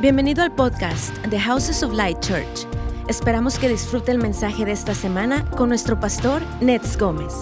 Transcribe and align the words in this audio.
Bienvenido 0.00 0.42
al 0.42 0.54
podcast 0.54 1.14
The 1.28 1.38
Houses 1.38 1.82
of 1.82 1.92
Light 1.92 2.20
Church. 2.20 2.66
Esperamos 3.06 3.58
que 3.58 3.68
disfrute 3.68 4.10
el 4.10 4.16
mensaje 4.16 4.64
de 4.64 4.72
esta 4.72 4.94
semana 4.94 5.44
con 5.50 5.68
nuestro 5.68 6.00
pastor 6.00 6.40
Nets 6.62 6.96
Gómez. 6.96 7.34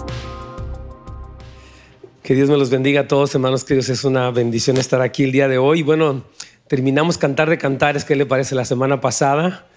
Que 2.21 2.35
Dios 2.35 2.51
me 2.51 2.57
los 2.57 2.69
bendiga 2.69 3.03
a 3.03 3.07
todos, 3.07 3.33
hermanos, 3.33 3.63
que 3.63 3.75
Dios 3.75 3.89
es 3.91 4.03
una 4.03 4.33
bendición 4.33 4.77
estar 4.77 5.01
aquí 5.03 5.23
el 5.23 5.31
día 5.31 5.47
de 5.47 5.57
hoy. 5.57 5.85
Bueno, 5.85 6.25
terminamos 6.67 7.17
Cantar 7.17 7.49
de 7.49 7.59
Cantares, 7.59 8.05
¿qué 8.05 8.17
le 8.17 8.27
parece 8.27 8.57
la 8.57 8.65
semana 8.65 9.01
pasada? 9.01 9.69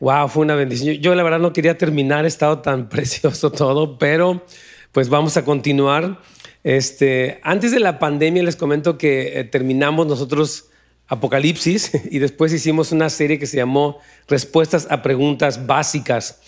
Wow, 0.00 0.26
fue 0.26 0.42
una 0.42 0.56
bendición. 0.56 0.96
Yo, 0.96 1.14
la 1.14 1.22
verdad 1.22 1.38
no 1.38 1.52
quería 1.52 1.78
terminar, 1.78 2.24
he 2.24 2.28
estado 2.28 2.58
tan 2.58 2.88
precioso 2.88 3.52
todo, 3.52 3.96
pero 3.96 4.44
pues 4.90 5.08
vamos 5.08 5.36
a 5.36 5.44
continuar. 5.44 6.18
Este, 6.64 7.38
antes 7.44 7.70
de 7.70 7.78
la 7.78 8.00
pandemia 8.00 8.42
les 8.42 8.56
comento 8.56 8.98
que 8.98 9.38
eh, 9.38 9.44
terminamos 9.44 10.08
nosotros 10.08 10.70
Apocalipsis 11.08 11.92
y 12.10 12.18
después 12.18 12.52
hicimos 12.52 12.92
una 12.92 13.10
serie 13.10 13.38
que 13.38 13.46
se 13.46 13.56
llamó 13.56 13.98
Respuestas 14.28 14.86
a 14.90 15.02
Preguntas 15.02 15.66
Básicas. 15.66 16.40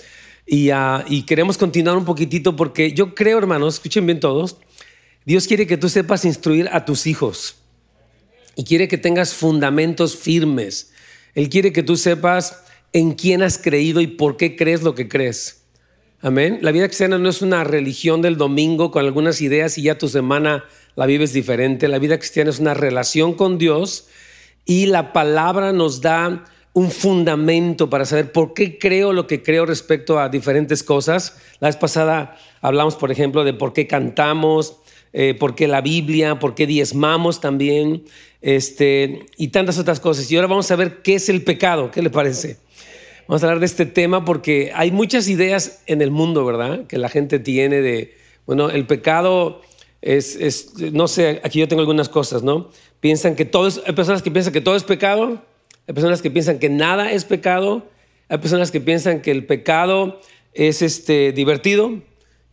Ah, 0.72 1.04
y, 1.08 1.22
queremos 1.22 1.58
continuar 1.58 1.96
un 1.96 2.04
poquitito 2.04 2.54
porque 2.54 2.92
yo 2.92 3.14
creo, 3.14 3.38
hermanos, 3.38 3.74
escuchen 3.74 4.06
bien 4.06 4.20
todos, 4.20 4.56
Dios 5.24 5.48
quiere 5.48 5.66
que 5.66 5.76
tú 5.76 5.88
sepas 5.88 6.24
instruir 6.24 6.68
a 6.72 6.84
tus 6.84 7.08
hijos 7.08 7.56
y 8.54 8.62
quiere 8.62 8.86
que 8.86 8.96
tengas 8.96 9.34
fundamentos 9.34 10.16
firmes. 10.16 10.92
Él 11.34 11.48
quiere 11.48 11.72
que 11.72 11.82
tú 11.82 11.96
sepas 11.96 12.62
en 12.92 13.12
quién 13.12 13.42
has 13.42 13.58
creído 13.58 14.00
y 14.00 14.06
por 14.06 14.36
qué 14.36 14.54
crees 14.54 14.82
lo 14.82 14.94
que 14.94 15.08
crees. 15.08 15.64
Amén. 16.20 16.60
La 16.62 16.72
vida 16.72 16.86
cristiana 16.86 17.18
no 17.18 17.28
es 17.28 17.42
una 17.42 17.64
religión 17.64 18.22
del 18.22 18.36
domingo 18.36 18.90
con 18.90 19.04
algunas 19.04 19.40
ideas 19.42 19.76
y 19.78 19.82
ya 19.82 19.98
tu 19.98 20.08
semana 20.08 20.64
la 20.94 21.06
vives 21.06 21.32
diferente. 21.32 21.88
La 21.88 21.98
vida 21.98 22.18
cristiana 22.18 22.50
es 22.50 22.60
una 22.60 22.72
relación 22.72 23.34
con 23.34 23.58
Dios 23.58 24.06
y 24.66 24.86
la 24.86 25.12
palabra 25.12 25.72
nos 25.72 26.00
da 26.00 26.44
un 26.72 26.90
fundamento 26.90 27.88
para 27.88 28.04
saber 28.04 28.32
por 28.32 28.52
qué 28.52 28.78
creo 28.78 29.14
lo 29.14 29.26
que 29.26 29.42
creo 29.42 29.64
respecto 29.64 30.20
a 30.20 30.28
diferentes 30.28 30.82
cosas. 30.82 31.38
La 31.60 31.68
vez 31.68 31.76
pasada 31.76 32.36
hablamos, 32.60 32.96
por 32.96 33.10
ejemplo, 33.10 33.44
de 33.44 33.54
por 33.54 33.72
qué 33.72 33.86
cantamos, 33.86 34.76
eh, 35.14 35.32
por 35.32 35.54
qué 35.54 35.68
la 35.68 35.80
Biblia, 35.80 36.38
por 36.38 36.54
qué 36.54 36.66
diezmamos 36.66 37.40
también, 37.40 38.04
este, 38.42 39.24
y 39.38 39.48
tantas 39.48 39.78
otras 39.78 40.00
cosas. 40.00 40.30
Y 40.30 40.36
ahora 40.36 40.48
vamos 40.48 40.70
a 40.70 40.76
ver 40.76 41.00
qué 41.00 41.14
es 41.14 41.30
el 41.30 41.42
pecado, 41.44 41.90
¿qué 41.90 42.02
le 42.02 42.10
parece? 42.10 42.58
Vamos 43.26 43.42
a 43.42 43.46
hablar 43.46 43.60
de 43.60 43.66
este 43.66 43.86
tema 43.86 44.26
porque 44.26 44.72
hay 44.74 44.90
muchas 44.90 45.28
ideas 45.28 45.80
en 45.86 46.02
el 46.02 46.10
mundo, 46.10 46.44
¿verdad? 46.44 46.86
Que 46.86 46.98
la 46.98 47.08
gente 47.08 47.38
tiene 47.38 47.80
de, 47.80 48.14
bueno, 48.44 48.68
el 48.68 48.86
pecado 48.86 49.62
es, 50.02 50.36
es 50.36 50.74
no 50.92 51.08
sé, 51.08 51.40
aquí 51.42 51.58
yo 51.58 51.68
tengo 51.68 51.80
algunas 51.80 52.08
cosas, 52.08 52.42
¿no? 52.42 52.68
Piensan 53.00 53.34
que 53.34 53.44
todo 53.44 53.68
es, 53.68 53.80
hay 53.86 53.92
personas 53.92 54.22
que 54.22 54.30
piensan 54.30 54.52
que 54.52 54.60
todo 54.60 54.76
es 54.76 54.84
pecado, 54.84 55.42
hay 55.86 55.94
personas 55.94 56.22
que 56.22 56.30
piensan 56.30 56.58
que 56.58 56.68
nada 56.68 57.12
es 57.12 57.24
pecado, 57.24 57.88
hay 58.28 58.38
personas 58.38 58.70
que 58.70 58.80
piensan 58.80 59.20
que 59.20 59.30
el 59.30 59.46
pecado 59.46 60.20
es 60.52 60.82
este, 60.82 61.32
divertido, 61.32 62.02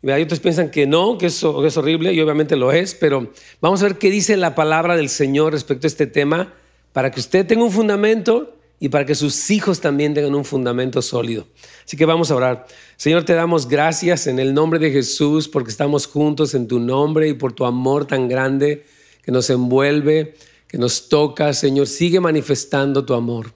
y 0.01 0.11
hay 0.11 0.23
otros 0.23 0.39
que 0.39 0.43
piensan 0.43 0.69
que 0.69 0.85
no, 0.85 1.17
que 1.17 1.27
eso 1.27 1.65
es 1.65 1.77
horrible, 1.77 2.13
y 2.13 2.19
obviamente 2.19 2.55
lo 2.55 2.71
es, 2.71 2.93
pero 2.93 3.31
vamos 3.61 3.81
a 3.81 3.85
ver 3.85 3.97
qué 3.97 4.09
dice 4.11 4.35
la 4.37 4.53
palabra 4.53 4.95
del 4.97 5.09
Señor 5.09 5.53
respecto 5.53 5.87
a 5.87 5.89
este 5.89 6.07
tema, 6.07 6.53
para 6.91 7.09
que 7.09 7.19
usted 7.19 7.47
tenga 7.47 7.63
un 7.63 7.71
fundamento 7.71 8.55
y 8.79 8.89
para 8.89 9.05
que 9.05 9.15
sus 9.15 9.49
hijos 9.49 9.79
también 9.79 10.13
tengan 10.13 10.35
un 10.35 10.43
fundamento 10.43 11.01
sólido. 11.01 11.47
Así 11.85 11.95
que 11.95 12.05
vamos 12.05 12.31
a 12.31 12.35
orar. 12.35 12.67
Señor, 12.97 13.23
te 13.23 13.33
damos 13.33 13.67
gracias 13.67 14.27
en 14.27 14.39
el 14.39 14.53
nombre 14.53 14.77
de 14.77 14.91
Jesús 14.91 15.47
porque 15.47 15.71
estamos 15.71 16.05
juntos 16.05 16.53
en 16.53 16.67
tu 16.67 16.79
nombre 16.79 17.29
y 17.29 17.33
por 17.33 17.53
tu 17.53 17.65
amor 17.65 18.05
tan 18.05 18.27
grande 18.27 18.83
que 19.23 19.31
nos 19.31 19.49
envuelve, 19.49 20.35
que 20.67 20.77
nos 20.77 21.09
toca. 21.09 21.53
Señor, 21.53 21.87
sigue 21.87 22.19
manifestando 22.19 23.05
tu 23.05 23.13
amor. 23.13 23.53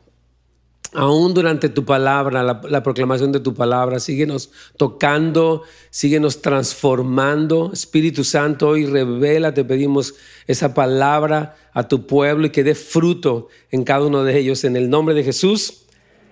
Aún 0.93 1.33
durante 1.33 1.67
tu 1.67 1.83
palabra, 1.83 2.41
la, 2.43 2.81
proclamación 2.81 3.33
de 3.33 3.41
tu 3.41 3.53
palabra, 3.53 3.99
síguenos 3.99 4.51
tocando, 4.77 5.64
síguenos 5.89 6.42
transformando. 6.42 7.71
Espíritu 7.73 8.23
Santo, 8.23 8.69
hoy 8.69 8.86
revela, 8.86 9.53
te 9.53 9.65
pedimos 9.65 10.15
esa 10.47 10.73
palabra 10.73 11.58
a 11.73 11.87
tu 11.89 12.08
pueblo 12.08 12.47
y 12.47 12.52
que 12.52 12.63
dé 12.63 12.73
fruto 12.73 13.49
en 13.69 13.83
cada 13.83 14.05
uno 14.05 14.23
de 14.23 14.39
ellos. 14.39 14.63
En 14.63 14.77
el 14.77 14.89
nombre 14.89 15.13
de 15.13 15.25
Jesús. 15.25 15.83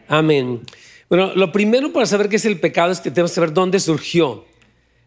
Amén. 0.07 0.61
Bueno, 1.09 1.35
lo 1.35 1.51
primero 1.51 1.91
para 1.91 2.05
saber 2.05 2.29
qué 2.29 2.37
es 2.37 2.45
el 2.45 2.59
pecado 2.59 2.91
es 2.91 3.01
que 3.01 3.11
tenemos 3.11 3.31
que 3.31 3.35
saber 3.35 3.53
dónde 3.53 3.79
surgió. 3.79 4.45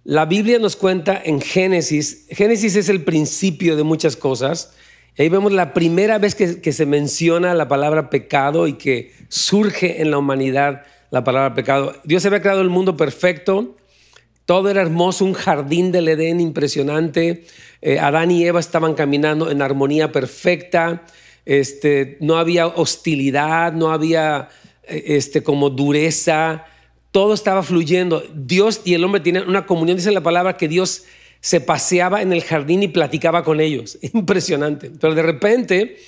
La 0.08 0.24
Biblia 0.24 0.58
nos 0.58 0.74
cuenta 0.74 1.20
en 1.22 1.38
Génesis, 1.38 2.24
Génesis 2.30 2.76
es 2.76 2.88
el 2.88 3.04
principio 3.04 3.76
de 3.76 3.82
muchas 3.82 4.16
cosas. 4.16 4.72
Ahí 5.19 5.28
vemos 5.28 5.52
la 5.52 5.74
primera 5.74 6.16
vez 6.16 6.34
que, 6.34 6.72
se 6.72 6.86
menciona 6.86 7.52
la 7.52 7.69
palabra 7.69 8.08
pecado 8.08 8.66
y 8.68 8.78
que 8.78 9.12
surge 9.28 10.00
en 10.00 10.10
la 10.10 10.16
humanidad 10.16 10.86
la 11.10 11.24
palabra 11.24 11.54
pecado. 11.54 11.92
Dios 12.04 12.24
había 12.24 12.41
creado 12.41 12.62
el 12.62 12.70
mundo 12.70 12.97
perfecto, 12.97 13.76
todo 14.47 14.70
era 14.70 14.80
hermoso, 14.80 15.26
un 15.26 15.34
jardín 15.34 15.92
del 15.92 16.08
Edén 16.08 16.41
impresionante. 16.41 17.44
Eh, 17.82 17.98
Adán 17.98 18.30
y 18.30 18.47
Eva 18.47 18.60
estaban 18.60 18.94
caminando 18.94 19.50
en 19.50 19.60
armonía 19.60 20.10
perfecta. 20.10 21.02
Este, 21.44 22.16
no 22.20 22.38
había 22.38 22.66
hostilidad, 22.66 23.74
no 23.74 23.92
había 23.92 24.48
eh, 24.84 25.04
este, 25.08 25.42
como 25.42 25.68
dureza 25.68 26.64
todo 27.10 27.34
estaba 27.34 27.62
fluyendo. 27.62 28.22
Dios 28.34 28.82
y 28.84 28.94
el 28.94 29.04
hombre 29.04 29.20
tienen 29.20 29.48
una 29.48 29.66
comunión, 29.66 29.96
dice 29.96 30.10
la 30.10 30.22
palabra, 30.22 30.56
que 30.56 30.69
Dios 30.69 31.04
se 31.41 31.60
paseaba 31.60 32.22
en 32.22 32.32
el 32.32 32.42
jardín 32.42 32.82
y 32.82 32.88
platicaba 32.88 33.44
con 33.44 33.60
ellos. 33.60 33.98
Impresionante. 34.12 34.91
Pero 34.91 35.14
de 35.14 35.22
repente, 35.22 35.98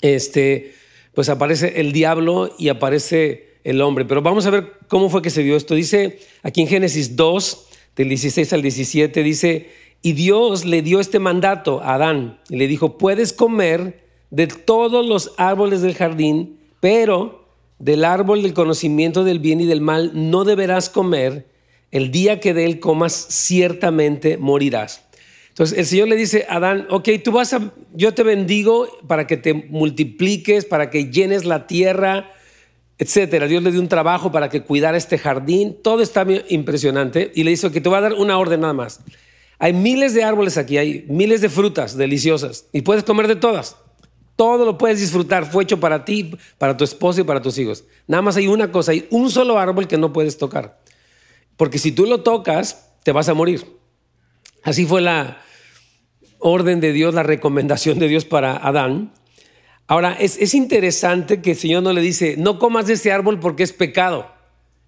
este, 0.00 0.74
pues 1.14 1.28
aparece 1.28 1.80
el 1.80 1.92
diablo 1.92 2.54
y 2.58 2.68
aparece 2.68 3.58
el 3.64 3.80
hombre. 3.80 4.04
Pero 4.04 4.22
vamos 4.22 4.46
a 4.46 4.50
ver 4.50 4.72
cómo 4.88 5.08
fue 5.08 5.22
que 5.22 5.30
se 5.30 5.42
dio 5.42 5.56
esto. 5.56 5.74
Dice 5.74 6.18
aquí 6.42 6.62
en 6.62 6.68
Génesis 6.68 7.16
2, 7.16 7.66
del 7.96 8.08
16 8.08 8.52
al 8.52 8.62
17, 8.62 9.22
dice, 9.22 9.70
y 10.02 10.12
Dios 10.12 10.64
le 10.64 10.82
dio 10.82 11.00
este 11.00 11.18
mandato 11.18 11.82
a 11.82 11.94
Adán 11.94 12.40
y 12.48 12.56
le 12.56 12.66
dijo, 12.66 12.96
puedes 12.96 13.32
comer 13.32 14.06
de 14.30 14.46
todos 14.46 15.06
los 15.06 15.32
árboles 15.36 15.82
del 15.82 15.94
jardín, 15.94 16.58
pero 16.80 17.39
del 17.80 18.04
árbol 18.04 18.42
del 18.42 18.54
conocimiento 18.54 19.24
del 19.24 19.40
bien 19.40 19.60
y 19.60 19.66
del 19.66 19.80
mal 19.80 20.12
no 20.14 20.44
deberás 20.44 20.90
comer, 20.90 21.48
el 21.90 22.12
día 22.12 22.38
que 22.38 22.54
de 22.54 22.66
él 22.66 22.78
comas 22.78 23.26
ciertamente 23.30 24.36
morirás. 24.36 25.02
Entonces 25.48 25.76
el 25.76 25.86
Señor 25.86 26.08
le 26.08 26.16
dice 26.16 26.46
a 26.48 26.56
Adán, 26.56 26.86
ok, 26.90 27.08
tú 27.24 27.32
vas 27.32 27.52
a, 27.52 27.72
yo 27.92 28.14
te 28.14 28.22
bendigo 28.22 28.86
para 29.08 29.26
que 29.26 29.36
te 29.36 29.54
multipliques, 29.54 30.64
para 30.64 30.90
que 30.90 31.10
llenes 31.10 31.44
la 31.44 31.66
tierra, 31.66 32.30
etcétera. 32.98 33.46
Dios 33.46 33.62
le 33.62 33.72
dio 33.72 33.80
un 33.80 33.88
trabajo 33.88 34.30
para 34.30 34.50
que 34.50 34.62
cuidara 34.62 34.96
este 34.96 35.18
jardín, 35.18 35.76
todo 35.82 36.02
está 36.02 36.24
impresionante 36.48 37.32
y 37.34 37.44
le 37.44 37.50
dice 37.50 37.72
que 37.72 37.80
te 37.80 37.88
voy 37.88 37.98
a 37.98 38.02
dar 38.02 38.12
una 38.12 38.38
orden 38.38 38.60
nada 38.60 38.74
más. 38.74 39.00
Hay 39.58 39.72
miles 39.72 40.14
de 40.14 40.22
árboles 40.22 40.58
aquí, 40.58 40.78
hay 40.78 41.06
miles 41.08 41.40
de 41.40 41.48
frutas 41.48 41.96
deliciosas 41.96 42.66
y 42.72 42.82
puedes 42.82 43.04
comer 43.04 43.26
de 43.26 43.36
todas. 43.36 43.76
Todo 44.40 44.64
lo 44.64 44.78
puedes 44.78 45.00
disfrutar. 45.00 45.44
Fue 45.44 45.64
hecho 45.64 45.80
para 45.80 46.06
ti, 46.06 46.34
para 46.56 46.74
tu 46.74 46.82
esposo 46.82 47.20
y 47.20 47.24
para 47.24 47.42
tus 47.42 47.58
hijos. 47.58 47.84
Nada 48.06 48.22
más 48.22 48.38
hay 48.38 48.48
una 48.48 48.72
cosa, 48.72 48.92
hay 48.92 49.06
un 49.10 49.30
solo 49.30 49.58
árbol 49.58 49.86
que 49.86 49.98
no 49.98 50.14
puedes 50.14 50.38
tocar. 50.38 50.80
Porque 51.58 51.76
si 51.76 51.92
tú 51.92 52.06
lo 52.06 52.22
tocas, 52.22 52.90
te 53.02 53.12
vas 53.12 53.28
a 53.28 53.34
morir. 53.34 53.66
Así 54.62 54.86
fue 54.86 55.02
la 55.02 55.42
orden 56.38 56.80
de 56.80 56.94
Dios, 56.94 57.12
la 57.12 57.22
recomendación 57.22 57.98
de 57.98 58.08
Dios 58.08 58.24
para 58.24 58.56
Adán. 58.56 59.12
Ahora, 59.86 60.14
es, 60.18 60.54
interesante 60.54 61.42
que 61.42 61.50
el 61.50 61.58
Señor 61.58 61.82
no 61.82 61.92
le 61.92 62.00
dice, 62.00 62.36
no 62.38 62.58
comas 62.58 62.86
de 62.86 62.94
este 62.94 63.12
árbol 63.12 63.40
porque 63.40 63.62
es 63.62 63.74
pecado, 63.74 64.32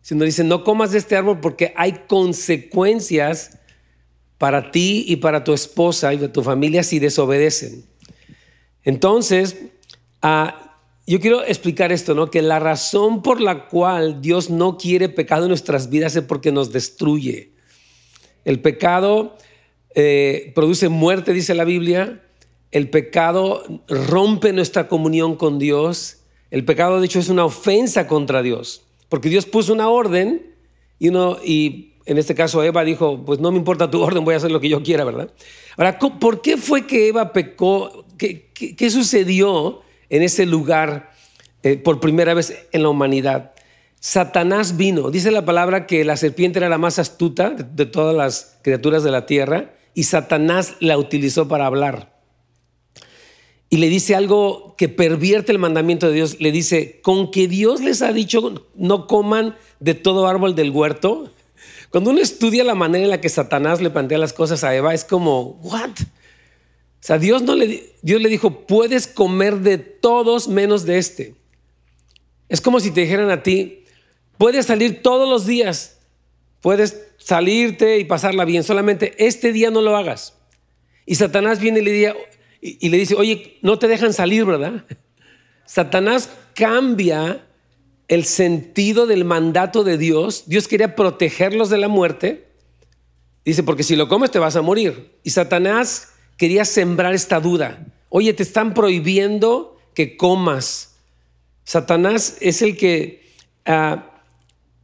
sino 0.01 0.25
dice, 0.25 0.45
no 0.45 0.65
comas 0.65 0.93
de 0.93 0.99
este 0.99 1.15
árbol 1.15 1.41
porque 1.41 1.75
hay 1.77 2.05
consecuencias 2.09 3.59
para 4.39 4.71
ti 4.71 5.05
y 5.07 5.17
para 5.17 5.45
tu 5.45 5.53
esposa 5.53 6.15
y 6.15 6.17
de 6.17 6.31
tu 6.31 6.43
familia 6.43 6.83
si 6.83 6.99
desobedecen. 7.01 7.92
Entonces, 8.85 9.57
ah, 10.23 10.79
yo 11.07 11.21
quiero 11.21 11.45
explicar 11.45 11.93
esto, 11.93 12.15
¿no? 12.15 12.31
Que 12.31 12.43
la 12.43 12.59
razón 12.59 13.23
por 13.23 13.41
la 13.41 13.67
cual 13.69 14.23
Dios 14.23 14.51
no 14.51 14.79
quiere 14.79 15.09
pecado 15.09 15.45
en 15.45 15.49
nuestras 15.49 15.91
vidas 15.91 16.15
es 16.17 16.23
porque 16.23 16.53
nos 16.53 16.73
destruye. 16.73 17.53
El 18.45 18.61
pecado 18.61 19.37
eh, 19.95 20.53
produce 20.55 20.89
muerte, 20.89 21.33
dice 21.33 21.55
la 21.55 21.65
Biblia. 21.65 22.23
El 22.71 22.89
pecado 22.89 23.65
rompe 23.89 24.53
nuestra 24.53 24.89
comunión 24.89 25.37
con 25.37 25.59
Dios. 25.59 26.19
El 26.51 26.65
pecado, 26.65 27.01
de 27.01 27.07
hecho, 27.07 27.19
es 27.19 27.29
una 27.29 27.45
ofensa 27.45 28.07
contra 28.07 28.43
Dios. 28.43 28.85
Porque 29.09 29.29
Dios 29.29 29.47
puso 29.47 29.73
una 29.73 29.89
orden 29.89 30.55
y, 30.99 31.09
uno, 31.09 31.39
y 31.45 31.92
en 32.07 32.19
este 32.19 32.35
caso 32.35 32.63
Eva 32.63 32.85
dijo, 32.85 33.25
pues 33.25 33.41
no 33.41 33.51
me 33.51 33.59
importa 33.59 33.91
tu 33.91 34.01
orden, 34.03 34.25
voy 34.25 34.35
a 34.35 34.39
hacer 34.39 34.51
lo 34.51 34.61
que 34.61 34.69
yo 34.69 34.83
quiera, 34.83 35.05
¿verdad? 35.05 35.31
Ahora, 35.77 35.99
¿por 35.99 36.43
qué 36.43 36.57
fue 36.57 36.87
que 36.87 37.09
Eva 37.09 37.33
pecó 37.33 38.03
¿Qué, 38.23 38.91
sucedió 38.91 39.81
en 40.09 40.23
ese 40.23 40.47
lugar 40.47 41.11
eh, 41.65 41.77
por 41.77 41.99
primera 41.99 42.35
vez 42.35 42.67
en 42.71 42.83
la 42.83 42.89
humanidad? 42.89 43.53
Satanás 43.99 44.77
vino. 44.77 45.11
Dice 45.11 45.33
la 45.33 45.45
palabra 45.45 45.87
que 45.87 46.05
la 46.05 46.17
serpiente 46.17 46.61
era 46.61 46.69
la 46.69 46.79
más 46.79 47.01
astuta 47.01 47.51
de, 47.51 47.87
todas 47.87 48.15
las 48.15 48.59
criaturas 48.63 49.03
de 49.03 49.11
la 49.11 49.27
tierra 49.27 49.75
y 49.95 50.05
Satanás 50.05 50.77
la 50.79 50.99
utilizó 50.99 51.49
para 51.49 51.67
hablar. 51.67 52.13
y 53.71 53.79
le 53.79 53.89
dice 53.89 54.15
algo 54.15 54.75
que 54.77 54.89
pervierte 54.89 55.51
el 55.51 55.59
mandamiento 55.59 56.07
de 56.07 56.15
Dios. 56.15 56.41
Le 56.41 56.53
dice, 56.53 57.01
con 57.01 57.31
que 57.31 57.49
Dios 57.49 57.81
les 57.81 58.03
ha 58.03 58.13
dicho 58.13 58.69
no 58.77 59.07
coman 59.07 59.57
de 59.81 59.95
todo 59.95 60.29
árbol 60.29 60.55
del 60.55 60.71
huerto. 60.71 61.31
Cuando 61.91 62.11
uno 62.11 62.21
estudia 62.21 62.65
la 62.65 62.75
manera 62.75 63.05
en 63.05 63.11
la 63.11 63.21
que 63.21 63.29
Satanás 63.29 63.81
le 63.81 63.91
plantea 63.91 64.19
las 64.19 64.33
cosas 64.33 64.65
a 64.65 64.75
Eva, 64.75 64.95
es 64.95 65.05
como, 65.05 65.61
¿what? 65.63 65.91
O 65.91 67.05
sea, 67.05 67.19
Dios, 67.19 67.43
no 67.43 67.55
le, 67.55 67.95
Dios 68.03 68.23
le 68.23 68.29
dijo, 68.29 68.67
puedes 68.67 69.07
comer 69.07 69.59
de 69.61 69.79
todos 69.79 70.49
menos 70.49 70.85
de 70.85 70.99
este. 70.99 71.35
Es 72.49 72.61
como 72.61 72.81
si 72.81 72.91
te 72.91 73.01
dijeran 73.01 73.31
a 73.31 73.43
ti, 73.43 73.85
puedes 74.39 74.67
salir 74.67 75.03
todos 75.03 75.29
los 75.29 75.47
días, 75.47 75.99
puedes 76.61 77.09
salirte 77.19 77.99
y 77.99 78.05
pasarla 78.05 78.45
bien, 78.45 78.63
solamente 78.63 79.15
este 79.19 79.53
día 79.53 79.71
no 79.71 79.81
lo 79.81 79.97
hagas. 79.97 80.35
Y 81.07 81.17
Satanás 81.17 81.61
viene 81.61 81.81
y 81.81 81.83
le 81.83 82.15
y, 82.61 82.89
le 82.89 82.97
dice, 82.97 83.17
oye, 83.17 83.59
no 83.61 83.79
te 83.79 83.89
dejan 83.89 84.13
salir, 84.13 84.45
¿verdad? 84.45 84.85
Satanás 85.67 86.31
cambia 86.55 87.45
el 88.13 88.27
sentido 88.27 89.07
del 89.07 89.25
mandato 89.25 89.85
de 89.85 89.97
Dios. 89.97 90.45
Dios 90.45 90.69
quería 90.69 90.95
protegerlos 90.95 91.71
de 91.71 91.79
la 91.79 91.89
muerte. 91.89 92.47
Dice, 93.43 93.63
porque 93.63 93.85
si 93.85 93.97
lo 93.97 94.07
comes 94.07 94.31
te 94.31 94.39
vas 94.39 94.55
a 94.55 94.61
morir. 94.61 95.17
Y 95.23 95.31
Satanás 95.31 96.11
quería 96.37 96.67
sembrar 96.67 97.15
esta 97.15 97.41
duda. 97.41 97.87
Oye, 98.11 98.35
te 98.35 98.43
están 98.43 98.75
prohibiendo 98.75 99.79
que 99.95 100.19
comas. 100.19 100.97
Satanás 101.65 102.37
es 102.41 102.61
el 102.61 102.77
que 102.77 103.33
ah, 103.65 104.23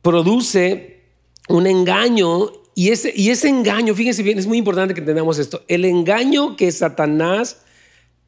produce 0.00 1.02
un 1.50 1.66
engaño 1.66 2.50
y 2.74 2.88
ese, 2.92 3.48
engaño, 3.48 3.94
fíjense 3.94 4.22
bien, 4.22 4.38
es 4.38 4.46
muy 4.46 4.56
importante 4.56 4.94
que 4.94 5.00
entendamos 5.00 5.38
esto. 5.38 5.64
El 5.68 5.84
engaño 5.84 6.56
que 6.56 6.72
Satanás 6.72 7.60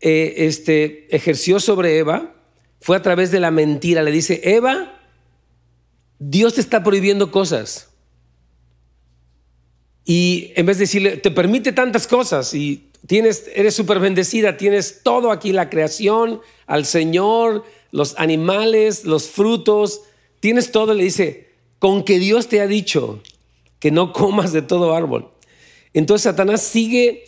eh, 0.02 0.35
este, 0.37 1.06
ejerció 1.17 1.58
sobre 1.58 1.97
Eva 1.97 2.35
fue 2.81 2.97
a 2.97 3.03
través 3.03 3.31
de 3.31 3.41
la 3.41 3.50
mentira. 3.50 4.03
Le 4.03 4.11
dice, 4.11 4.41
Eva, 4.44 4.99
Dios 6.19 6.55
te 6.55 6.61
está 6.61 6.82
prohibiendo 6.82 7.31
cosas. 7.31 7.88
Y 10.05 10.53
en 10.56 10.67
vez 10.67 10.79
de 10.79 10.85
decirle, 10.85 11.17
te 11.19 11.31
permite 11.31 11.73
tantas 11.73 12.06
cosas 12.06 12.53
y 12.55 12.91
tienes, 13.06 13.50
eres 13.55 13.75
súper 13.75 14.00
bendecida, 14.00 14.56
tienes 14.56 15.03
todo 15.03 15.31
aquí, 15.31 15.53
la 15.53 15.71
creación, 15.71 16.41
al 16.67 16.85
Señor, 16.85 17.65
los 17.93 18.19
animales, 18.19 19.05
los 19.05 19.29
frutos, 19.29 20.03
tienes 20.41 20.73
todo, 20.73 20.94
le 20.94 21.05
dice, 21.05 21.50
con 21.79 22.03
que 22.03 22.19
Dios 22.19 22.49
te 22.49 22.61
ha 22.61 22.67
dicho 22.67 23.23
que 23.79 23.91
no 23.91 24.12
comas 24.12 24.53
de 24.53 24.62
todo 24.62 24.94
árbol. 24.94 25.31
Entonces 25.93 26.25
Satanás 26.25 26.62
sigue 26.62 27.25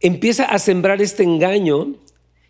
empieza 0.00 0.44
a 0.44 0.58
sembrar 0.58 1.00
este 1.00 1.22
engaño 1.22 1.94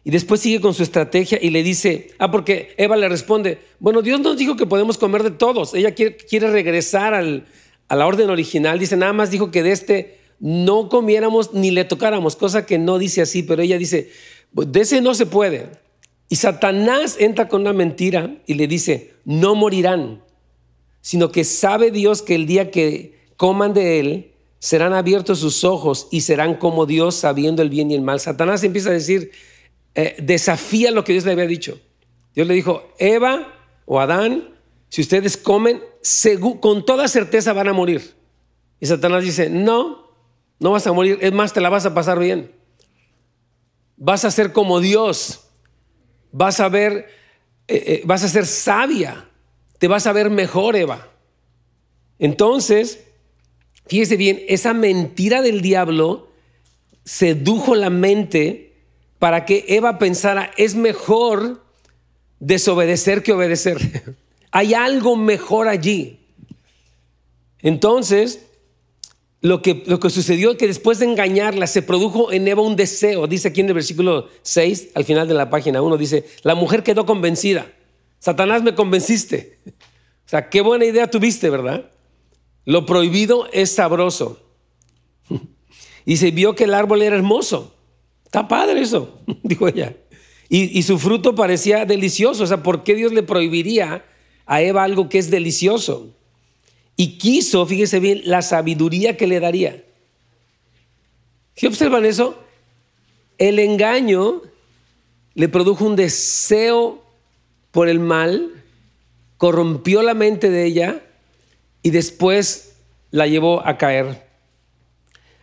y 0.05 0.11
después 0.11 0.43
sigue 0.43 0.61
con 0.61 0.75
su 0.75 0.83
estrategia 0.83 1.39
y 1.41 1.49
le 1.49 1.63
dice, 1.63 2.11
ah, 2.19 2.31
porque 2.31 2.75
Eva 2.77 2.95
le 2.97 3.09
responde, 3.09 3.59
bueno, 3.81 4.03
Dios 4.03 4.21
nos 4.21 4.37
dijo 4.37 4.55
que 4.55 4.67
podemos 4.67 4.99
comer 4.99 5.23
de 5.23 5.31
todos. 5.31 5.73
Ella 5.73 5.95
quiere, 5.95 6.51
regresar 6.51 7.15
a 7.15 7.97
la 7.97 8.07
orden 8.07 8.29
original. 8.29 8.79
Dice, 8.79 8.99
nada 8.99 9.15
más 9.15 9.31
dijo 9.31 9.51
que 9.51 9.63
de 9.63 9.73
este 9.73 10.19
no 10.39 10.91
comiéramos 10.91 11.55
ni 11.55 11.71
le 11.71 11.85
tocáramos, 11.85 12.37
cosa 12.37 12.67
que 12.67 12.79
no 12.79 12.99
dice 12.99 13.23
así, 13.23 13.43
pero 13.43 13.63
ella 13.63 13.79
dice, 13.79 14.11
de 14.53 14.81
ese 14.81 15.01
no 15.01 15.15
se 15.15 15.25
puede. 15.25 15.71
Y 16.29 16.37
Satanás 16.37 17.17
entra 17.19 17.49
con 17.49 17.63
una 17.63 17.73
mentira 17.73 18.37
y 18.47 18.55
le 18.55 18.67
dice, 18.67 19.15
no 19.25 19.55
morirán, 19.55 20.23
sino 21.01 21.33
que 21.33 21.45
sabe 21.45 21.91
Dios 21.91 22.21
que 22.21 22.35
el 22.35 22.45
día 22.45 22.71
que 22.71 23.15
coman 23.37 23.73
de 23.73 24.01
él, 24.01 24.31
serán 24.59 24.95
abiertos 24.95 25.41
sus 25.41 25.63
ojos 25.63 26.09
y 26.11 26.23
serán 26.23 26.55
como 26.55 26.87
Dios 26.87 27.17
sabiendo 27.17 27.61
el 27.61 27.69
bien 27.69 27.91
y 27.91 27.95
el 27.95 28.01
mal. 28.01 28.19
Satanás 28.19 28.65
empieza 28.65 28.89
a 28.89 28.95
decir, 28.95 29.31
eh, 29.95 30.17
desafía 30.21 30.91
lo 30.91 31.05
que 31.05 31.13
Dios 31.13 31.25
le 31.25 31.33
había 31.33 31.47
dicho. 31.47 31.81
Dios 32.35 32.47
le 32.47 32.55
dijo, 32.55 32.93
Eva 32.99 33.55
o 33.87 34.01
Adán, 34.01 34.55
si 34.89 35.01
ustedes 35.03 35.37
comen, 35.37 35.83
con 36.61 36.85
toda 36.85 37.09
certeza 37.09 37.53
van 37.53 37.69
a 37.69 37.73
morir. 37.73 38.15
Y 38.81 38.87
Satanás 38.87 39.23
dice, 39.23 39.49
no, 39.49 40.11
no 40.59 40.73
vas 40.73 40.87
a 40.87 40.93
morir, 40.93 41.19
es 41.21 41.33
más, 41.33 41.53
te 41.53 41.61
la 41.61 41.69
vas 41.69 41.87
a 41.87 41.95
pasar 41.95 42.19
bien. 42.19 42.53
Vas 43.97 44.25
a 44.25 44.31
ser 44.31 44.53
como 44.53 44.81
Dios, 44.81 45.49
vas 46.33 46.61
a 46.61 46.69
ver, 46.69 47.09
eh, 47.69 47.85
eh, 47.87 48.03
vas 48.05 48.25
a 48.25 48.29
ser 48.29 48.47
sabia, 48.47 49.29
te 49.79 49.89
vas 49.89 50.07
a 50.07 50.13
ver 50.13 50.31
mejor, 50.31 50.77
Eva. 50.77 51.09
Entonces, 52.19 53.05
Fíjese 53.87 54.17
bien, 54.17 54.43
esa 54.49 54.73
mentira 54.73 55.43
del 55.43 55.61
diablo 55.61 56.29
sedujo 57.05 57.75
la 57.75 57.91
mente 57.91 58.74
para 59.19 59.45
que 59.45 59.65
Eva 59.69 59.99
pensara, 59.99 60.51
es 60.57 60.75
mejor 60.75 61.63
desobedecer 62.41 63.23
que 63.23 63.33
obedecer. 63.33 64.17
Hay 64.51 64.75
algo 64.75 65.17
mejor 65.17 65.69
allí. 65.69 66.21
Entonces, 67.61 68.47
lo 69.41 69.61
que, 69.63 69.83
lo 69.87 70.01
que 70.01 70.11
sucedió 70.11 70.53
es 70.53 70.57
que 70.57 70.67
después 70.67 70.99
de 70.99 71.07
engañarla 71.07 71.67
se 71.67 71.83
produjo 71.83 72.33
en 72.33 72.49
Eva 72.49 72.63
un 72.63 72.77
deseo. 72.77 73.27
Dice 73.27 73.49
aquí 73.49 73.61
en 73.61 73.69
el 73.69 73.75
versículo 73.75 74.29
6, 74.43 74.91
al 74.95 75.05
final 75.05 75.29
de 75.29 75.35
la 75.35 75.51
página 75.51 75.83
1, 75.83 75.97
dice, 75.97 76.25
la 76.43 76.55
mujer 76.55 76.83
quedó 76.83 77.05
convencida. 77.05 77.71
Satanás 78.21 78.63
me 78.63 78.75
convenciste. 78.75 79.59
O 79.67 80.29
sea, 80.29 80.49
qué 80.49 80.63
buena 80.63 80.87
idea 80.87 81.11
tuviste, 81.11 81.51
¿verdad? 81.51 81.91
Lo 82.65 82.87
prohibido 82.87 83.47
es 83.53 83.71
sabroso. 83.73 84.41
Y 86.07 86.19
se 86.19 86.31
vio 86.31 86.55
que 86.55 86.65
el 86.65 86.75
árbol 86.75 87.01
era 87.01 87.17
hermoso. 87.17 87.74
Está 88.35 88.49
padre 88.49 88.81
eso, 88.81 89.21
dijo 89.45 89.69
ella. 89.69 89.95
Y, 90.49 90.83
su 90.83 90.99
fruto 90.99 91.37
parecía 91.37 91.85
delicioso. 91.85 92.43
O 92.43 92.47
sea, 92.49 92.65
¿por 92.65 92.83
qué 92.83 92.97
Dios 92.97 93.13
le 93.13 93.23
prohibiría 93.23 94.05
a 94.45 94.61
Eva 94.61 94.83
algo 94.83 95.09
que 95.09 95.19
es 95.19 95.31
delicioso? 95.31 96.13
Y 96.97 97.17
quiso, 97.19 97.65
fíjese 97.65 98.01
bien, 98.01 98.23
la 98.25 98.43
sabiduría 98.43 99.17
que 99.17 99.29
le 99.29 99.39
daría. 99.39 99.85
¿Sí 101.55 101.69
observan 101.69 102.05
eso? 102.05 102.37
El 103.39 103.61
engaño 103.61 104.43
le 105.35 105.49
produjo 105.49 105.85
un 105.85 105.95
deseo 105.95 107.05
por 107.71 107.89
el 107.89 108.01
mal, 108.01 108.51
corrompió 109.39 110.03
la 110.03 110.15
mente 110.15 110.51
de 110.51 110.65
ella 110.65 111.05
y 111.85 111.91
después 111.91 112.77
la 113.13 113.29
llevó 113.29 113.65
a 113.65 113.79
caer. 113.79 114.27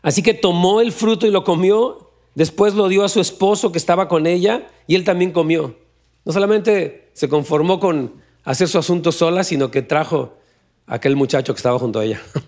Así 0.02 0.22
que 0.22 0.34
tomó 0.34 0.82
el 0.82 0.92
fruto 0.92 1.26
y 1.26 1.32
lo 1.32 1.46
comió, 1.46 2.01
después 2.36 2.74
lo 2.74 2.88
dio 2.88 3.04
a 3.04 3.10
su 3.10 3.20
esposo 3.20 3.72
que 3.72 3.78
estaba 3.78 4.08
con 4.08 4.28
ella 4.28 4.70
y 4.88 4.96
él 4.96 5.04
también 5.04 5.32
comió. 5.32 5.78
No 6.26 6.32
solamente 6.32 7.10
se 7.14 7.30
conformó 7.30 7.80
con 7.80 8.22
hacer 8.44 8.68
su 8.68 8.78
asunto 8.78 9.12
sola, 9.12 9.44
sino 9.44 9.72
que 9.72 9.82
trajo 9.82 10.38
a 10.86 10.96
aquel 10.96 11.16
muchacho 11.16 11.54
que 11.54 11.58
estaba 11.60 11.80
junto 11.80 12.00
a 12.00 12.06
ella. 12.06 12.22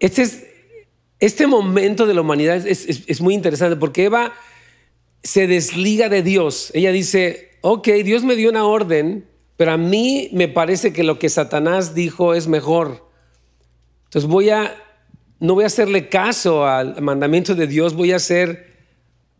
Este, 0.00 0.20
es, 0.20 0.44
este 1.18 1.46
momento 1.46 2.04
de 2.04 2.12
la 2.12 2.20
humanidad 2.20 2.56
es, 2.66 2.84
es 3.06 3.20
muy 3.22 3.32
interesante 3.32 3.74
porque 3.74 4.04
Eva 4.04 4.34
se 5.22 5.46
desliga 5.46 6.10
de 6.10 6.22
Dios. 6.22 6.70
Ella 6.74 6.92
dice, 6.92 7.52
ok, 7.62 7.88
Dios 8.04 8.22
me 8.22 8.36
dio 8.36 8.50
una 8.50 8.66
orden, 8.66 9.26
pero 9.56 9.72
a 9.72 9.78
mí 9.78 10.28
me 10.32 10.48
parece 10.48 10.92
que 10.92 11.02
lo 11.02 11.18
que 11.18 11.30
Satanás 11.30 11.94
dijo 11.94 12.34
es 12.34 12.46
mejor. 12.46 13.08
Entonces 14.04 14.30
voy 14.30 14.50
a, 14.50 14.76
no 15.40 15.54
voy 15.54 15.64
a 15.64 15.68
hacerle 15.68 16.08
caso 16.08 16.66
al 16.66 17.00
mandamiento 17.02 17.54
de 17.54 17.66
Dios, 17.66 17.94
voy 17.94 18.12
a 18.12 18.16
hacer 18.16 18.74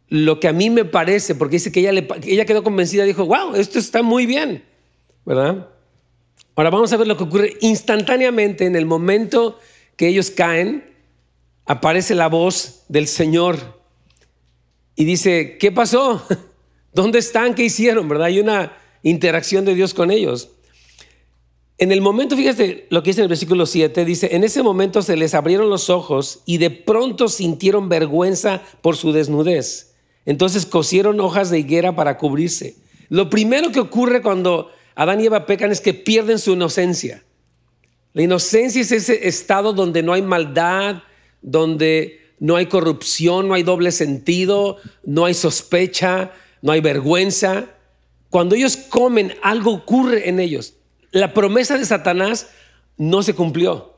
lo 0.09 0.39
que 0.39 0.49
a 0.49 0.53
mí 0.53 0.71
me 0.71 0.85
parece, 0.85 1.35
porque 1.35 1.57
dice 1.57 1.73
que 1.73 1.81
ella, 1.81 1.93
le, 1.93 2.07
quedó 2.47 2.63
convencida, 2.63 3.05
dijo, 3.05 3.27
wow, 3.27 3.55
esto 3.55 3.79
está 3.79 4.03
muy 4.03 4.27
bien, 4.27 4.65
¿verdad? 5.25 5.69
Ahora 6.55 6.71
vamos 6.71 6.93
a 6.93 6.97
ver 6.97 7.07
lo 7.07 7.17
que 7.17 7.25
ocurre 7.25 7.57
instantáneamente 7.61 8.67
en 8.67 8.77
el 8.77 8.87
momento 8.87 9.59
que 9.97 10.09
ellos 10.09 10.31
caen, 10.31 10.85
aparece 11.67 12.15
la 12.15 12.29
voz 12.29 12.85
del 12.89 13.09
Señor 13.09 13.83
y 14.95 15.05
dice, 15.05 15.57
¿qué 15.59 15.73
pasó? 15.73 16.25
¿Dónde 16.93 17.19
están? 17.19 17.55
¿Qué 17.55 17.65
hicieron? 17.65 18.09
¿Verdad? 18.09 18.27
Hay 18.27 18.39
una 18.39 18.77
interacción 19.03 19.65
de 19.65 19.75
Dios 19.75 19.95
con 19.95 20.11
ellos. 20.11 20.51
En 21.77 21.91
el 21.91 22.01
momento, 22.01 22.37
fíjate 22.37 22.87
lo 22.91 23.03
que 23.03 23.11
dice 23.11 23.21
en 23.21 23.25
el 23.25 23.29
versículo 23.29 23.67
7, 23.67 24.05
dice, 24.05 24.29
en 24.33 24.45
ese 24.45 24.63
momento 24.63 25.03
se 25.03 25.17
les 25.17 25.35
abrieron 25.35 25.69
los 25.69 25.91
ojos 25.91 26.41
y 26.47 26.59
de 26.59 26.71
pronto 26.71 27.29
sintieron 27.29 27.89
vergüenza 27.89 28.63
por 28.81 28.97
su 28.97 29.13
desnudez. 29.13 29.95
Entonces 30.25 30.67
cosieron 30.67 31.21
hojas 31.21 31.51
de 31.51 31.59
higuera 31.59 31.97
para 31.97 32.17
cubrirse. 32.17 32.77
Lo 33.09 33.29
primero 33.29 33.73
que 33.73 33.81
ocurre 33.81 34.23
cuando 34.23 34.71
Adán 34.95 35.21
y 35.21 35.27
Eva 35.27 35.47
pecan 35.47 35.73
es 35.73 35.81
que 35.81 35.95
pierden 35.95 36.39
su 36.39 36.53
inocencia. 36.53 37.25
La 38.13 38.23
inocencia 38.23 38.81
es 38.81 38.93
ese 38.93 39.27
estado 39.27 39.73
donde 39.73 40.03
no 40.05 40.13
hay 40.13 40.23
maldad, 40.23 41.03
donde 41.43 42.21
no 42.39 42.55
hay 42.55 42.67
corrupción, 42.67 43.49
no 43.49 43.55
hay 43.55 43.65
doble 43.65 43.91
sentido, 43.91 44.77
no 45.05 45.25
hay 45.25 45.35
sospecha, 45.35 46.33
no 46.63 46.71
hay 46.71 46.81
vergüenza. 46.81 47.67
Cuando 48.31 48.55
ellos 48.55 48.77
comen, 48.77 49.35
algo 49.43 49.73
ocurre 49.73 50.29
en 50.29 50.39
ellos. 50.39 50.75
La 51.15 51.33
promesa 51.33 51.79
de 51.79 51.85
Satanás 51.85 52.49
no 52.97 53.23
se 53.23 53.35
cumplió. 53.35 53.95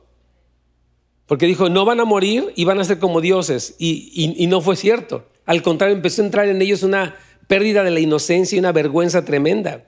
Porque 1.25 1.47
dijo, 1.47 1.67
no 1.67 1.83
van 1.83 1.99
a 1.99 2.05
morir 2.05 2.53
y 2.55 2.63
van 2.63 2.79
a 2.79 2.83
ser 2.83 2.99
como 2.99 3.21
dioses. 3.21 3.73
Y, 3.79 4.45
no 4.47 4.61
fue 4.61 4.75
cierto. 4.75 5.27
Al 5.47 5.63
contrario, 5.63 5.95
empezó 5.95 6.21
a 6.21 6.25
entrar 6.25 6.47
en 6.47 6.61
ellos 6.61 6.83
una 6.83 7.15
pérdida 7.47 7.83
de 7.83 7.89
la 7.89 7.99
inocencia 7.99 8.55
y 8.55 8.59
una 8.59 8.71
vergüenza 8.71 9.25
tremenda. 9.25 9.85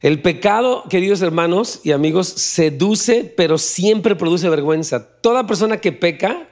El 0.00 0.20
pecado, 0.20 0.84
queridos 0.90 1.22
hermanos 1.22 1.80
y 1.84 1.92
amigos, 1.92 2.28
seduce, 2.28 3.24
pero 3.24 3.56
siempre 3.56 4.14
produce 4.14 4.50
vergüenza. 4.50 5.20
Toda 5.22 5.46
persona 5.46 5.78
que 5.78 5.92
peca, 5.92 6.50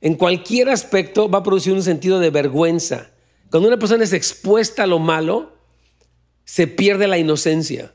en 0.00 0.14
cualquier 0.14 0.70
aspecto, 0.70 1.28
va 1.28 1.40
a 1.40 1.42
producir 1.42 1.74
un 1.74 1.82
sentido 1.82 2.20
de 2.20 2.30
vergüenza. 2.30 3.10
Cuando 3.50 3.68
una 3.68 3.78
persona 3.78 4.04
es 4.04 4.14
expuesta 4.14 4.84
a 4.84 4.86
lo 4.86 4.98
malo, 4.98 5.52
se 6.46 6.66
pierde 6.66 7.06
la 7.06 7.18
inocencia. 7.18 7.92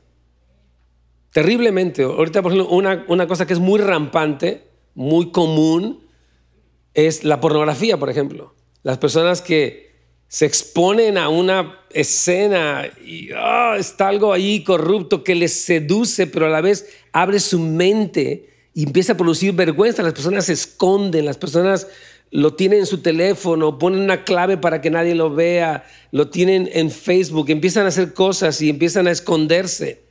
Terriblemente. 1.34 2.04
Ahorita, 2.04 2.42
por 2.42 2.52
ejemplo, 2.52 2.72
una, 2.72 3.04
una 3.08 3.26
cosa 3.26 3.44
que 3.44 3.54
es 3.54 3.58
muy 3.58 3.80
rampante, 3.80 4.68
muy 4.94 5.32
común, 5.32 6.04
es 6.94 7.24
la 7.24 7.40
pornografía, 7.40 7.96
por 7.96 8.08
ejemplo. 8.08 8.54
Las 8.84 8.98
personas 8.98 9.42
que 9.42 9.90
se 10.28 10.46
exponen 10.46 11.18
a 11.18 11.28
una 11.28 11.80
escena 11.90 12.88
y 13.04 13.30
ah, 13.36 13.74
está 13.76 14.06
algo 14.06 14.32
ahí 14.32 14.62
corrupto 14.62 15.24
que 15.24 15.34
les 15.34 15.52
seduce, 15.52 16.28
pero 16.28 16.46
a 16.46 16.50
la 16.50 16.60
vez 16.60 16.88
abre 17.10 17.40
su 17.40 17.58
mente 17.58 18.50
y 18.72 18.84
empieza 18.84 19.14
a 19.14 19.16
producir 19.16 19.54
vergüenza. 19.54 20.04
Las 20.04 20.12
personas 20.12 20.44
se 20.44 20.52
esconden, 20.52 21.24
las 21.24 21.36
personas 21.36 21.88
lo 22.30 22.54
tienen 22.54 22.78
en 22.78 22.86
su 22.86 22.98
teléfono, 22.98 23.76
ponen 23.76 23.98
una 23.98 24.22
clave 24.22 24.56
para 24.56 24.80
que 24.80 24.90
nadie 24.90 25.16
lo 25.16 25.34
vea, 25.34 25.84
lo 26.12 26.30
tienen 26.30 26.70
en 26.72 26.92
Facebook, 26.92 27.50
empiezan 27.50 27.86
a 27.86 27.88
hacer 27.88 28.14
cosas 28.14 28.62
y 28.62 28.70
empiezan 28.70 29.08
a 29.08 29.10
esconderse. 29.10 30.03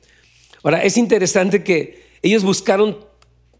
Ahora, 0.64 0.82
es 0.82 0.96
interesante 0.96 1.62
que 1.62 2.02
ellos 2.22 2.42
buscaron 2.42 2.98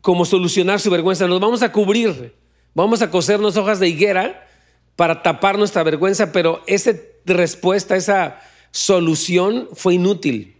cómo 0.00 0.24
solucionar 0.24 0.80
su 0.80 0.90
vergüenza. 0.90 1.28
Nos 1.28 1.38
vamos 1.38 1.62
a 1.62 1.70
cubrir, 1.70 2.34
vamos 2.72 3.02
a 3.02 3.10
cosernos 3.10 3.58
hojas 3.58 3.78
de 3.78 3.88
higuera 3.88 4.48
para 4.96 5.22
tapar 5.22 5.58
nuestra 5.58 5.82
vergüenza, 5.82 6.32
pero 6.32 6.62
esa 6.66 6.92
respuesta, 7.26 7.94
esa 7.94 8.40
solución 8.70 9.68
fue 9.74 9.94
inútil. 9.94 10.56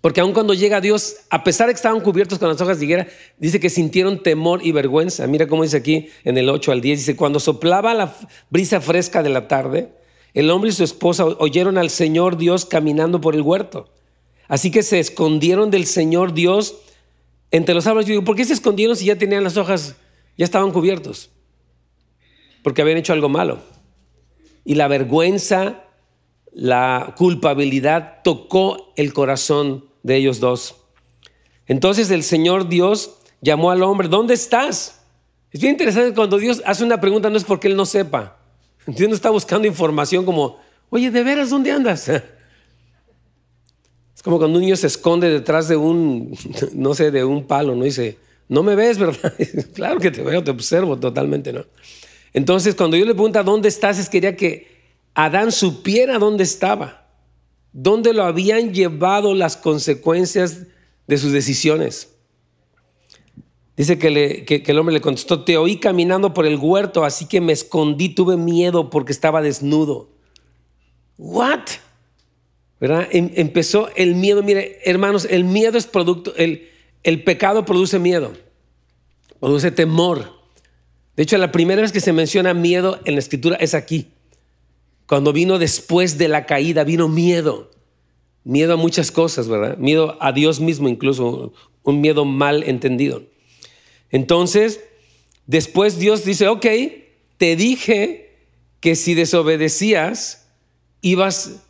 Porque 0.00 0.22
aun 0.22 0.32
cuando 0.32 0.54
llega 0.54 0.80
Dios, 0.80 1.16
a 1.28 1.44
pesar 1.44 1.66
de 1.66 1.74
que 1.74 1.78
estaban 1.78 2.00
cubiertos 2.00 2.38
con 2.38 2.48
las 2.48 2.60
hojas 2.62 2.78
de 2.78 2.86
higuera, 2.86 3.08
dice 3.36 3.60
que 3.60 3.68
sintieron 3.68 4.22
temor 4.22 4.60
y 4.64 4.72
vergüenza. 4.72 5.26
Mira 5.26 5.46
cómo 5.46 5.62
dice 5.62 5.76
aquí 5.76 6.08
en 6.24 6.38
el 6.38 6.48
8 6.48 6.72
al 6.72 6.80
10, 6.80 7.00
dice, 7.00 7.16
cuando 7.16 7.38
soplaba 7.38 7.92
la 7.92 8.16
brisa 8.48 8.80
fresca 8.80 9.22
de 9.22 9.28
la 9.28 9.46
tarde, 9.46 9.92
el 10.32 10.50
hombre 10.50 10.70
y 10.70 10.72
su 10.72 10.84
esposa 10.84 11.26
oyeron 11.26 11.76
al 11.76 11.90
Señor 11.90 12.38
Dios 12.38 12.64
caminando 12.64 13.20
por 13.20 13.34
el 13.34 13.42
huerto. 13.42 13.90
Así 14.48 14.70
que 14.70 14.82
se 14.82 14.98
escondieron 14.98 15.70
del 15.70 15.86
Señor 15.86 16.32
Dios 16.32 16.76
entre 17.50 17.74
los 17.74 17.86
árboles. 17.86 18.06
Yo 18.06 18.12
digo, 18.12 18.24
¿por 18.24 18.34
qué 18.34 18.44
se 18.44 18.54
escondieron 18.54 18.96
si 18.96 19.04
ya 19.04 19.16
tenían 19.16 19.44
las 19.44 19.56
hojas, 19.56 19.96
ya 20.36 20.44
estaban 20.44 20.72
cubiertos? 20.72 21.30
Porque 22.62 22.82
habían 22.82 22.98
hecho 22.98 23.12
algo 23.12 23.28
malo. 23.28 23.60
Y 24.64 24.74
la 24.74 24.88
vergüenza, 24.88 25.84
la 26.52 27.14
culpabilidad 27.16 28.22
tocó 28.24 28.92
el 28.96 29.12
corazón 29.12 29.84
de 30.02 30.16
ellos 30.16 30.40
dos. 30.40 30.76
Entonces 31.66 32.10
el 32.10 32.22
Señor 32.22 32.68
Dios 32.68 33.18
llamó 33.42 33.70
al 33.70 33.82
hombre, 33.82 34.08
¿dónde 34.08 34.34
estás? 34.34 35.02
Es 35.50 35.60
bien 35.60 35.72
interesante 35.72 36.14
cuando 36.14 36.38
Dios 36.38 36.62
hace 36.64 36.84
una 36.84 37.00
pregunta, 37.00 37.30
no 37.30 37.36
es 37.36 37.44
porque 37.44 37.68
Él 37.68 37.76
no 37.76 37.86
sepa. 37.86 38.38
Dios 38.86 39.08
no 39.08 39.14
está 39.14 39.30
buscando 39.30 39.68
información 39.68 40.24
como, 40.24 40.58
oye, 40.88 41.10
¿de 41.10 41.22
veras 41.22 41.50
dónde 41.50 41.70
andas? 41.70 42.10
Como 44.28 44.36
cuando 44.36 44.58
un 44.58 44.62
niño 44.62 44.76
se 44.76 44.88
esconde 44.88 45.30
detrás 45.30 45.68
de 45.68 45.76
un, 45.78 46.36
no 46.74 46.92
sé, 46.92 47.10
de 47.10 47.24
un 47.24 47.46
palo, 47.46 47.74
¿no? 47.74 47.84
Dice, 47.84 48.18
no 48.46 48.62
me 48.62 48.74
ves, 48.74 48.98
¿verdad? 48.98 49.32
claro 49.74 49.98
que 49.98 50.10
te 50.10 50.22
veo, 50.22 50.44
te 50.44 50.50
observo 50.50 50.98
totalmente, 50.98 51.50
¿no? 51.50 51.64
Entonces, 52.34 52.74
cuando 52.74 52.98
yo 52.98 53.06
le 53.06 53.14
pregunto 53.14 53.42
dónde 53.42 53.70
estás, 53.70 53.98
es 53.98 54.10
quería 54.10 54.36
que 54.36 54.66
Adán 55.14 55.50
supiera 55.50 56.18
dónde 56.18 56.44
estaba, 56.44 57.06
dónde 57.72 58.12
lo 58.12 58.24
habían 58.24 58.74
llevado 58.74 59.32
las 59.32 59.56
consecuencias 59.56 60.64
de 61.06 61.16
sus 61.16 61.32
decisiones. 61.32 62.10
Dice 63.78 63.98
que, 63.98 64.44
que, 64.44 64.62
el 64.70 64.78
hombre 64.78 64.92
le 64.92 65.00
contestó, 65.00 65.42
te 65.42 65.56
oí 65.56 65.78
caminando 65.78 66.34
por 66.34 66.44
el 66.44 66.58
huerto, 66.58 67.02
así 67.02 67.24
que 67.24 67.40
me 67.40 67.54
escondí, 67.54 68.10
tuve 68.10 68.36
miedo 68.36 68.90
porque 68.90 69.10
estaba 69.10 69.40
desnudo. 69.40 70.10
¿What? 71.16 71.60
¿Verdad? 72.80 73.08
Em, 73.10 73.30
empezó 73.34 73.88
el 73.96 74.14
miedo. 74.14 74.42
Mire, 74.42 74.78
hermanos, 74.84 75.26
el 75.30 75.44
miedo 75.44 75.78
es 75.78 75.86
producto, 75.86 76.34
el, 76.36 76.68
el 77.02 77.24
pecado 77.24 77.64
produce 77.64 77.98
miedo, 77.98 78.32
produce 79.40 79.70
temor. 79.70 80.38
De 81.16 81.24
hecho, 81.24 81.36
la 81.38 81.50
primera 81.50 81.82
vez 81.82 81.92
que 81.92 82.00
se 82.00 82.12
menciona 82.12 82.54
miedo 82.54 83.00
en 83.04 83.14
la 83.14 83.20
escritura 83.20 83.56
es 83.56 83.74
aquí. 83.74 84.08
Cuando 85.06 85.32
vino 85.32 85.58
después 85.58 86.18
de 86.18 86.28
la 86.28 86.46
caída, 86.46 86.84
vino 86.84 87.08
miedo. 87.08 87.70
Miedo 88.44 88.74
a 88.74 88.76
muchas 88.76 89.10
cosas, 89.10 89.48
¿verdad? 89.48 89.76
Miedo 89.78 90.16
a 90.20 90.32
Dios 90.32 90.60
mismo, 90.60 90.88
incluso 90.88 91.52
un 91.82 92.00
miedo 92.00 92.24
mal 92.24 92.62
entendido. 92.62 93.22
Entonces, 94.10 94.80
después 95.46 95.98
Dios 95.98 96.24
dice, 96.24 96.48
ok, 96.48 96.66
te 97.36 97.56
dije 97.56 98.36
que 98.80 98.94
si 98.94 99.14
desobedecías, 99.14 100.48
ibas 101.00 101.62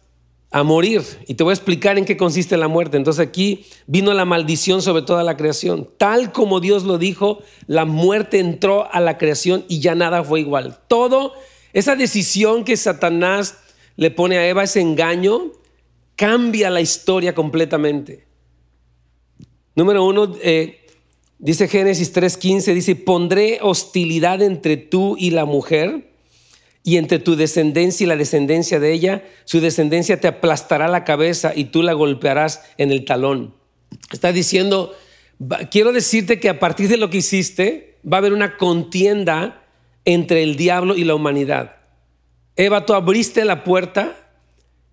a 0.50 0.62
morir. 0.62 1.02
Y 1.26 1.34
te 1.34 1.44
voy 1.44 1.50
a 1.50 1.54
explicar 1.54 1.98
en 1.98 2.04
qué 2.04 2.16
consiste 2.16 2.56
la 2.56 2.68
muerte. 2.68 2.96
Entonces 2.96 3.26
aquí 3.26 3.66
vino 3.86 4.14
la 4.14 4.24
maldición 4.24 4.82
sobre 4.82 5.02
toda 5.02 5.22
la 5.22 5.36
creación. 5.36 5.88
Tal 5.98 6.32
como 6.32 6.60
Dios 6.60 6.84
lo 6.84 6.98
dijo, 6.98 7.40
la 7.66 7.84
muerte 7.84 8.38
entró 8.38 8.92
a 8.92 9.00
la 9.00 9.18
creación 9.18 9.64
y 9.68 9.80
ya 9.80 9.94
nada 9.94 10.24
fue 10.24 10.40
igual. 10.40 10.78
Todo, 10.88 11.34
esa 11.72 11.96
decisión 11.96 12.64
que 12.64 12.76
Satanás 12.76 13.58
le 13.96 14.10
pone 14.10 14.38
a 14.38 14.48
Eva, 14.48 14.64
ese 14.64 14.80
engaño, 14.80 15.52
cambia 16.16 16.70
la 16.70 16.80
historia 16.80 17.34
completamente. 17.34 18.26
Número 19.74 20.04
uno, 20.04 20.34
eh, 20.42 20.86
dice 21.38 21.68
Génesis 21.68 22.14
3.15, 22.14 22.74
dice, 22.74 22.96
pondré 22.96 23.58
hostilidad 23.60 24.42
entre 24.42 24.76
tú 24.76 25.16
y 25.18 25.30
la 25.30 25.44
mujer 25.44 26.07
y 26.82 26.96
entre 26.96 27.18
tu 27.18 27.36
descendencia 27.36 28.04
y 28.04 28.08
la 28.08 28.16
descendencia 28.16 28.80
de 28.80 28.92
ella, 28.92 29.24
su 29.44 29.60
descendencia 29.60 30.20
te 30.20 30.28
aplastará 30.28 30.88
la 30.88 31.04
cabeza 31.04 31.52
y 31.54 31.64
tú 31.64 31.82
la 31.82 31.92
golpearás 31.92 32.62
en 32.78 32.90
el 32.90 33.04
talón. 33.04 33.54
Está 34.10 34.32
diciendo, 34.32 34.94
quiero 35.70 35.92
decirte 35.92 36.40
que 36.40 36.48
a 36.48 36.58
partir 36.58 36.88
de 36.88 36.96
lo 36.96 37.10
que 37.10 37.18
hiciste, 37.18 37.98
va 38.10 38.16
a 38.16 38.20
haber 38.20 38.32
una 38.32 38.56
contienda 38.56 39.66
entre 40.04 40.42
el 40.42 40.56
diablo 40.56 40.96
y 40.96 41.04
la 41.04 41.14
humanidad. 41.14 41.76
Eva, 42.56 42.86
tú 42.86 42.94
abriste 42.94 43.44
la 43.44 43.64
puerta 43.64 44.16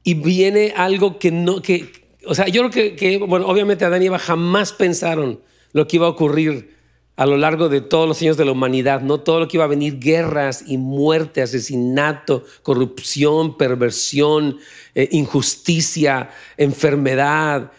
y 0.03 0.15
viene 0.15 0.73
algo 0.75 1.17
que 1.17 1.31
no, 1.31 1.61
que, 1.61 1.91
o 2.27 2.35
sea, 2.35 2.47
yo 2.47 2.69
creo 2.69 2.71
que, 2.71 2.95
que 2.95 3.17
bueno, 3.17 3.47
obviamente 3.47 3.85
Adán 3.85 4.03
y 4.03 4.07
Eva 4.07 4.19
jamás 4.19 4.73
pensaron 4.73 5.39
lo 5.71 5.87
que 5.87 5.95
iba 5.97 6.07
a 6.07 6.11
ocurrir 6.11 6.74
a 7.17 7.25
lo 7.25 7.37
largo 7.37 7.69
de 7.69 7.81
todos 7.81 8.07
los 8.07 8.21
años 8.21 8.37
de 8.37 8.45
la 8.45 8.51
humanidad, 8.51 9.01
no 9.01 9.19
todo 9.19 9.39
lo 9.39 9.47
que 9.47 9.57
iba 9.57 9.63
a 9.63 9.69
venir, 9.69 9.99
guerras 9.99 10.63
y 10.67 10.77
muerte, 10.77 11.41
asesinato, 11.41 12.43
corrupción, 12.61 13.57
perversión, 13.57 14.57
eh, 14.95 15.07
injusticia, 15.11 16.29
enfermedad. 16.57 17.71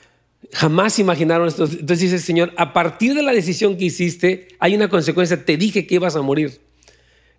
Jamás 0.52 0.98
imaginaron 0.98 1.48
esto. 1.48 1.64
Entonces 1.64 2.10
dice 2.10 2.18
Señor, 2.18 2.52
a 2.56 2.72
partir 2.72 3.14
de 3.14 3.22
la 3.22 3.32
decisión 3.32 3.76
que 3.76 3.84
hiciste, 3.86 4.48
hay 4.58 4.74
una 4.74 4.88
consecuencia, 4.88 5.44
te 5.44 5.56
dije 5.58 5.86
que 5.86 5.96
ibas 5.96 6.16
a 6.16 6.22
morir. 6.22 6.60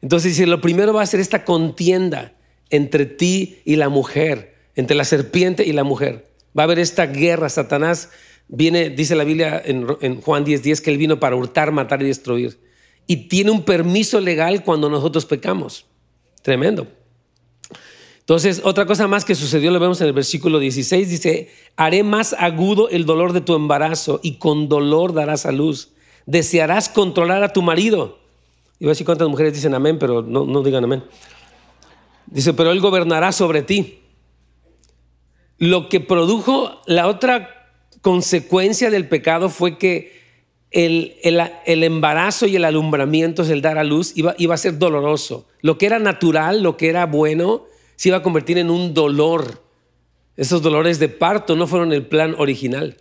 Entonces 0.02 0.34
dice, 0.34 0.46
lo 0.46 0.62
primero 0.62 0.94
va 0.94 1.02
a 1.02 1.08
ser 1.08 1.20
esta 1.20 1.44
contienda 1.44 2.34
entre 2.70 3.08
ti 3.08 3.58
y 3.66 3.78
la 3.78 3.90
mujer, 3.90 4.54
entre 4.76 4.96
la 4.96 5.06
serpiente 5.06 5.66
y 5.66 5.74
la 5.74 5.84
mujer. 5.84 6.28
Va 6.58 6.64
a 6.64 6.66
haber 6.66 6.78
esta 6.78 7.08
guerra, 7.08 7.50
Satanás 7.50 8.10
Viene, 8.50 8.90
dice 8.90 9.16
la 9.16 9.24
Biblia 9.24 9.62
en, 9.64 10.22
Juan 10.22 10.46
10:10 10.46 10.62
10, 10.62 10.82
que 10.82 10.92
Él 10.92 10.98
vino 10.98 11.20
para 11.20 11.36
hurtar, 11.36 11.72
matar 11.72 12.02
y 12.02 12.06
destruir. 12.06 12.60
Y 13.06 13.28
tiene 13.28 13.52
un 13.52 13.64
permiso 13.64 14.20
legal 14.20 14.64
cuando 14.64 14.90
nosotros 14.90 15.26
pecamos. 15.26 15.86
Tremendo. 16.42 16.88
Entonces, 18.20 18.62
otra 18.64 18.86
cosa 18.86 19.08
más 19.08 19.24
que 19.24 19.36
sucedió, 19.36 19.72
lo 19.72 19.80
vemos 19.80 20.02
en 20.02 20.08
el 20.08 20.14
versículo 20.14 20.60
16, 20.60 21.10
dice, 21.10 21.50
haré 21.78 22.04
más 22.04 22.34
agudo 22.34 22.90
el 22.90 23.06
dolor 23.06 23.32
de 23.32 23.40
tu 23.40 23.56
embarazo 23.56 24.20
y 24.22 24.34
con 24.34 24.68
dolor 24.68 25.14
darás 25.14 25.46
a 25.46 25.54
luz. 25.54 25.94
Desearás 26.26 26.90
controlar 26.90 27.44
a 27.44 27.54
tu 27.54 27.62
marido. 27.62 28.20
Voy 28.80 28.90
a 28.90 28.92
decir 28.92 29.06
cuántas 29.06 29.30
mujeres 29.30 29.54
dicen 29.54 29.74
amén, 29.74 29.98
pero 29.98 30.22
no, 30.22 30.46
no 30.46 30.62
digan 30.62 30.84
amén. 30.84 31.04
Dice, 32.26 32.54
pero 32.54 32.72
él 32.72 32.82
gobernará 32.82 33.32
sobre 33.32 33.62
ti. 33.62 34.00
Lo 35.58 35.88
que 35.88 36.02
produjo 36.02 36.82
la 36.86 37.08
otra 37.08 37.57
consecuencia 38.08 38.90
del 38.90 39.06
pecado 39.06 39.50
fue 39.50 39.78
que 39.78 40.14
el, 40.72 41.18
el, 41.24 41.84
embarazo 41.84 42.48
y 42.48 42.56
el 42.56 42.64
alumbramiento, 42.64 43.44
el 43.44 43.62
dar 43.62 43.78
a 43.78 43.84
luz, 43.84 44.14
iba, 44.16 44.34
iba 44.38 44.56
a 44.56 44.58
ser 44.58 44.78
doloroso. 44.80 45.46
Lo 45.60 45.78
que 45.78 45.88
era 45.88 46.00
natural, 46.00 46.64
lo 46.64 46.78
que 46.78 46.88
era 46.88 47.06
bueno, 47.06 47.66
se 47.98 48.08
iba 48.08 48.20
a 48.20 48.24
convertir 48.24 48.60
en 48.60 48.70
un 48.70 48.94
dolor. 48.94 49.62
Esos 50.38 50.62
dolores 50.62 51.00
de 51.00 51.10
parto 51.10 51.58
no 51.58 51.68
fueron 51.68 51.92
el 51.92 52.06
plan 52.06 52.34
original. 52.38 52.96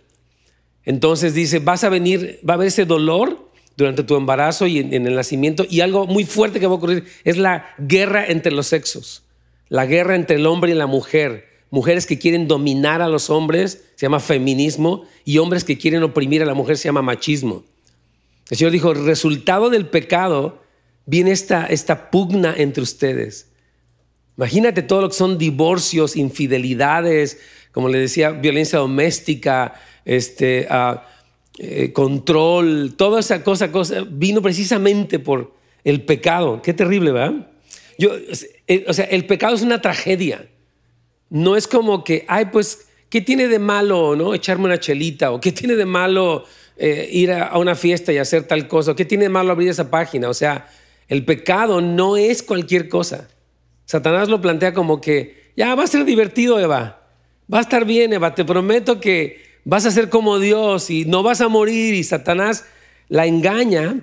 Entonces 0.83 1.33
dice, 1.33 1.59
vas 1.59 1.85
a 1.85 1.89
venir, 1.89 2.41
va 2.45 2.55
a 2.55 2.55
haber 2.55 2.67
ese 2.67 2.83
dolor, 2.83 3.47
durante 3.77 4.03
tu 4.03 4.17
embarazo 4.17 4.67
y 4.67 4.79
en, 4.79 5.07
el 5.07 5.15
nacimiento. 5.15 5.65
Y 5.69 5.79
algo 5.79 6.05
muy 6.05 6.25
fuerte 6.25 6.59
que 6.59 6.67
va 6.67 6.73
a 6.73 6.77
ocurrir 6.79 7.05
es 7.23 7.37
la 7.37 7.65
guerra 7.77 8.25
entre 8.25 8.51
los 8.51 8.67
sexos, 8.67 9.23
la 9.69 9.85
guerra 9.85 10.15
entre 10.15 10.35
el 10.35 10.47
hombre 10.47 10.73
y 10.73 10.75
la 10.75 10.85
mujer. 10.85 11.46
Mujeres 11.69 12.05
que 12.05 12.17
quieren 12.17 12.47
dominar 12.47 13.01
a 13.01 13.07
los 13.07 13.29
hombres, 13.29 13.83
se 13.95 14.05
llama 14.05 14.19
feminismo, 14.19 15.03
y 15.25 15.37
hombres 15.37 15.63
que 15.63 15.77
quieren 15.77 16.03
oprimir 16.03 16.41
a 16.41 16.45
la 16.45 16.53
mujer, 16.53 16.77
se 16.77 16.85
llama 16.85 17.01
machismo. 17.01 17.63
El 18.49 18.57
Señor 18.57 18.71
dijo, 18.71 18.93
resultado 18.93 19.69
del 19.69 19.87
pecado 19.87 20.61
viene 21.05 21.31
esta, 21.31 21.65
esta 21.65 22.09
pugna 22.09 22.53
entre 22.57 22.83
ustedes. 22.83 23.51
Imagínate 24.37 24.83
todo 24.83 25.01
lo 25.01 25.09
que 25.09 25.15
son 25.15 25.37
divorcios, 25.37 26.15
infidelidades, 26.15 27.39
como 27.71 27.89
le 27.89 27.99
decía, 27.99 28.31
violencia 28.31 28.79
doméstica, 28.79 29.73
este, 30.05 30.67
uh, 30.69 30.99
eh, 31.57 31.91
control, 31.91 32.93
toda 32.95 33.19
esa 33.19 33.43
cosa, 33.43 33.71
cosa, 33.71 34.05
vino 34.07 34.41
precisamente 34.41 35.19
por 35.19 35.55
el 35.83 36.03
pecado. 36.03 36.61
Qué 36.61 36.73
terrible, 36.73 37.11
¿verdad? 37.11 37.49
Yo, 37.97 38.11
eh, 38.67 38.85
o 38.87 38.93
sea, 38.93 39.05
el 39.05 39.25
pecado 39.25 39.55
es 39.55 39.63
una 39.63 39.81
tragedia. 39.81 40.47
No 41.29 41.55
es 41.55 41.67
como 41.67 42.03
que, 42.03 42.25
ay, 42.27 42.45
pues, 42.51 42.87
¿qué 43.09 43.21
tiene 43.21 43.47
de 43.47 43.59
malo, 43.59 44.15
no? 44.15 44.33
Echarme 44.33 44.65
una 44.65 44.79
chelita, 44.79 45.31
o 45.31 45.41
qué 45.41 45.51
tiene 45.51 45.75
de 45.75 45.85
malo 45.85 46.45
eh, 46.77 47.09
ir 47.11 47.31
a, 47.31 47.57
una 47.57 47.75
fiesta 47.75 48.13
y 48.13 48.17
hacer 48.17 48.43
tal 48.43 48.67
cosa, 48.67 48.95
qué 48.95 49.05
tiene 49.05 49.25
de 49.25 49.29
malo 49.29 49.51
abrir 49.51 49.69
esa 49.69 49.89
página. 49.89 50.29
O 50.29 50.33
sea, 50.33 50.69
el 51.07 51.25
pecado 51.25 51.81
no 51.81 52.17
es 52.17 52.43
cualquier 52.43 52.89
cosa. 52.89 53.27
Satanás 53.85 54.29
lo 54.29 54.41
plantea 54.41 54.73
como 54.73 55.01
que, 55.01 55.51
ya 55.55 55.73
va 55.75 55.83
a 55.83 55.87
ser 55.87 56.05
divertido, 56.05 56.59
Eva. 56.59 57.01
Va 57.51 57.59
a 57.59 57.61
estar 57.61 57.85
bien, 57.85 58.13
Eva. 58.13 58.35
Te 58.35 58.45
prometo 58.45 58.99
que 58.99 59.41
vas 59.63 59.85
a 59.85 59.91
ser 59.91 60.09
como 60.09 60.39
Dios 60.39 60.89
y 60.89 61.05
no 61.05 61.23
vas 61.23 61.41
a 61.41 61.47
morir. 61.47 61.93
Y 61.95 62.03
Satanás 62.03 62.65
la 63.09 63.25
engaña 63.25 64.01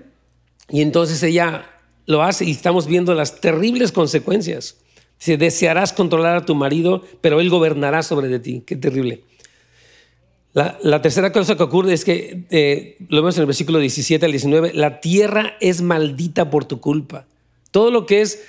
y 0.68 0.82
entonces 0.82 1.22
ella 1.22 1.66
lo 2.06 2.22
hace 2.22 2.44
y 2.44 2.50
estamos 2.50 2.86
viendo 2.86 3.14
las 3.14 3.40
terribles 3.40 3.92
consecuencias. 3.92 4.76
Dice, 5.18 5.36
desearás 5.36 5.92
controlar 5.92 6.36
a 6.36 6.44
tu 6.44 6.54
marido, 6.54 7.02
pero 7.20 7.40
él 7.40 7.50
gobernará 7.50 8.02
sobre 8.02 8.28
de 8.28 8.40
ti. 8.40 8.62
Qué 8.66 8.76
terrible. 8.76 9.22
La, 10.54 11.02
tercera 11.02 11.32
cosa 11.32 11.56
que 11.56 11.64
ocurre 11.64 11.92
es 11.92 12.04
que, 12.04 12.44
eh, 12.50 12.96
lo 13.08 13.16
vemos 13.16 13.36
en 13.36 13.40
el 13.40 13.46
versículo 13.46 13.80
17 13.80 14.24
al 14.24 14.30
19, 14.30 14.72
la 14.72 15.00
tierra 15.00 15.56
es 15.60 15.82
maldita 15.82 16.48
por 16.48 16.64
tu 16.64 16.80
culpa. 16.80 17.26
Todo 17.72 17.90
lo 17.90 18.06
que 18.06 18.20
es 18.20 18.44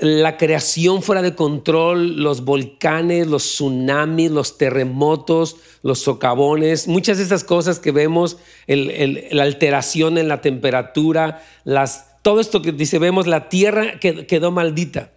la 0.00 0.38
creación 0.38 1.02
fuera 1.02 1.20
de 1.20 1.34
control, 1.34 2.16
los 2.16 2.46
volcanes, 2.46 3.26
los 3.26 3.42
tsunamis, 3.42 4.30
los 4.30 4.56
terremotos, 4.56 5.56
los 5.82 5.98
socavones, 5.98 6.88
muchas 6.88 7.18
de 7.18 7.24
esas 7.24 7.44
cosas 7.44 7.78
que 7.78 7.92
vemos, 7.92 8.38
la 8.66 9.42
alteración 9.42 10.16
en 10.16 10.28
la 10.28 10.40
temperatura, 10.40 11.42
las, 11.64 12.22
todo 12.22 12.40
esto 12.40 12.62
que 12.62 12.72
dice, 12.72 12.98
vemos, 12.98 13.26
la 13.26 13.50
tierra 13.50 13.98
quedó 14.00 14.50
maldita. 14.50 15.12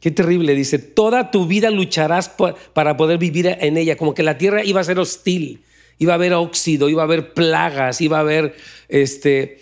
Qué 0.00 0.10
terrible, 0.10 0.54
dice, 0.54 0.78
toda 0.78 1.30
tu 1.30 1.46
vida 1.46 1.70
lucharás 1.70 2.30
para 2.72 2.96
poder 2.96 3.18
vivir 3.18 3.46
en 3.60 3.76
ella, 3.76 3.96
como 3.96 4.14
que 4.14 4.22
la 4.22 4.38
tierra 4.38 4.64
iba 4.64 4.80
a 4.80 4.84
ser 4.84 4.98
hostil, 4.98 5.62
iba 5.98 6.12
a 6.12 6.16
haber 6.16 6.32
óxido, 6.32 6.88
iba 6.88 7.02
a 7.02 7.04
haber 7.04 7.34
plagas, 7.34 8.00
iba 8.00 8.16
a 8.16 8.20
haber 8.20 8.54
este, 8.88 9.60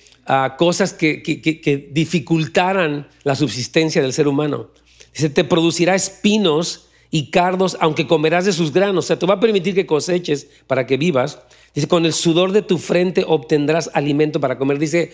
cosas 0.57 0.92
que, 0.92 1.23
que, 1.23 1.88
dificultaran 1.90 3.09
la 3.25 3.35
subsistencia 3.35 4.00
del 4.00 4.12
ser 4.12 4.28
humano. 4.28 4.71
Dice, 5.12 5.30
te 5.30 5.42
producirá 5.42 5.97
espinos 5.97 6.88
y 7.11 7.30
cardos, 7.30 7.76
aunque 7.80 8.07
comerás 8.07 8.45
de 8.45 8.52
sus 8.52 8.73
granos. 8.73 9.07
O 9.07 9.09
sea, 9.09 9.18
te 9.18 9.26
va 9.26 9.35
a 9.35 9.40
permitir 9.40 9.75
que 9.75 9.87
coseches 9.87 10.49
para 10.66 10.87
que 10.87 10.97
vivas. 10.97 11.40
Dice, 11.75 11.88
con 11.88 12.07
el 12.07 12.12
sudor 12.12 12.52
de 12.52 12.62
tu 12.62 12.78
frente 12.78 13.25
obtendrás 13.26 13.90
alimento 13.95 14.38
para 14.38 14.59
comer. 14.59 14.78
Dice, 14.78 15.12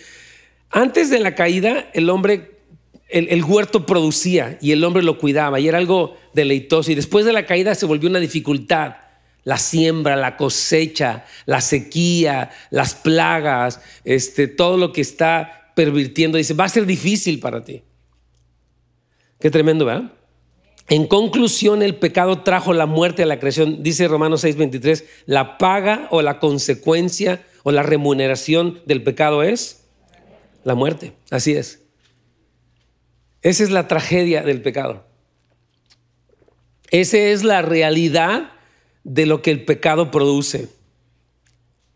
antes 0.69 1.09
de 1.09 1.19
la 1.19 1.33
caída, 1.33 1.89
el 1.93 2.09
hombre, 2.09 2.54
el, 3.09 3.43
huerto 3.43 3.85
producía 3.85 4.57
y 4.61 4.71
el 4.71 4.83
hombre 4.83 5.03
lo 5.03 5.17
cuidaba 5.17 5.59
y 5.59 5.67
era 5.67 5.77
algo 5.77 6.17
deleitoso. 6.33 6.91
Y 6.91 6.95
después 6.95 7.25
de 7.25 7.33
la 7.33 7.45
caída 7.45 7.75
se 7.75 7.85
volvió 7.85 8.09
una 8.09 8.19
dificultad 8.19 8.95
la 9.45 9.59
siembra, 9.59 10.15
la 10.15 10.35
cosecha, 10.35 11.23
la 11.45 11.61
sequía, 11.61 12.51
las 12.71 12.95
plagas, 12.95 13.79
este, 14.03 14.47
todo 14.47 14.75
lo 14.75 14.91
que 14.91 15.01
está 15.01 15.71
pervirtiendo. 15.75 16.37
Dice, 16.37 16.55
va 16.55 16.65
a 16.65 16.69
ser 16.69 16.85
difícil 16.85 17.39
para 17.39 17.63
ti. 17.63 17.83
Qué 19.39 19.51
tremendo, 19.51 19.85
¿verdad? 19.85 20.11
En 20.87 21.05
conclusión, 21.05 21.83
el 21.83 21.95
pecado 21.95 22.41
trajo 22.41 22.73
la 22.73 22.87
muerte 22.87 23.23
a 23.23 23.27
la 23.27 23.39
creación. 23.39 23.83
Dice 23.83 24.07
Romanos 24.07 24.43
6:23, 24.43 25.05
la 25.25 25.57
paga 25.57 26.07
o 26.11 26.21
la 26.21 26.39
consecuencia 26.39 27.45
o 27.63 27.71
la 27.71 27.83
remuneración 27.83 28.81
del 28.85 29.03
pecado 29.03 29.43
es 29.43 29.85
la 30.63 30.73
muerte. 30.73 31.13
Así 31.29 31.53
es. 31.53 31.84
Esa 33.45 33.63
es 33.63 33.69
la 33.69 33.87
tragedia 33.87 34.41
del 34.41 34.63
pecado. 34.63 35.05
Esa 36.89 37.19
es 37.19 37.43
la 37.43 37.61
realidad 37.61 38.53
de 39.03 39.27
lo 39.27 39.43
que 39.43 39.51
el 39.51 39.65
pecado 39.65 40.09
produce. 40.09 40.67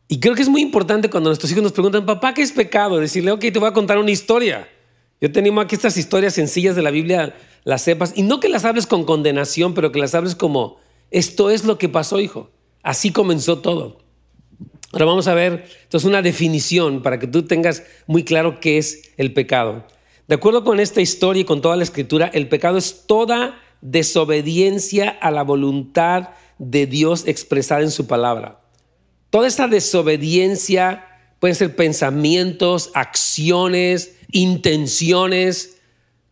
Y 0.07 0.19
creo 0.19 0.35
que 0.35 0.43
es 0.43 0.47
muy 0.47 0.61
importante 0.61 1.09
cuando 1.09 1.31
nuestros 1.31 1.51
hijos 1.51 1.63
nos 1.63 1.71
preguntan, 1.71 2.05
papá, 2.05 2.35
¿qué 2.35 2.43
es 2.43 2.51
pecado? 2.51 2.99
Decirle, 2.99 3.31
ok, 3.31 3.39
te 3.39 3.57
voy 3.57 3.67
a 3.67 3.73
contar 3.73 3.97
una 3.97 4.11
historia. 4.11 4.69
Yo 5.19 5.31
te 5.31 5.39
animo 5.39 5.59
a 5.59 5.67
que 5.67 5.73
estas 5.73 5.97
historias 5.97 6.35
sencillas 6.35 6.75
de 6.75 6.83
la 6.83 6.91
Biblia 6.91 7.35
las 7.63 7.81
sepas 7.81 8.13
y 8.15 8.21
no 8.21 8.39
que 8.39 8.47
las 8.47 8.63
hables 8.63 8.85
con 8.85 9.03
condenación, 9.03 9.73
pero 9.73 9.91
que 9.91 9.97
las 9.97 10.13
hables 10.13 10.35
como, 10.35 10.77
esto 11.09 11.49
es 11.49 11.65
lo 11.65 11.79
que 11.79 11.89
pasó, 11.89 12.19
hijo. 12.19 12.51
Así 12.83 13.11
comenzó 13.11 13.57
todo. 13.57 14.03
Ahora 14.91 15.05
vamos 15.05 15.27
a 15.27 15.33
ver, 15.33 15.65
entonces, 15.81 16.07
una 16.07 16.21
definición 16.21 17.01
para 17.01 17.17
que 17.17 17.25
tú 17.25 17.41
tengas 17.47 17.81
muy 18.05 18.23
claro 18.23 18.59
qué 18.59 18.77
es 18.77 19.13
el 19.17 19.33
pecado. 19.33 19.87
De 20.29 20.35
acuerdo 20.35 20.63
con 20.63 20.79
esta 20.79 21.01
historia 21.01 21.41
y 21.41 21.45
con 21.45 21.59
toda 21.59 21.75
la 21.75 21.81
escritura, 21.81 22.29
el 22.31 22.47
pecado 22.47 22.77
es 22.77 23.07
toda 23.07 23.59
desobediencia 23.81 25.09
a 25.09 25.31
la 25.31 25.41
voluntad 25.41 26.29
de 26.59 26.85
Dios 26.85 27.23
expresada 27.25 27.81
en 27.81 27.89
su 27.89 28.05
palabra. 28.05 28.61
Toda 29.31 29.47
esta 29.47 29.67
desobediencia 29.67 31.03
pueden 31.39 31.55
ser 31.55 31.75
pensamientos, 31.75 32.91
acciones, 32.93 34.17
intenciones. 34.31 35.77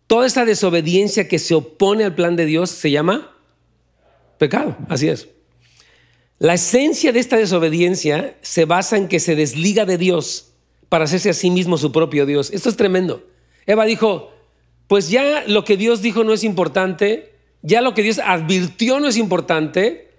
Toda 0.05 0.27
esta 0.27 0.45
desobediencia 0.45 1.27
que 1.27 1.39
se 1.39 1.55
opone 1.55 2.03
al 2.03 2.13
plan 2.13 2.35
de 2.35 2.45
Dios 2.45 2.69
se 2.69 2.91
llama 2.91 3.35
pecado. 4.37 4.77
Así 4.89 5.07
es. 5.07 5.27
La 6.37 6.53
esencia 6.53 7.11
de 7.11 7.19
esta 7.19 7.37
desobediencia 7.37 8.37
se 8.43 8.65
basa 8.65 8.95
en 8.95 9.07
que 9.07 9.19
se 9.19 9.35
desliga 9.35 9.85
de 9.85 9.97
Dios 9.97 10.51
para 10.87 11.05
hacerse 11.05 11.31
a 11.31 11.33
sí 11.33 11.49
mismo 11.49 11.79
su 11.79 11.91
propio 11.91 12.27
Dios. 12.27 12.51
Esto 12.53 12.69
es 12.69 12.77
tremendo. 12.77 13.23
Eva 13.67 13.85
dijo, 13.85 14.31
pues 14.87 15.09
ya 15.09 15.43
lo 15.45 15.65
que 15.65 15.77
Dios 15.77 16.01
dijo 16.01 16.23
no 16.23 16.33
es 16.33 16.43
importante, 16.43 17.33
ya 17.61 17.81
lo 17.81 17.93
que 17.93 18.01
Dios 18.01 18.19
advirtió 18.23 18.99
no 18.99 19.09
es 19.09 19.17
importante, 19.17 20.09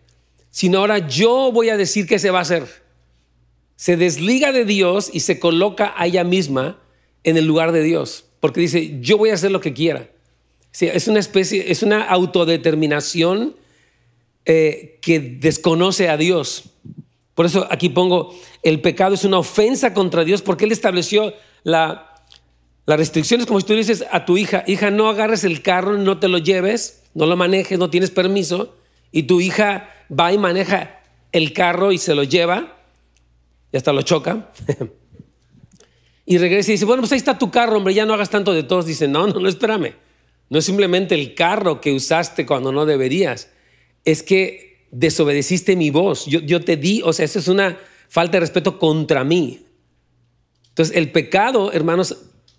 sino 0.51 0.79
ahora 0.79 1.09
yo 1.09 1.51
voy 1.51 1.71
a 1.71 1.79
decir 1.79 2.07
qué 2.07 2.19
se 2.19 2.31
va 2.31 2.41
a 2.41 2.43
hacer. 2.43 2.67
Se 3.77 3.97
desliga 3.97 4.53
de 4.53 4.67
Dios 4.67 5.11
y 5.13 5.21
se 5.21 5.41
coloca 5.41 5.95
a 5.97 6.07
ella 6.07 6.25
misma 6.25 6.79
en 7.25 7.37
el 7.39 7.47
lugar 7.47 7.73
de 7.73 7.83
Dios, 7.83 8.27
porque 8.41 8.61
dice, 8.61 8.99
yo 9.01 9.17
voy 9.17 9.31
a 9.31 9.35
hacer 9.35 9.51
lo 9.51 9.61
que 9.61 9.73
quiera. 9.73 10.11
es 10.79 11.09
una 11.09 11.21
especie, 11.21 11.71
es 11.73 11.83
una 11.83 12.03
autodeterminación 12.03 13.57
eh, 14.45 14.99
que 15.01 15.21
desconoce 15.21 16.11
a 16.11 16.19
Dios. 16.19 16.65
Por 17.35 17.47
eso 17.47 17.67
aquí 17.71 17.89
pongo, 17.89 18.35
el 18.63 18.81
pecado 18.83 19.15
es 19.15 19.25
una 19.25 19.39
ofensa 19.39 19.95
contra 19.95 20.25
Dios 20.25 20.43
porque 20.43 20.65
Él 20.65 20.73
estableció 20.73 21.33
la, 21.63 22.08
las 22.89 22.99
restricciones, 22.99 23.45
como 23.45 23.61
si 23.61 23.67
tú 23.67 23.75
dices 23.75 24.03
a 24.11 24.25
tu 24.25 24.39
hija, 24.39 24.65
hija, 24.67 24.91
no 24.91 25.11
agarres 25.11 25.45
el 25.45 25.61
carro, 25.61 25.99
no 25.99 26.19
te 26.19 26.27
lo 26.27 26.39
lleves, 26.39 27.03
no 27.13 27.27
lo 27.27 27.37
manejes, 27.37 27.79
no 27.79 27.91
tienes 27.91 28.11
permiso, 28.11 28.79
y 29.13 29.25
tu 29.25 29.43
hija 29.43 29.91
va 30.11 30.33
y 30.33 30.39
maneja 30.39 31.03
el 31.31 31.53
carro 31.53 31.93
y 31.93 31.99
se 31.99 32.15
lo 32.15 32.23
lleva 32.23 32.79
y 33.71 33.77
hasta 33.77 33.93
lo 33.93 34.01
choca. 34.01 34.51
y 36.25 36.39
regresa 36.39 36.71
y 36.71 36.73
dice, 36.73 36.87
bueno, 36.87 37.03
pues 37.03 37.13
ahí 37.13 37.19
está 37.19 37.39
tu 37.39 37.51
carro, 37.51 37.77
hombre, 37.77 37.93
ya 37.93 38.07
no 38.07 38.15
hagas 38.15 38.31
tanto 38.31 38.55
de 38.55 38.63
todos. 38.63 38.87
Dice, 38.87 39.07
no, 39.07 39.27
no, 39.27 39.39
no, 39.39 39.51
espérame. 39.51 39.93
No 40.49 40.59
es 40.59 40.65
simplemente 40.65 41.15
el 41.15 41.35
carro 41.35 41.83
que 41.83 41.93
usaste 41.93 42.47
cuando 42.47 42.73
no 42.73 42.87
deberías. 42.87 43.51
Es 44.07 44.23
que 44.23 44.87
desobedeciste 44.93 45.77
mi 45.77 45.91
voz. 45.91 46.25
Yo, 46.25 46.41
yo 46.41 46.63
te 46.65 46.79
di, 46.79 47.03
o 47.05 47.13
sea, 47.13 47.27
eso 47.27 47.39
es 47.39 47.49
una 47.49 47.77
falta 48.09 48.39
de 48.39 48.41
respeto 48.41 48.79
contra 48.79 49.25
mí. 49.25 49.67
Entonces, 50.71 50.97
el 50.97 51.13
pecado, 51.13 51.71
hermanos 51.71 52.17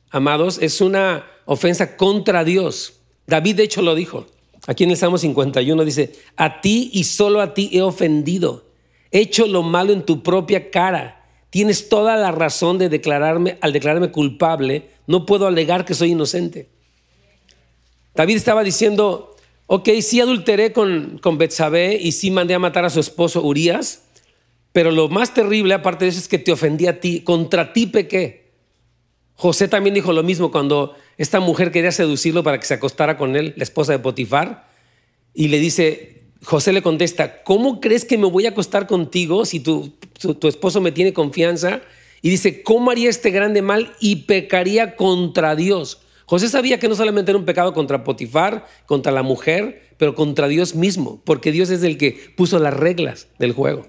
amados, 0.10 0.60
es 0.62 0.82
una 0.82 1.26
ofensa 1.46 1.98
contra 1.98 2.44
Dios. 2.44 2.94
David, 3.28 3.56
de 3.56 3.64
hecho, 3.64 3.82
lo 3.82 3.96
dijo. 3.96 4.28
Aquí 4.68 4.84
en 4.84 4.92
el 4.92 4.98
Salmo 4.98 5.18
51 5.18 5.84
dice, 5.86 6.14
a 6.36 6.62
ti 6.62 6.90
y 6.94 7.06
solo 7.06 7.42
a 7.42 7.54
ti 7.54 7.70
he 7.74 7.82
ofendido, 7.82 8.66
he 9.12 9.20
hecho 9.22 9.48
lo 9.48 9.64
malo 9.64 9.94
en 9.94 10.06
tu 10.06 10.22
propia 10.22 10.70
cara. 10.70 11.26
Tienes 11.50 11.90
toda 11.90 12.16
la 12.18 12.32
razón 12.32 12.78
de 12.78 12.90
declararme, 12.90 13.58
al 13.62 13.74
declararme 13.74 14.12
culpable, 14.12 14.90
no 15.08 15.26
puedo 15.26 15.48
alegar 15.48 15.86
que 15.86 15.96
soy 15.96 16.12
inocente. 16.12 16.70
David 18.14 18.36
estaba 18.36 18.64
diciendo, 18.64 19.36
ok, 19.66 19.90
sí 20.02 20.22
adulteré 20.22 20.72
con, 20.72 21.20
con 21.20 21.40
Betsabé 21.40 21.96
y 21.96 22.12
sí 22.12 22.30
mandé 22.30 22.54
a 22.54 22.60
matar 22.60 22.86
a 22.86 22.92
su 22.92 23.00
esposo 23.00 23.42
Urias, 23.42 24.04
pero 24.72 24.92
lo 24.92 25.10
más 25.10 25.34
terrible, 25.34 25.74
aparte 25.74 26.06
de 26.06 26.10
eso, 26.10 26.20
es 26.20 26.28
que 26.28 26.38
te 26.38 26.52
ofendí 26.52 26.86
a 26.86 27.00
ti, 27.00 27.22
contra 27.22 27.74
ti 27.74 27.88
pequé. 27.88 28.39
José 29.40 29.70
también 29.70 29.94
dijo 29.94 30.12
lo 30.12 30.22
mismo 30.22 30.52
cuando 30.52 30.98
esta 31.18 31.40
mujer 31.40 31.72
quería 31.72 31.94
seducirlo 31.94 32.44
para 32.44 32.60
que 32.60 32.66
se 32.66 32.74
acostara 32.74 33.16
con 33.16 33.38
él, 33.38 33.54
la 33.56 33.64
esposa 33.64 33.94
de 33.94 34.00
Potifar, 34.00 34.68
y 35.34 35.48
le 35.48 35.60
dice, 35.60 36.24
José 36.44 36.74
le 36.74 36.82
contesta, 36.82 37.42
¿cómo 37.44 37.80
crees 37.80 38.04
que 38.04 38.18
me 38.18 38.28
voy 38.28 38.48
a 38.48 38.50
acostar 38.50 38.86
contigo 38.86 39.46
si 39.46 39.62
tu, 39.62 39.94
tu, 40.20 40.46
esposo 40.50 40.82
me 40.82 40.92
tiene 40.92 41.14
confianza? 41.14 41.80
Y 42.22 42.30
dice, 42.30 42.64
¿cómo 42.64 42.92
haría 42.92 43.10
este 43.10 43.32
grande 43.32 43.62
mal 43.62 43.94
y 44.02 44.18
pecaría 44.24 44.98
contra 44.98 45.56
Dios? 45.56 46.02
José 46.26 46.50
sabía 46.50 46.78
que 46.78 46.90
no 46.90 46.96
solamente 46.96 47.32
era 47.32 47.40
un 47.40 47.46
pecado 47.46 47.74
contra 47.74 48.04
Potifar, 48.04 48.68
contra 48.88 49.14
la 49.14 49.24
mujer, 49.24 49.94
pero 49.96 50.16
contra 50.16 50.50
Dios 50.50 50.76
mismo, 50.76 51.22
porque 51.24 51.54
Dios 51.54 51.70
es 51.70 51.84
el 51.84 51.98
que 51.98 52.34
puso 52.36 52.60
las 52.60 52.74
reglas 52.74 53.30
del 53.40 53.54
juego. 53.54 53.88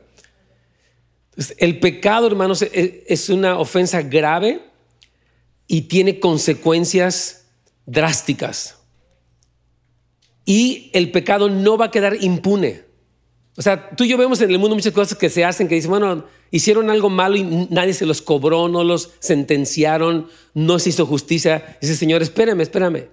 el 1.59 1.81
pecado, 1.81 2.29
hermanos, 2.29 2.63
e, 2.63 3.05
es 3.09 3.29
una 3.31 3.59
ofensa 3.59 4.03
grave 4.03 4.70
y 5.73 5.83
tiene 5.83 6.19
consecuencias 6.19 7.47
drásticas. 7.87 8.79
Y 10.45 10.91
el 10.95 11.13
pecado 11.13 11.49
no 11.49 11.79
va 11.79 11.87
a 11.87 11.91
quedar 11.93 12.17
impune. 12.21 12.83
O 13.57 13.63
sea, 13.63 13.91
tú 13.91 14.03
y 14.03 14.09
yo 14.09 14.19
vemos 14.19 14.41
en 14.41 14.51
el 14.51 14.59
mundo 14.59 14.75
muchas 14.75 14.93
cosas 14.93 15.17
que 15.17 15.31
se 15.31 15.45
hacen 15.45 15.69
que 15.69 15.77
dicen, 15.77 15.93
bueno, 15.93 16.25
hicieron 16.51 16.91
algo 16.91 17.09
malo 17.09 17.37
y 17.37 17.45
nadie 17.71 17.95
se 17.95 18.05
los 18.05 18.21
cobró, 18.21 18.67
no 18.67 18.83
los 18.83 19.13
sentenciaron, 19.21 20.27
no 20.55 20.81
se 20.81 20.89
hizo 20.89 21.07
justicia. 21.07 21.79
Dice, 21.81 21.95
Señor, 21.95 22.21
espérame, 22.21 22.63
espérame. 22.63 23.07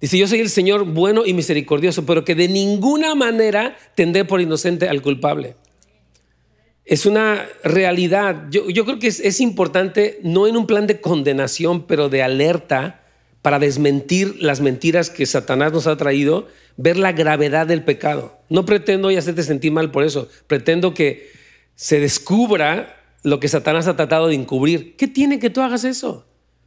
Dice, 0.00 0.16
yo 0.16 0.28
soy 0.28 0.38
el 0.38 0.50
Señor 0.50 0.84
bueno 0.84 1.26
y 1.26 1.34
misericordioso, 1.34 2.06
pero 2.06 2.24
que 2.24 2.36
de 2.36 2.46
ninguna 2.46 3.16
manera 3.16 3.76
tendré 3.96 4.24
por 4.24 4.40
inocente 4.40 4.88
al 4.88 5.02
culpable. 5.02 5.56
Es 6.86 7.04
una 7.04 7.48
realidad. 7.64 8.46
Yo, 8.50 8.84
creo 8.84 9.00
que 9.00 9.08
es, 9.08 9.40
importante, 9.40 10.20
no 10.22 10.46
en 10.46 10.56
un 10.56 10.68
plan 10.68 10.86
de 10.86 11.00
condenación, 11.00 11.86
pero 11.86 12.08
de 12.08 12.22
alerta 12.22 13.02
para 13.42 13.58
desmentir 13.58 14.36
las 14.40 14.60
mentiras 14.60 15.10
que 15.10 15.26
Satanás 15.26 15.72
nos 15.72 15.88
ha 15.88 15.96
traído, 15.96 16.46
ver 16.76 16.96
la 16.96 17.12
gravedad 17.12 17.66
del 17.66 17.82
pecado. 17.82 18.38
No 18.48 18.64
pretendo 18.64 19.10
y 19.10 19.16
hacerte 19.16 19.42
sentir 19.42 19.72
mal 19.72 19.90
por 19.90 20.04
eso, 20.04 20.28
pretendo 20.46 20.94
que 20.94 21.30
se 21.74 21.98
descubra 21.98 23.02
lo 23.24 23.40
que 23.40 23.48
Satanás 23.48 23.88
ha 23.88 23.96
tratado 23.96 24.28
de 24.28 24.36
encubrir. 24.36 24.94
¿Qué 24.96 25.08
tiene 25.08 25.40
que 25.40 25.50
tú 25.50 25.62
hagas 25.62 25.82
eso? 25.82 26.24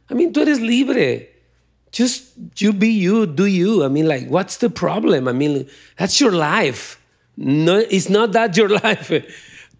A 0.08 0.14
mí, 0.14 0.30
tú 0.30 0.42
eres 0.42 0.60
libre. 0.60 1.40
Just 1.96 2.36
you 2.56 2.72
be 2.72 2.98
you, 2.98 3.26
do 3.26 3.46
you. 3.46 3.84
I 3.84 3.88
mean, 3.88 4.06
like, 4.06 4.28
what's 4.28 4.58
the 4.58 4.68
problem? 4.68 5.28
I 5.28 5.32
mean, 5.32 5.66
that's 5.96 6.20
your 6.20 6.32
life. 6.32 6.98
No, 7.36 7.78
it's 7.78 8.10
not 8.10 8.32
that 8.32 8.54
your 8.54 8.68
life. 8.84 9.10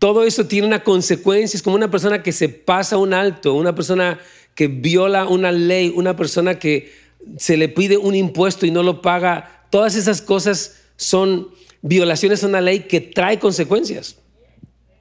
Todo 0.00 0.24
eso 0.24 0.46
tiene 0.46 0.66
una 0.66 0.82
consecuencia. 0.82 1.58
Es 1.58 1.62
como 1.62 1.76
una 1.76 1.90
persona 1.90 2.22
que 2.22 2.32
se 2.32 2.48
pasa 2.48 2.96
un 2.96 3.12
alto, 3.12 3.52
una 3.54 3.74
persona 3.74 4.18
que 4.54 4.66
viola 4.66 5.28
una 5.28 5.52
ley, 5.52 5.92
una 5.94 6.16
persona 6.16 6.58
que 6.58 6.90
se 7.36 7.58
le 7.58 7.68
pide 7.68 7.98
un 7.98 8.14
impuesto 8.14 8.64
y 8.64 8.70
no 8.70 8.82
lo 8.82 9.02
paga. 9.02 9.66
Todas 9.68 9.96
esas 9.96 10.22
cosas 10.22 10.80
son 10.96 11.50
violaciones 11.82 12.42
a 12.42 12.46
una 12.46 12.62
ley 12.62 12.80
que 12.80 13.02
trae 13.02 13.38
consecuencias. 13.38 14.16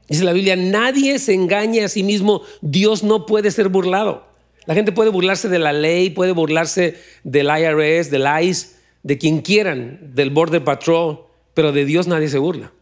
Dice 0.09 0.25
la 0.25 0.33
Biblia, 0.33 0.57
nadie 0.57 1.17
se 1.17 1.33
engaña 1.33 1.85
a 1.85 1.89
sí 1.89 2.03
mismo, 2.03 2.41
Dios 2.61 3.01
no 3.01 3.25
puede 3.25 3.51
ser 3.51 3.69
burlado. 3.69 4.27
La 4.65 4.73
gente 4.75 4.91
puede 4.91 5.11
burlarse 5.11 5.47
de 5.47 5.59
la 5.59 5.71
ley, 5.71 6.09
puede 6.09 6.33
burlarse 6.33 6.97
del 7.23 7.47
IRS, 7.47 8.11
del 8.11 8.25
ICE, 8.43 8.67
de 9.03 9.17
quien 9.17 9.39
quieran, 9.39 10.11
del 10.13 10.29
Border 10.29 10.61
Patrol, 10.61 11.21
pero 11.53 11.71
de 11.71 11.85
Dios 11.85 12.07
nadie 12.07 12.27
se 12.27 12.37
burla. 12.37 12.73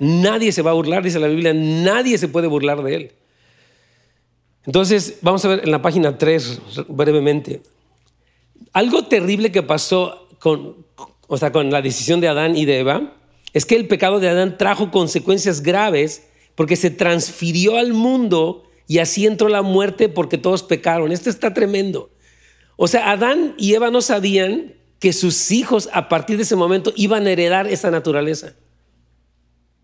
Nadie 0.00 0.52
se 0.52 0.62
va 0.62 0.70
a 0.70 0.74
burlar, 0.74 1.02
dice 1.02 1.18
la 1.18 1.28
Biblia, 1.28 1.52
nadie 1.54 2.18
se 2.18 2.28
puede 2.28 2.46
burlar 2.46 2.82
de 2.82 2.94
él. 2.94 3.12
Entonces, 4.64 5.18
vamos 5.22 5.44
a 5.44 5.48
ver 5.48 5.60
en 5.64 5.70
la 5.70 5.80
página 5.80 6.18
3 6.18 6.60
brevemente. 6.88 7.62
Algo 8.72 9.04
terrible 9.04 9.50
que 9.50 9.62
pasó 9.62 10.28
con, 10.38 10.84
o 11.26 11.38
sea, 11.38 11.52
con 11.52 11.70
la 11.70 11.82
decisión 11.82 12.20
de 12.20 12.28
Adán 12.28 12.56
y 12.56 12.64
de 12.64 12.80
Eva 12.80 13.14
es 13.52 13.64
que 13.64 13.76
el 13.76 13.88
pecado 13.88 14.20
de 14.20 14.28
Adán 14.28 14.58
trajo 14.58 14.90
consecuencias 14.90 15.62
graves 15.62 16.28
porque 16.54 16.76
se 16.76 16.90
transfirió 16.90 17.76
al 17.76 17.94
mundo 17.94 18.64
y 18.86 18.98
así 18.98 19.26
entró 19.26 19.48
la 19.48 19.62
muerte 19.62 20.08
porque 20.08 20.38
todos 20.38 20.62
pecaron. 20.62 21.12
Esto 21.12 21.30
está 21.30 21.54
tremendo. 21.54 22.10
O 22.76 22.88
sea, 22.88 23.10
Adán 23.10 23.54
y 23.58 23.74
Eva 23.74 23.90
no 23.90 24.02
sabían 24.02 24.74
que 24.98 25.12
sus 25.12 25.50
hijos 25.50 25.88
a 25.92 26.08
partir 26.08 26.36
de 26.36 26.42
ese 26.42 26.56
momento 26.56 26.92
iban 26.96 27.26
a 27.26 27.30
heredar 27.30 27.66
esa 27.68 27.90
naturaleza. 27.90 28.54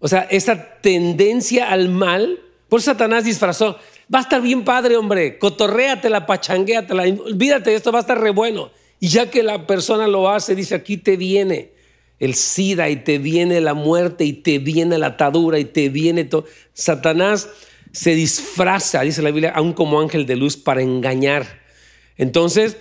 O 0.04 0.08
sea, 0.08 0.28
esa 0.30 0.80
tendencia 0.82 1.70
al 1.70 1.88
mal. 1.88 2.38
Por 2.68 2.82
Satanás 2.82 3.24
disfrazó. 3.24 3.78
Va 4.14 4.18
a 4.18 4.22
estar 4.22 4.42
bien 4.42 4.62
padre, 4.62 4.98
hombre. 4.98 5.38
Cotorréatela, 5.38 6.26
pachanguéatela. 6.26 7.04
Olvídate 7.04 7.70
de 7.70 7.76
esto, 7.76 7.90
va 7.90 8.00
a 8.00 8.02
estar 8.02 8.20
re 8.20 8.28
bueno. 8.28 8.70
Y 9.00 9.08
ya 9.08 9.30
que 9.30 9.42
la 9.42 9.66
persona 9.66 10.06
lo 10.06 10.28
hace, 10.28 10.54
dice, 10.54 10.74
aquí 10.74 10.98
te 10.98 11.16
viene 11.16 11.72
el 12.18 12.34
SIDA 12.34 12.90
y 12.90 12.96
te 12.96 13.16
viene 13.16 13.62
la 13.62 13.72
muerte 13.72 14.26
y 14.26 14.34
te 14.34 14.58
viene 14.58 14.98
la 14.98 15.06
atadura 15.06 15.58
y 15.58 15.64
te 15.64 15.88
viene 15.88 16.24
todo. 16.24 16.44
Satanás 16.74 17.48
se 17.90 18.14
disfraza, 18.14 19.00
dice 19.00 19.22
la 19.22 19.30
Biblia, 19.30 19.54
aún 19.56 19.72
como 19.72 20.02
ángel 20.02 20.26
de 20.26 20.36
luz 20.36 20.58
para 20.58 20.82
engañar. 20.82 21.62
Entonces, 22.18 22.76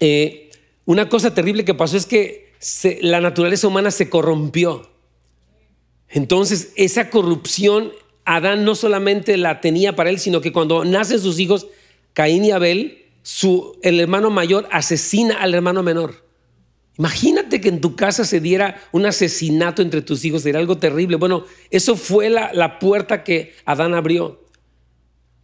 eh, 0.00 0.50
una 0.84 1.08
cosa 1.08 1.32
terrible 1.32 1.64
que 1.64 1.72
pasó 1.72 1.96
es 1.96 2.04
que 2.04 2.52
la 3.00 3.22
naturaleza 3.22 3.68
humana 3.68 3.90
se 3.90 4.10
corrompió. 4.10 4.95
Entonces, 6.08 6.72
esa 6.76 7.10
corrupción, 7.10 7.92
Adán 8.24 8.64
no 8.64 8.74
solamente 8.74 9.36
la 9.36 9.60
tenía 9.60 9.96
para 9.96 10.10
él, 10.10 10.18
sino 10.18 10.40
que 10.40 10.52
cuando 10.52 10.84
nacen 10.84 11.20
sus 11.20 11.38
hijos, 11.38 11.66
Caín 12.12 12.44
y 12.44 12.50
Abel, 12.50 13.04
su, 13.22 13.76
el 13.82 14.00
hermano 14.00 14.30
mayor 14.30 14.68
asesina 14.70 15.40
al 15.40 15.54
hermano 15.54 15.82
menor. 15.82 16.26
Imagínate 16.98 17.60
que 17.60 17.68
en 17.68 17.80
tu 17.80 17.94
casa 17.94 18.24
se 18.24 18.40
diera 18.40 18.80
un 18.92 19.04
asesinato 19.04 19.82
entre 19.82 20.00
tus 20.00 20.24
hijos, 20.24 20.42
sería 20.42 20.60
algo 20.60 20.78
terrible. 20.78 21.16
Bueno, 21.16 21.44
eso 21.70 21.96
fue 21.96 22.30
la, 22.30 22.78
puerta 22.78 23.22
que 23.22 23.52
Adán 23.66 23.94
abrió, 23.94 24.40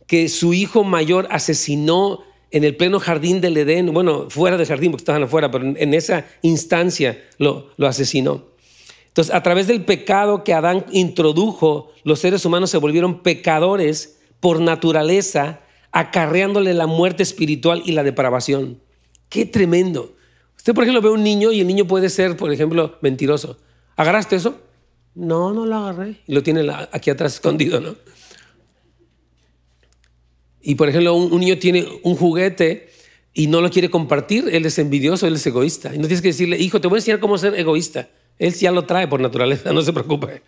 que 0.07 0.29
su 0.29 0.55
hijo 0.55 0.83
mayor 0.83 1.27
asesinó 1.31 2.20
en 2.51 2.64
el 2.64 2.77
pleno 2.77 3.01
jardín 3.01 3.40
del 3.40 3.57
Edén, 3.57 3.92
bueno, 3.92 4.31
fuera 4.31 4.57
del 4.57 4.66
jardín 4.66 4.92
porque 4.92 5.03
estaban 5.03 5.22
afuera, 5.22 5.51
pero 5.51 5.64
en 5.77 5.94
esa 5.94 6.27
instancia 6.42 7.22
lo, 7.38 7.70
lo 7.77 7.87
asesinó. 7.87 8.51
Entonces, 9.12 9.35
a 9.35 9.42
través 9.42 9.66
del 9.66 9.85
pecado 9.85 10.42
que 10.42 10.55
Adán 10.55 10.87
introdujo, 10.90 11.92
los 12.03 12.18
seres 12.18 12.46
humanos 12.46 12.70
se 12.70 12.79
volvieron 12.79 13.22
pecadores 13.22 14.18
por 14.40 14.61
naturaleza, 14.61 15.61
acarreándole 15.90 16.72
la 16.72 16.87
muerte 16.87 17.22
espiritual 17.22 17.83
y 17.85 17.92
la 17.92 18.05
depravación. 18.05 18.81
Qué 19.29 19.44
tremendo. 19.44 20.16
Usted, 20.57 20.72
por 20.72 20.85
ejemplo, 20.85 21.03
ve 21.03 21.09
a 21.09 21.12
un 21.12 21.22
niño 21.22 21.53
y 21.53 21.61
el 21.61 21.66
niño 21.66 21.87
puede 21.87 22.09
ser, 22.09 22.38
por 22.38 22.55
ejemplo, 22.55 22.96
mentiroso. 23.03 23.59
¿Agarraste 23.96 24.37
eso? 24.37 24.59
No, 25.14 25.53
no 25.53 25.66
lo 25.66 25.77
agarré. 25.77 26.22
Y 26.27 26.33
lo 26.33 26.42
tiene 26.42 26.66
aquí 26.90 27.11
atrás 27.11 27.35
escondido, 27.35 27.81
¿no? 27.83 27.94
Y 30.62 30.77
por 30.77 30.88
ejemplo, 30.88 31.14
un, 31.14 31.38
niño 31.38 31.59
tiene 31.59 31.87
un 32.03 32.16
juguete 32.16 32.88
y 33.35 33.46
no 33.48 33.61
lo 33.61 33.68
quiere 33.68 33.90
compartir, 33.90 34.48
él 34.51 34.64
es 34.64 34.79
envidioso, 34.79 35.27
él 35.27 35.35
es 35.35 35.46
egoísta. 35.46 35.94
Y 35.94 35.98
no 35.98 36.07
tienes 36.07 36.22
que 36.22 36.29
decirle, 36.29 36.57
hijo, 36.57 36.81
te 36.81 36.88
voy 36.88 36.96
a 36.96 37.01
enseñar 37.01 37.20
cómo 37.20 37.37
ser 37.37 37.55
egoísta. 37.59 38.09
Él 38.38 38.55
ya 38.55 38.71
lo 38.71 38.85
trae 38.85 39.09
por 39.09 39.21
naturaleza, 39.21 39.73
no 39.73 39.83
se 39.83 39.92
preocupe. 39.92 40.42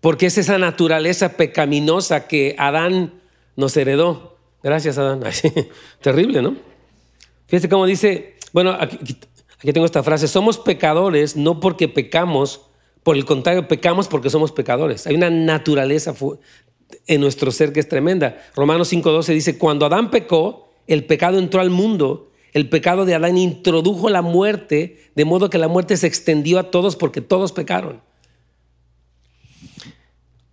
Porque 0.00 0.26
es 0.26 0.38
esa 0.38 0.58
naturaleza 0.58 1.36
pecaminosa 1.36 2.28
que 2.28 2.54
Adán 2.58 3.20
nos 3.56 3.76
heredó. 3.76 4.38
Gracias, 4.62 4.98
Adán. 4.98 5.22
Terrible, 6.00 6.42
¿no? 6.42 6.56
Fíjese 7.46 7.68
cómo 7.68 7.86
dice 7.86 8.36
bueno, 8.56 8.74
aquí, 8.80 8.96
tengo 9.70 9.84
esta 9.84 10.02
frase, 10.02 10.28
somos 10.28 10.56
pecadores 10.56 11.36
no 11.36 11.60
porque 11.60 11.88
pecamos, 11.88 12.62
por 13.02 13.14
el 13.14 13.26
contrario, 13.26 13.68
pecamos 13.68 14.08
porque 14.08 14.30
somos 14.30 14.50
pecadores. 14.50 15.06
Hay 15.06 15.14
una 15.14 15.28
naturaleza 15.28 16.14
en 17.06 17.20
nuestro 17.20 17.50
ser 17.50 17.74
que 17.74 17.80
es 17.80 17.88
tremenda. 17.90 18.42
Romanos 18.54 18.90
5.12 18.90 19.34
dice, 19.34 19.58
cuando 19.58 19.84
Adán 19.84 20.10
pecó, 20.10 20.70
el 20.86 21.04
pecado 21.04 21.38
entró 21.38 21.60
al 21.60 21.68
mundo, 21.68 22.30
el 22.56 22.70
pecado 22.70 23.04
de 23.04 23.14
Adán 23.14 23.36
introdujo 23.36 24.08
la 24.08 24.22
muerte, 24.22 25.10
de 25.14 25.26
modo 25.26 25.50
que 25.50 25.58
la 25.58 25.68
muerte 25.68 25.94
se 25.98 26.06
extendió 26.06 26.58
a 26.58 26.70
todos 26.70 26.96
porque 26.96 27.20
todos 27.20 27.52
pecaron. 27.52 28.00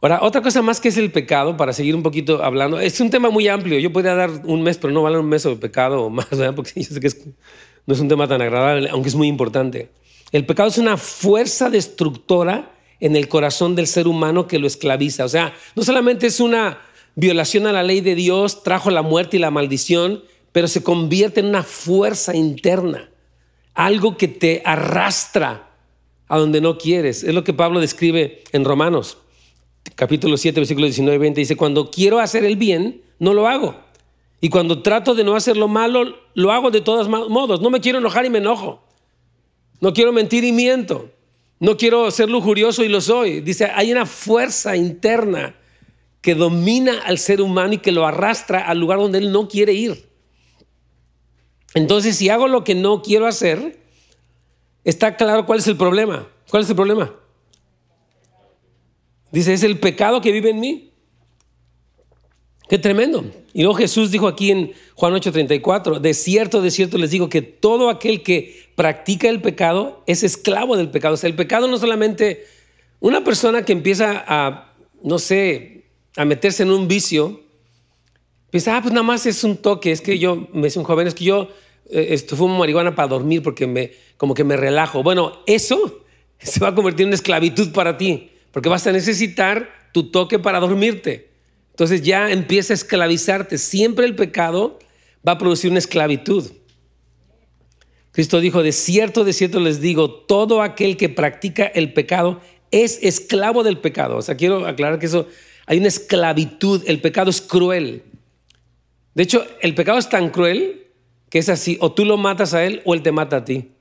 Ahora, 0.01 0.19
otra 0.21 0.41
cosa 0.41 0.61
más 0.61 0.81
que 0.81 0.89
es 0.89 0.97
el 0.97 1.13
pecado, 1.13 1.55
para 1.55 1.71
seguir 1.71 1.95
un 1.95 2.03
poquito 2.03 2.43
hablando, 2.43 2.77
es 2.77 2.99
un 2.99 3.09
tema 3.09 3.29
muy 3.29 3.47
amplio. 3.47 3.79
Yo 3.79 3.93
podría 3.93 4.15
dar 4.15 4.29
un 4.43 4.63
mes, 4.63 4.77
pero 4.77 4.91
no 4.91 5.01
vale 5.01 5.17
un 5.17 5.29
mes 5.29 5.43
sobre 5.43 5.55
pecado 5.55 6.03
o 6.03 6.09
más, 6.09 6.27
porque 6.57 6.73
yo 6.75 6.93
sé 6.93 6.99
que 6.99 7.09
no 7.85 7.93
es 7.93 8.01
un 8.01 8.09
tema 8.09 8.27
tan 8.27 8.41
agradable, 8.41 8.89
aunque 8.89 9.07
es 9.07 9.15
muy 9.15 9.29
importante. 9.29 9.89
El 10.33 10.45
pecado 10.45 10.67
es 10.67 10.77
una 10.77 10.97
fuerza 10.97 11.69
destructora 11.69 12.73
en 12.99 13.15
el 13.15 13.29
corazón 13.29 13.77
del 13.77 13.87
ser 13.87 14.09
humano 14.09 14.45
que 14.45 14.59
lo 14.59 14.67
esclaviza. 14.67 15.23
O 15.23 15.29
sea, 15.29 15.53
no 15.73 15.83
solamente 15.83 16.27
es 16.27 16.41
una 16.41 16.79
violación 17.15 17.65
a 17.65 17.71
la 17.71 17.81
ley 17.81 18.01
de 18.01 18.15
Dios, 18.15 18.61
trajo 18.61 18.91
la 18.91 19.03
muerte 19.03 19.37
y 19.37 19.39
la 19.39 19.51
maldición, 19.51 20.21
pero 20.53 20.69
se 20.69 20.83
convierte 20.83 21.41
en 21.41 21.47
una 21.47 21.63
fuerza 21.63 22.33
interna, 22.35 23.09
algo 23.73 24.15
que 24.15 24.29
te 24.29 24.61
arrastra 24.63 25.71
a 26.29 26.37
donde 26.37 26.61
no 26.61 26.77
quieres. 26.77 27.23
Es 27.23 27.33
lo 27.33 27.43
que 27.43 27.53
Pablo 27.53 27.81
describe 27.81 28.43
en 28.53 28.63
Romanos, 28.63 29.17
capítulo 29.95 30.37
7, 30.37 30.59
versículo 30.59 30.85
19 30.85 31.15
y 31.15 31.19
20. 31.19 31.41
Dice, 31.41 31.57
cuando 31.57 31.89
quiero 31.89 32.19
hacer 32.19 32.45
el 32.45 32.55
bien, 32.55 33.01
no 33.19 33.33
lo 33.33 33.47
hago 33.47 33.75
Y 34.41 34.49
cuando 34.49 34.81
trato 34.81 35.15
de 35.15 35.23
no 35.23 35.35
hacer 35.35 35.57
lo 35.57 35.67
malo, 35.67 36.17
lo 36.35 36.51
hago 36.51 36.69
de 36.69 36.81
todos 36.81 37.09
modos. 37.09 37.59
No 37.61 37.69
me 37.69 37.81
quiero 37.81 37.97
enojar 37.97 38.25
y 38.25 38.29
me 38.29 38.37
enojo. 38.37 38.83
No 39.81 39.91
quiero 39.91 40.13
mentir 40.13 40.43
y 40.43 40.51
miento. 40.51 41.09
No 41.59 41.77
quiero 41.77 42.11
ser 42.11 42.29
lujurioso 42.29 42.83
y 42.83 42.89
lo 42.89 43.01
soy. 43.01 43.41
Dice, 43.41 43.65
hay 43.65 43.91
una 43.91 44.05
fuerza 44.05 44.75
interna 44.75 45.55
que 46.21 46.35
domina 46.35 47.01
al 47.05 47.17
ser 47.17 47.41
humano 47.41 47.73
y 47.73 47.77
que 47.79 47.91
lo 47.91 48.05
arrastra 48.05 48.67
al 48.67 48.79
lugar 48.79 48.99
donde 48.99 49.17
él 49.17 49.31
no 49.31 49.47
quiere 49.47 49.73
ir. 49.73 50.12
Entonces, 51.73 52.15
si 52.15 52.29
hago 52.29 52.47
lo 52.47 52.63
que 52.63 52.75
no 52.75 53.01
quiero 53.01 53.27
hacer, 53.27 53.79
está 54.83 55.15
claro 55.15 55.45
cuál 55.45 55.59
es 55.59 55.67
el 55.67 55.77
problema. 55.77 56.27
¿Cuál 56.49 56.63
es 56.63 56.69
el 56.69 56.75
problema? 56.75 57.15
Dice, 59.31 59.53
es 59.53 59.63
el 59.63 59.79
pecado 59.79 60.21
que 60.21 60.31
vive 60.31 60.51
en 60.51 60.59
mí. 60.59 60.91
Qué 62.69 62.77
tremendo. 62.77 63.25
Y 63.53 63.61
luego 63.61 63.75
Jesús 63.75 64.09
dijo 64.11 64.27
aquí 64.27 64.51
en 64.51 64.73
Juan 64.95 65.13
8:34, 65.13 65.99
de 65.99 66.13
cierto, 66.13 66.61
de 66.61 66.71
cierto 66.71 66.97
les 66.97 67.11
digo 67.11 67.29
que 67.29 67.41
todo 67.41 67.89
aquel 67.89 68.23
que 68.23 68.69
practica 68.75 69.29
el 69.29 69.41
pecado 69.41 70.03
es 70.07 70.23
esclavo 70.23 70.77
del 70.77 70.89
pecado. 70.89 71.15
O 71.15 71.17
sea, 71.17 71.29
el 71.29 71.35
pecado 71.35 71.67
no 71.67 71.77
solamente 71.77 72.45
una 72.99 73.23
persona 73.23 73.63
que 73.63 73.73
empieza 73.73 74.23
a, 74.27 74.73
no 75.03 75.19
sé, 75.19 75.85
a 76.15 76.25
meterse 76.25 76.63
en 76.63 76.71
un 76.71 76.87
vicio, 76.87 77.42
piensa, 78.53 78.77
ah, 78.77 78.81
pues 78.83 78.93
nada 78.93 79.01
más 79.01 79.25
es 79.25 79.43
un 79.43 79.57
toque, 79.57 79.91
es 79.91 79.99
que 79.99 80.19
yo, 80.19 80.47
me 80.53 80.67
dice 80.67 80.77
un 80.77 80.85
joven, 80.85 81.07
es 81.07 81.15
que 81.15 81.23
yo 81.23 81.49
eh, 81.89 82.09
esto, 82.11 82.35
fumo 82.35 82.55
marihuana 82.59 82.93
para 82.93 83.07
dormir 83.07 83.41
porque 83.41 83.65
me, 83.65 83.93
como 84.15 84.35
que 84.35 84.43
me 84.43 84.55
relajo. 84.55 85.01
Bueno, 85.01 85.39
eso 85.47 86.03
se 86.37 86.59
va 86.59 86.67
a 86.67 86.75
convertir 86.75 87.07
en 87.07 87.13
esclavitud 87.13 87.71
para 87.71 87.97
ti, 87.97 88.29
porque 88.51 88.69
vas 88.69 88.85
a 88.85 88.91
necesitar 88.91 89.89
tu 89.91 90.11
toque 90.11 90.37
para 90.37 90.59
dormirte. 90.59 91.31
Entonces 91.71 92.03
ya 92.03 92.29
empieza 92.29 92.73
a 92.73 92.75
esclavizarte. 92.75 93.57
Siempre 93.57 94.05
el 94.05 94.15
pecado 94.15 94.77
va 95.27 95.31
a 95.31 95.37
producir 95.39 95.71
una 95.71 95.79
esclavitud. 95.79 96.51
Cristo 98.11 98.39
dijo, 98.39 98.61
de 98.61 98.71
cierto, 98.71 99.23
de 99.23 99.33
cierto 99.33 99.59
les 99.61 99.81
digo, 99.81 100.11
todo 100.11 100.61
aquel 100.61 100.95
que 100.95 101.09
practica 101.09 101.65
el 101.65 101.91
pecado 101.91 102.39
es 102.69 102.99
esclavo 103.01 103.63
del 103.63 103.79
pecado. 103.79 104.15
O 104.17 104.21
sea, 104.21 104.37
quiero 104.37 104.67
aclarar 104.67 104.99
que 104.99 105.07
eso, 105.07 105.27
hay 105.65 105.79
una 105.79 105.87
esclavitud, 105.87 106.83
el 106.85 107.01
pecado 107.01 107.31
es 107.31 107.41
cruel. 107.41 108.03
De 109.15 109.23
hecho, 109.23 109.45
el 109.61 109.75
pecado 109.75 109.97
es 109.97 110.09
tan 110.09 110.29
cruel 110.29 110.87
que 111.29 111.39
es 111.39 111.49
así, 111.49 111.77
o 111.81 111.91
tú 111.91 112.05
lo 112.05 112.17
matas 112.17 112.53
a 112.53 112.63
él 112.63 112.81
o 112.85 112.93
él 112.93 113.01
te 113.01 113.11
mata 113.11 113.37
a 113.37 113.45
ti. 113.45 113.71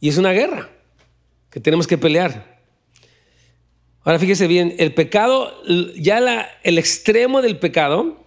Y 0.00 0.08
es 0.08 0.18
una 0.18 0.32
guerra 0.32 0.70
que 1.50 1.60
tenemos 1.60 1.86
que 1.86 1.98
pelear. 1.98 2.58
Ahora 4.02 4.18
fíjese 4.18 4.46
bien, 4.46 4.74
el 4.78 4.94
pecado, 4.94 5.52
ya 5.96 6.48
el 6.62 6.78
extremo 6.78 7.42
del 7.42 7.58
pecado, 7.58 8.24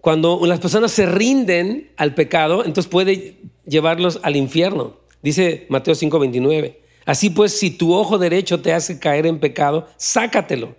cuando 0.00 0.40
las 0.44 0.60
personas 0.60 0.92
se 0.92 1.06
rinden 1.06 1.90
al 1.96 2.14
pecado, 2.14 2.64
entonces 2.64 2.90
puede 2.90 3.38
llevarlos 3.66 4.20
al 4.22 4.36
infierno. 4.36 4.98
Dice 5.22 5.66
Mateo 5.70 5.94
5:29. 5.94 6.76
Así 7.06 7.30
pues, 7.30 7.58
si 7.58 7.70
tu 7.70 7.94
ojo 7.94 8.18
derecho 8.18 8.60
te 8.60 8.72
hace 8.72 8.98
caer 8.98 9.26
en 9.26 9.40
pecado, 9.40 9.88
sácatelo. 9.96 10.76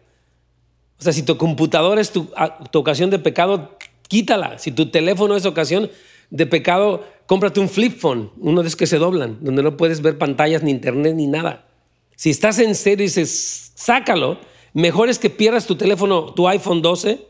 O 1.00 1.04
sea, 1.04 1.12
si 1.12 1.24
tu 1.24 1.38
computadora 1.38 2.00
es 2.00 2.12
tu, 2.12 2.32
tu 2.72 2.80
ocasión 2.80 3.10
de 3.10 3.20
pecado, 3.20 3.75
quítala. 4.08 4.60
Si 4.60 4.72
tu 4.72 4.89
teléfono 4.89 5.36
es 5.36 5.46
ocasión 5.46 5.89
de 6.30 6.46
pecado, 6.46 7.06
cómprate 7.28 7.60
un 7.60 7.70
flip 7.70 7.98
phone, 7.98 8.32
uno 8.38 8.62
de 8.62 8.68
esos 8.68 8.78
que 8.78 8.88
se 8.88 8.98
doblan, 8.98 9.38
donde 9.41 9.63
no 9.63 9.78
puedes 9.78 10.02
ver 10.02 10.18
pantallas, 10.18 10.63
ni 10.63 10.72
internet, 10.72 11.15
ni 11.15 11.28
nada. 11.28 11.68
Si 12.15 12.30
estás 12.30 12.60
en 12.60 12.76
serio 12.76 13.04
y 13.04 13.08
dices, 13.08 13.72
sácalo, 13.76 14.39
mejor 14.74 15.10
es 15.10 15.20
que 15.20 15.30
pierdas 15.30 15.65
tu 15.65 15.76
teléfono, 15.76 16.34
tu 16.34 16.48
iPhone 16.48 16.82
12, 16.82 17.28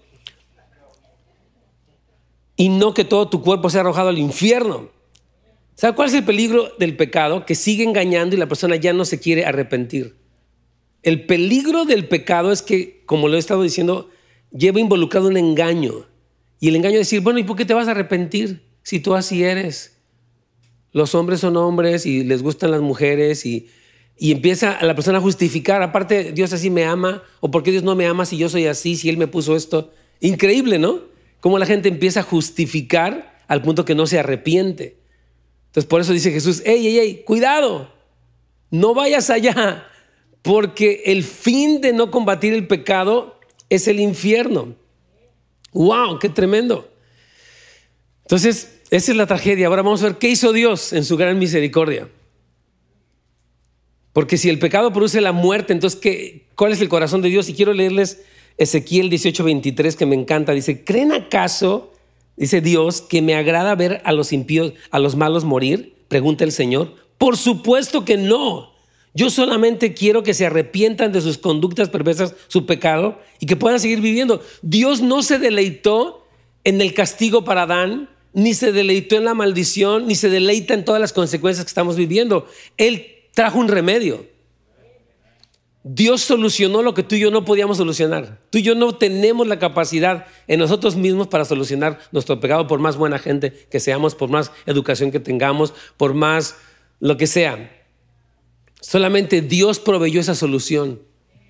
y 2.58 2.70
no 2.70 2.94
que 2.94 3.04
todo 3.04 3.28
tu 3.28 3.42
cuerpo 3.42 3.70
sea 3.70 3.82
arrojado 3.82 4.10
al 4.10 4.18
infierno. 4.18 4.90
¿Sabe 5.76 5.94
cuál 5.96 6.08
es 6.08 6.14
el 6.14 6.24
peligro 6.24 6.72
del 6.80 6.96
pecado? 6.96 7.46
Que 7.46 7.56
sigue 7.56 7.84
engañando 7.84 8.36
y 8.36 8.40
la 8.40 8.48
persona 8.48 8.78
ya 8.78 8.94
no 8.94 9.04
se 9.04 9.20
quiere 9.20 9.46
arrepentir. 9.46 10.16
El 11.04 11.26
peligro 11.26 11.86
del 11.86 12.08
pecado 12.08 12.52
es 12.52 12.62
que, 12.62 13.04
como 13.06 13.28
lo 13.28 13.36
he 13.36 13.40
estado 13.40 13.62
diciendo, 13.62 14.10
lleva 14.52 14.80
involucrado 14.80 15.28
un 15.28 15.38
engaño. 15.38 16.08
Y 16.66 16.70
el 16.70 16.78
engaño 16.78 16.96
es 16.96 17.02
decir, 17.02 17.22
bueno, 17.22 17.38
¿y 17.38 17.44
por 17.44 17.56
qué 17.56 17.66
te 17.66 17.76
vas 17.76 17.88
a 17.88 17.92
arrepentir 17.92 18.64
si 18.82 19.00
tú 19.00 19.14
así 19.14 19.44
eres? 19.44 20.00
Los 20.94 21.14
hombres 21.14 21.42
son 21.42 21.58
hombres 21.58 22.08
y 22.08 22.24
les 22.24 22.42
gustan 22.42 22.72
las 22.72 22.82
mujeres 22.82 23.46
y 23.46 23.68
y 24.18 24.32
empieza 24.32 24.78
la 24.82 24.96
persona 24.96 25.18
a 25.18 25.22
justificar, 25.22 25.82
aparte 25.82 26.32
Dios 26.32 26.54
así 26.54 26.70
me 26.70 26.86
ama, 26.86 27.24
o 27.42 27.52
por 27.52 27.64
qué 27.64 27.72
Dios 27.72 27.84
no 27.84 27.96
me 27.96 28.06
ama 28.06 28.26
si 28.26 28.38
yo 28.38 28.48
soy 28.48 28.66
así, 28.66 28.96
si 28.96 29.10
Él 29.10 29.18
me 29.18 29.28
puso 29.28 29.56
esto. 29.56 29.92
Increíble, 30.22 30.80
¿no? 30.80 31.02
Cómo 31.42 31.60
la 31.60 31.66
gente 31.66 31.90
empieza 31.90 32.22
a 32.22 32.24
justificar 32.24 33.38
al 33.48 33.62
punto 33.62 33.84
que 33.84 33.94
no 33.94 34.08
se 34.08 34.18
arrepiente. 34.18 34.98
Entonces 35.68 35.86
por 35.86 36.00
eso 36.00 36.14
dice 36.14 36.32
Jesús, 36.32 36.64
hey, 36.66 36.80
hey, 36.82 36.98
hey, 37.02 37.24
cuidado, 37.26 37.92
no 38.72 38.94
vayas 38.94 39.30
allá, 39.30 39.86
porque 40.42 41.04
el 41.08 41.24
fin 41.24 41.82
de 41.82 41.92
no 41.92 42.10
combatir 42.10 42.54
el 42.54 42.68
pecado 42.68 43.40
es 43.70 43.90
el 43.90 44.00
infierno. 44.00 44.76
¡Wow! 45.76 46.20
¡Qué 46.20 46.30
tremendo! 46.30 46.90
Entonces, 48.22 48.80
esa 48.90 49.12
es 49.12 49.18
la 49.18 49.28
tragedia. 49.28 49.68
Ahora 49.68 49.82
vamos 49.82 50.02
a 50.02 50.06
ver 50.08 50.18
qué 50.18 50.30
hizo 50.30 50.54
Dios 50.54 50.94
en 50.94 51.04
su 51.04 51.18
gran 51.18 51.38
misericordia. 51.38 52.08
Porque 54.14 54.38
si 54.38 54.50
el 54.50 54.58
pecado 54.58 54.94
produce 54.94 55.20
la 55.20 55.34
muerte, 55.34 55.74
entonces 55.74 56.00
¿qué, 56.00 56.48
¿cuál 56.56 56.72
es 56.72 56.80
el 56.80 56.88
corazón 56.88 57.22
de 57.22 57.28
Dios? 57.28 57.50
Y 57.50 57.54
quiero 57.54 57.74
leerles 57.74 58.24
Ezequiel 58.58 59.10
18:23 59.10 59.96
que 59.96 60.06
me 60.06 60.16
encanta. 60.16 60.54
Dice, 60.54 60.86
¿creen 60.86 61.12
acaso, 61.12 61.92
dice 62.38 62.62
Dios, 62.62 63.02
que 63.02 63.22
me 63.22 63.36
agrada 63.36 63.76
ver 63.76 64.02
a 64.06 64.14
los 64.14 64.32
impíos, 64.32 64.74
a 64.92 65.00
los 65.00 65.18
malos 65.18 65.44
morir? 65.44 65.98
Pregunta 66.08 66.46
el 66.46 66.54
Señor. 66.54 66.96
Por 67.18 67.36
supuesto 67.36 68.06
que 68.06 68.16
no. 68.16 68.75
Yo 69.16 69.30
solamente 69.30 69.94
quiero 69.94 70.24
que 70.24 70.34
se 70.34 70.46
arrepientan 70.46 71.14
de 71.14 71.22
sus 71.22 71.38
conductas 71.38 71.90
perversas, 71.90 72.36
su 72.50 72.66
pecado, 72.66 73.18
y 73.40 73.46
que 73.46 73.56
puedan 73.56 73.80
seguir 73.80 74.02
viviendo. 74.02 74.44
Dios 74.62 75.02
no 75.02 75.24
se 75.24 75.40
deleitó 75.40 76.28
en 76.66 76.82
el 76.82 76.94
castigo 76.94 77.46
para 77.46 77.62
Adán, 77.62 78.10
ni 78.34 78.54
se 78.54 78.74
deleitó 78.74 79.16
en 79.16 79.24
la 79.24 79.34
maldición, 79.34 80.06
ni 80.06 80.16
se 80.16 80.30
deleita 80.30 80.74
en 80.74 80.84
todas 80.84 81.00
las 81.00 81.14
consecuencias 81.14 81.64
que 81.64 81.70
estamos 81.70 81.96
viviendo. 81.96 82.46
Él 82.76 83.08
trajo 83.34 83.58
un 83.58 83.70
remedio. 83.70 84.28
Dios 85.84 86.22
solucionó 86.22 86.82
lo 86.82 86.94
que 86.94 87.04
tú 87.04 87.16
y 87.16 87.20
yo 87.20 87.32
no 87.32 87.46
podíamos 87.46 87.78
solucionar. 87.78 88.42
Tú 88.50 88.58
y 88.58 88.64
yo 88.64 88.76
no 88.76 88.96
tenemos 88.96 89.48
la 89.48 89.60
capacidad 89.60 90.26
en 90.48 90.60
nosotros 90.60 90.98
mismos 90.98 91.28
para 91.28 91.46
solucionar 91.46 92.00
nuestro 92.12 92.42
pecado 92.42 92.68
por 92.68 92.80
más 92.80 92.98
buena 92.98 93.18
gente 93.18 93.54
que 93.72 93.80
seamos, 93.80 94.14
por 94.14 94.30
más 94.30 94.52
educación 94.66 95.12
que 95.12 95.22
tengamos, 95.22 95.74
por 95.96 96.14
más 96.14 96.58
lo 97.00 97.16
que 97.16 97.28
sea. 97.28 97.75
Solamente 98.88 99.42
Dios 99.42 99.80
proveyó 99.80 100.22
esa 100.22 100.36
solución. 100.36 101.02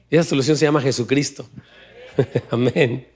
Esa 0.09 0.23
solución 0.23 0.55
se 0.55 0.63
llama 0.63 0.79
Jesucristo. 0.79 1.45
Amén. 2.49 3.09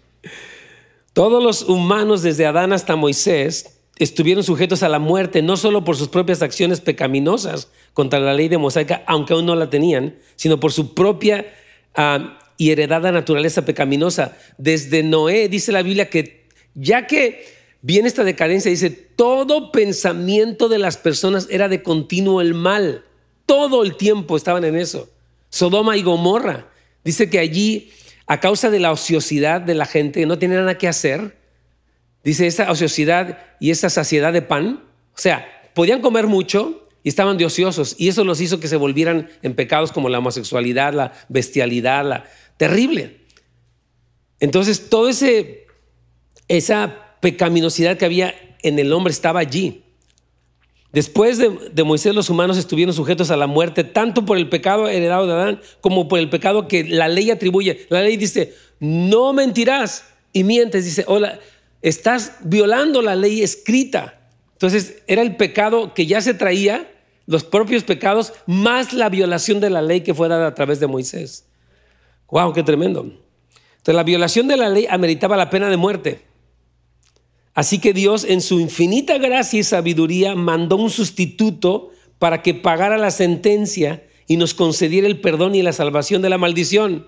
Todos 1.13 1.41
los 1.41 1.61
humanos 1.61 2.21
desde 2.21 2.45
Adán 2.45 2.73
hasta 2.73 2.97
Moisés 2.97 3.79
estuvieron 3.97 4.43
sujetos 4.43 4.83
a 4.83 4.89
la 4.89 4.99
muerte, 4.99 5.41
no 5.41 5.55
solo 5.55 5.85
por 5.85 5.95
sus 5.95 6.09
propias 6.09 6.41
acciones 6.41 6.81
pecaminosas 6.81 7.69
contra 7.93 8.19
la 8.19 8.33
ley 8.33 8.49
de 8.49 8.57
mosaica, 8.57 9.03
aunque 9.07 9.31
aún 9.31 9.45
no 9.45 9.55
la 9.55 9.69
tenían, 9.69 10.17
sino 10.35 10.59
por 10.59 10.73
su 10.73 10.93
propia 10.93 11.53
ah, 11.95 12.39
y 12.57 12.71
heredada 12.71 13.13
naturaleza 13.13 13.63
pecaminosa. 13.63 14.37
Desde 14.57 15.01
Noé 15.01 15.47
dice 15.47 15.71
la 15.71 15.81
Biblia 15.81 16.09
que 16.09 16.45
ya 16.73 17.07
que 17.07 17.45
viene 17.81 18.09
esta 18.09 18.25
decadencia, 18.25 18.69
dice, 18.69 18.89
todo 18.89 19.71
pensamiento 19.71 20.67
de 20.67 20.77
las 20.77 20.97
personas 20.97 21.47
era 21.49 21.69
de 21.69 21.83
continuo 21.83 22.41
el 22.41 22.53
mal. 22.53 23.05
Todo 23.49 23.81
el 23.81 23.97
tiempo 23.97 24.37
estaban 24.37 24.63
en 24.63 24.75
eso. 24.75 25.09
Sodoma 25.49 25.97
y 25.97 26.03
Gomorra. 26.03 26.67
Dice 27.03 27.31
que 27.31 27.39
allí, 27.39 27.91
a 28.27 28.39
causa 28.39 28.69
de 28.69 28.79
la 28.79 28.91
ociosidad 28.91 29.59
de 29.59 29.73
la 29.73 29.87
gente, 29.87 30.23
no 30.27 30.37
tenían 30.37 30.59
nada 30.59 30.77
que 30.77 30.87
hacer, 30.87 31.39
Dice, 32.23 32.47
esa 32.47 32.69
ociosidad 32.69 33.39
y 33.59 33.71
esa 33.71 33.89
saciedad 33.89 34.33
de 34.33 34.41
pan, 34.41 34.83
o 35.15 35.17
sea, 35.17 35.47
podían 35.73 36.01
comer 36.01 36.27
mucho 36.27 36.87
y 37.01 37.09
estaban 37.09 37.37
de 37.37 37.45
ociosos 37.45 37.95
y 37.97 38.09
eso 38.09 38.23
los 38.23 38.41
hizo 38.41 38.59
que 38.59 38.67
se 38.67 38.75
volvieran 38.75 39.29
en 39.41 39.55
pecados 39.55 39.91
como 39.91 40.09
la 40.09 40.19
homosexualidad, 40.19 40.93
la 40.93 41.13
bestialidad, 41.29 42.05
la 42.05 42.25
terrible. 42.57 43.21
Entonces, 44.39 44.89
toda 44.89 45.11
esa 46.49 47.17
pecaminosidad 47.21 47.97
que 47.97 48.05
había 48.05 48.35
en 48.61 48.77
el 48.79 48.91
hombre 48.91 49.11
estaba 49.11 49.39
allí. 49.39 49.83
Después 50.91 51.37
de, 51.37 51.83
Moisés 51.83 52.15
los 52.15 52.29
humanos 52.31 52.57
estuvieron 52.57 52.95
sujetos 52.95 53.29
a 53.29 53.37
la 53.37 53.45
muerte 53.45 53.83
tanto 53.83 54.25
por 54.25 54.37
el 54.37 54.49
pecado 54.49 54.87
heredado 54.87 55.27
de 55.27 55.33
Adán 55.33 55.61
como 55.81 56.07
por 56.07 56.17
el 56.17 56.29
pecado 56.29 56.67
que 56.67 56.83
la 56.83 57.07
ley 57.07 57.29
atribuye. 57.29 57.85
La 57.89 58.01
ley 58.01 58.17
dice, 58.17 58.55
no 58.79 59.31
mentirás 59.33 60.05
y 60.33 60.43
mientes. 60.43 60.85
Dice, 60.85 61.03
hola, 61.07 61.39
estás 61.83 62.37
violando 62.43 63.03
la 63.03 63.15
ley 63.15 63.43
escrita. 63.43 64.19
Entonces 64.53 65.03
era 65.05 65.21
el 65.21 65.35
pecado 65.35 65.93
que 65.93 66.07
ya 66.07 66.21
se 66.21 66.33
traía, 66.33 66.91
los 67.27 67.43
propios 67.43 67.83
pecados, 67.83 68.33
más 68.47 68.91
la 68.91 69.09
violación 69.09 69.59
de 69.59 69.69
la 69.69 69.83
ley 69.83 70.01
que 70.01 70.15
fue 70.15 70.27
dada 70.27 70.47
a 70.47 70.55
través 70.55 70.79
de 70.79 70.87
Moisés. 70.87 71.45
¡Wow! 72.31 72.51
¡Qué 72.53 72.63
tremendo! 72.63 73.01
Entonces 73.01 73.95
la 73.95 74.03
violación 74.03 74.47
de 74.47 74.57
la 74.57 74.69
ley 74.69 74.87
ameritaba 74.89 75.37
la 75.37 75.51
pena 75.51 75.69
de 75.69 75.77
muerte. 75.77 76.28
Así 77.59 77.79
que 77.79 77.91
Dios 77.91 78.23
en 78.23 78.39
su 78.39 78.61
infinita 78.61 79.17
gracia 79.17 79.59
y 79.59 79.63
sabiduría 79.63 80.33
mandó 80.33 80.77
un 80.77 80.89
sustituto 80.89 81.91
para 82.17 82.41
que 82.41 82.53
pagara 82.53 82.97
la 82.97 83.11
sentencia 83.11 84.01
y 84.27 84.37
nos 84.37 84.53
concediera 84.53 85.07
el 85.07 85.19
perdón 85.19 85.55
y 85.55 85.61
la 85.61 85.73
salvación 85.73 86.21
de 86.21 86.29
la 86.29 86.37
maldición. 86.37 87.07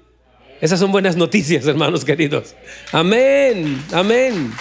Esas 0.60 0.82
son 0.82 0.92
buenas 0.92 1.16
noticias, 1.16 1.66
hermanos 1.68 2.04
queridos. 2.04 2.54
Amén, 2.92 3.82
amén. 3.94 4.52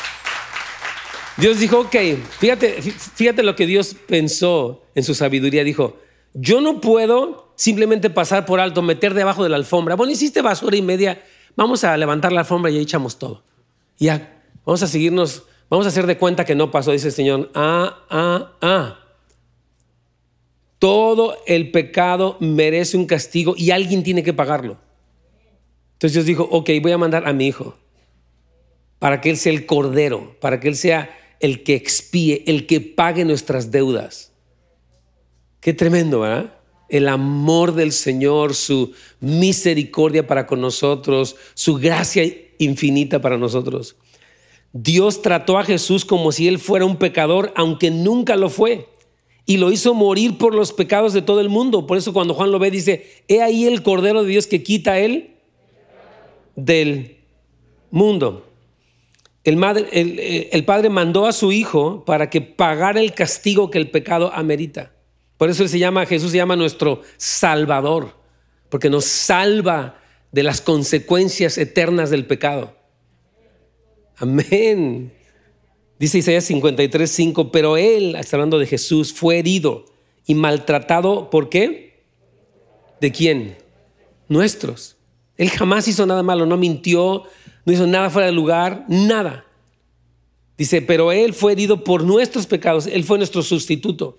Dios 1.38 1.58
dijo, 1.58 1.80
ok, 1.80 1.96
fíjate, 2.38 2.80
fíjate 2.82 3.42
lo 3.42 3.56
que 3.56 3.66
Dios 3.66 3.96
pensó 4.06 4.84
en 4.94 5.02
su 5.02 5.16
sabiduría. 5.16 5.64
Dijo, 5.64 5.98
yo 6.34 6.60
no 6.60 6.80
puedo 6.80 7.52
simplemente 7.56 8.10
pasar 8.10 8.46
por 8.46 8.60
alto, 8.60 8.80
meter 8.80 9.12
debajo 9.12 9.42
de 9.42 9.48
la 9.48 9.56
alfombra. 9.56 9.96
Bueno, 9.96 10.12
hiciste 10.12 10.40
basura 10.40 10.76
y 10.76 10.82
media, 10.82 11.20
vamos 11.56 11.82
a 11.82 11.96
levantar 11.96 12.30
la 12.30 12.42
alfombra 12.42 12.70
y 12.70 12.76
ahí 12.76 12.82
echamos 12.82 13.18
todo. 13.18 13.42
Ya, 13.98 14.40
vamos 14.64 14.84
a 14.84 14.86
seguirnos, 14.86 15.46
vamos 15.70 15.86
a 15.86 15.88
hacer 15.88 16.06
de 16.06 16.18
cuenta 16.18 16.44
que 16.44 16.54
no 16.54 16.70
pasó, 16.70 16.92
dice 16.92 17.06
el 17.08 17.14
Señor. 17.14 17.50
Ah, 17.54 18.04
ah, 18.10 18.52
ah. 18.60 18.98
Todo 20.78 21.36
el 21.46 21.70
pecado 21.70 22.36
merece 22.40 22.96
un 22.96 23.06
castigo 23.06 23.54
y 23.56 23.70
alguien 23.70 24.02
tiene 24.02 24.22
que 24.22 24.34
pagarlo. 24.34 24.78
Entonces 25.94 26.14
Dios 26.14 26.26
dijo, 26.26 26.48
ok, 26.50 26.70
voy 26.82 26.92
a 26.92 26.98
mandar 26.98 27.26
a 27.26 27.32
mi 27.32 27.46
hijo 27.46 27.76
para 28.98 29.20
que 29.20 29.30
Él 29.30 29.36
sea 29.36 29.52
el 29.52 29.66
cordero, 29.66 30.36
para 30.40 30.60
que 30.60 30.68
Él 30.68 30.76
sea 30.76 31.16
el 31.40 31.62
que 31.62 31.74
expíe, 31.74 32.44
el 32.46 32.66
que 32.66 32.80
pague 32.80 33.24
nuestras 33.24 33.70
deudas. 33.70 34.32
Qué 35.60 35.74
tremendo, 35.74 36.20
¿verdad? 36.20 36.54
El 36.88 37.08
amor 37.08 37.74
del 37.74 37.92
Señor, 37.92 38.54
su 38.54 38.92
misericordia 39.20 40.26
para 40.26 40.46
con 40.46 40.60
nosotros, 40.60 41.36
su 41.54 41.76
gracia 41.76 42.24
infinita 42.58 43.20
para 43.20 43.38
nosotros. 43.38 43.96
Dios 44.72 45.22
trató 45.22 45.58
a 45.58 45.64
Jesús 45.64 46.04
como 46.04 46.32
si 46.32 46.46
Él 46.48 46.58
fuera 46.58 46.84
un 46.84 46.96
pecador, 46.96 47.52
aunque 47.56 47.90
nunca 47.90 48.36
lo 48.36 48.50
fue 48.50 48.88
y 49.46 49.56
lo 49.56 49.72
hizo 49.72 49.94
morir 49.94 50.38
por 50.38 50.54
los 50.54 50.72
pecados 50.72 51.12
de 51.12 51.22
todo 51.22 51.40
el 51.40 51.48
mundo. 51.48 51.86
Por 51.86 51.98
eso 51.98 52.12
cuando 52.12 52.34
Juan 52.34 52.52
lo 52.52 52.58
ve 52.58 52.70
dice, 52.70 53.24
he 53.26 53.42
ahí 53.42 53.66
el 53.66 53.82
Cordero 53.82 54.22
de 54.22 54.30
Dios 54.30 54.46
que 54.46 54.62
quita 54.62 54.98
él 54.98 55.34
del 56.54 57.16
mundo. 57.90 58.46
Eh, 59.44 60.50
el, 60.52 60.64
Padre 60.64 60.90
mandó 60.90 61.26
a 61.26 61.32
su 61.32 61.50
Hijo 61.50 62.04
para 62.04 62.30
que 62.30 62.40
pagara 62.40 63.00
el 63.00 63.12
castigo 63.12 63.70
que 63.70 63.78
el 63.78 63.90
pecado 63.90 64.30
amerita. 64.34 64.92
Por 65.36 65.48
eso 65.48 65.62
él 65.62 65.68
se 65.68 65.78
llama, 65.78 66.06
Jesús 66.06 66.30
se 66.30 66.36
llama 66.36 66.54
nuestro 66.54 67.00
Salvador, 67.16 68.14
porque 68.68 68.90
nos 68.90 69.06
salva 69.06 69.98
de 70.30 70.42
las 70.42 70.60
consecuencias 70.60 71.56
eternas 71.56 72.10
del 72.10 72.26
pecado. 72.26 72.76
Amén. 74.20 75.10
Dice 75.98 76.18
Isaías 76.18 76.44
53, 76.44 77.10
5, 77.10 77.50
pero 77.50 77.78
él, 77.78 78.14
está 78.16 78.36
hablando 78.36 78.58
de 78.58 78.66
Jesús, 78.66 79.14
fue 79.14 79.38
herido 79.38 79.86
y 80.26 80.34
maltratado. 80.34 81.30
¿Por 81.30 81.48
qué? 81.48 82.04
¿De 83.00 83.12
quién? 83.12 83.56
Nuestros. 84.28 84.98
Él 85.38 85.48
jamás 85.48 85.88
hizo 85.88 86.04
nada 86.04 86.22
malo, 86.22 86.44
no 86.44 86.58
mintió, 86.58 87.24
no 87.64 87.72
hizo 87.72 87.86
nada 87.86 88.10
fuera 88.10 88.26
de 88.26 88.32
lugar, 88.32 88.84
nada. 88.88 89.46
Dice, 90.58 90.82
pero 90.82 91.12
él 91.12 91.32
fue 91.32 91.52
herido 91.52 91.82
por 91.82 92.04
nuestros 92.04 92.46
pecados, 92.46 92.86
él 92.86 93.04
fue 93.04 93.16
nuestro 93.16 93.42
sustituto. 93.42 94.18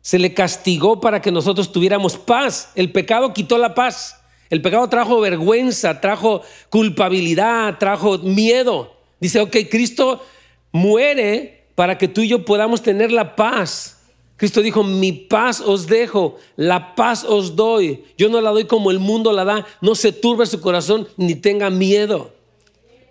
Se 0.00 0.18
le 0.18 0.32
castigó 0.32 1.02
para 1.02 1.20
que 1.20 1.30
nosotros 1.30 1.70
tuviéramos 1.70 2.16
paz. 2.16 2.70
El 2.74 2.92
pecado 2.92 3.34
quitó 3.34 3.58
la 3.58 3.74
paz. 3.74 4.16
El 4.48 4.62
pecado 4.62 4.88
trajo 4.88 5.20
vergüenza, 5.20 6.00
trajo 6.00 6.40
culpabilidad, 6.70 7.76
trajo 7.76 8.16
miedo. 8.16 8.97
Dice, 9.20 9.40
ok, 9.40 9.56
Cristo 9.70 10.24
muere 10.72 11.66
para 11.74 11.98
que 11.98 12.08
tú 12.08 12.22
y 12.22 12.28
yo 12.28 12.44
podamos 12.44 12.82
tener 12.82 13.12
la 13.12 13.36
paz. 13.36 13.98
Cristo 14.36 14.62
dijo, 14.62 14.84
mi 14.84 15.12
paz 15.12 15.60
os 15.60 15.86
dejo, 15.86 16.38
la 16.56 16.94
paz 16.94 17.24
os 17.24 17.56
doy. 17.56 18.04
Yo 18.16 18.28
no 18.28 18.40
la 18.40 18.50
doy 18.50 18.66
como 18.66 18.90
el 18.90 19.00
mundo 19.00 19.32
la 19.32 19.44
da. 19.44 19.66
No 19.80 19.94
se 19.94 20.12
turbe 20.12 20.46
su 20.46 20.60
corazón 20.60 21.08
ni 21.16 21.34
tenga 21.34 21.70
miedo. 21.70 22.32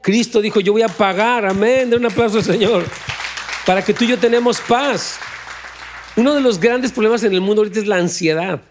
Cristo 0.01 0.41
dijo, 0.41 0.61
yo 0.61 0.71
voy 0.71 0.83
a 0.83 0.87
pagar, 0.87 1.45
amén, 1.45 1.89
de 1.89 1.97
un 1.97 2.05
aplauso 2.05 2.37
al 2.37 2.43
Señor, 2.45 2.85
para 3.65 3.83
que 3.83 3.93
tú 3.93 4.05
y 4.05 4.07
yo 4.07 4.17
tenemos 4.17 4.61
paz. 4.61 5.19
Uno 6.15 6.33
de 6.33 6.39
los 6.39 6.59
grandes 6.59 6.93
problemas 6.93 7.23
en 7.23 7.33
el 7.33 7.41
mundo 7.41 7.61
ahorita 7.61 7.79
es 7.79 7.87
la 7.87 7.97
ansiedad. 7.97 8.61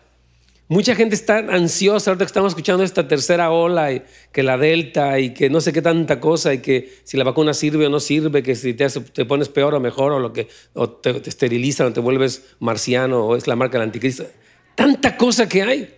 Mucha 0.68 0.96
gente 0.96 1.14
está 1.14 1.38
ansiosa 1.38 2.10
ahorita 2.10 2.24
que 2.24 2.28
estamos 2.28 2.50
escuchando 2.50 2.82
esta 2.82 3.06
tercera 3.06 3.52
ola 3.52 3.92
y 3.92 4.02
que 4.32 4.42
la 4.42 4.58
delta 4.58 5.20
y 5.20 5.32
que 5.32 5.48
no 5.48 5.60
sé 5.60 5.72
qué 5.72 5.80
tanta 5.80 6.18
cosa 6.18 6.52
y 6.54 6.58
que 6.58 6.92
si 7.04 7.16
la 7.16 7.22
vacuna 7.22 7.54
sirve 7.54 7.86
o 7.86 7.90
no 7.90 8.00
sirve, 8.00 8.42
que 8.42 8.56
si 8.56 8.74
te, 8.74 9.24
pones 9.26 9.48
peor 9.48 9.74
o 9.74 9.80
mejor 9.80 10.12
o, 10.12 10.18
lo 10.18 10.32
que, 10.32 10.48
o 10.74 10.90
te, 10.90 11.14
te, 11.14 11.30
esterilizan 11.30 11.86
o 11.86 11.92
te 11.92 12.00
vuelves 12.00 12.42
marciano 12.58 13.26
o 13.26 13.36
es 13.36 13.46
la 13.46 13.54
marca 13.54 13.78
del 13.78 13.86
anticristo. 13.86 14.26
Tanta 14.74 15.16
cosa 15.16 15.48
que 15.48 15.62
hay. 15.62 15.94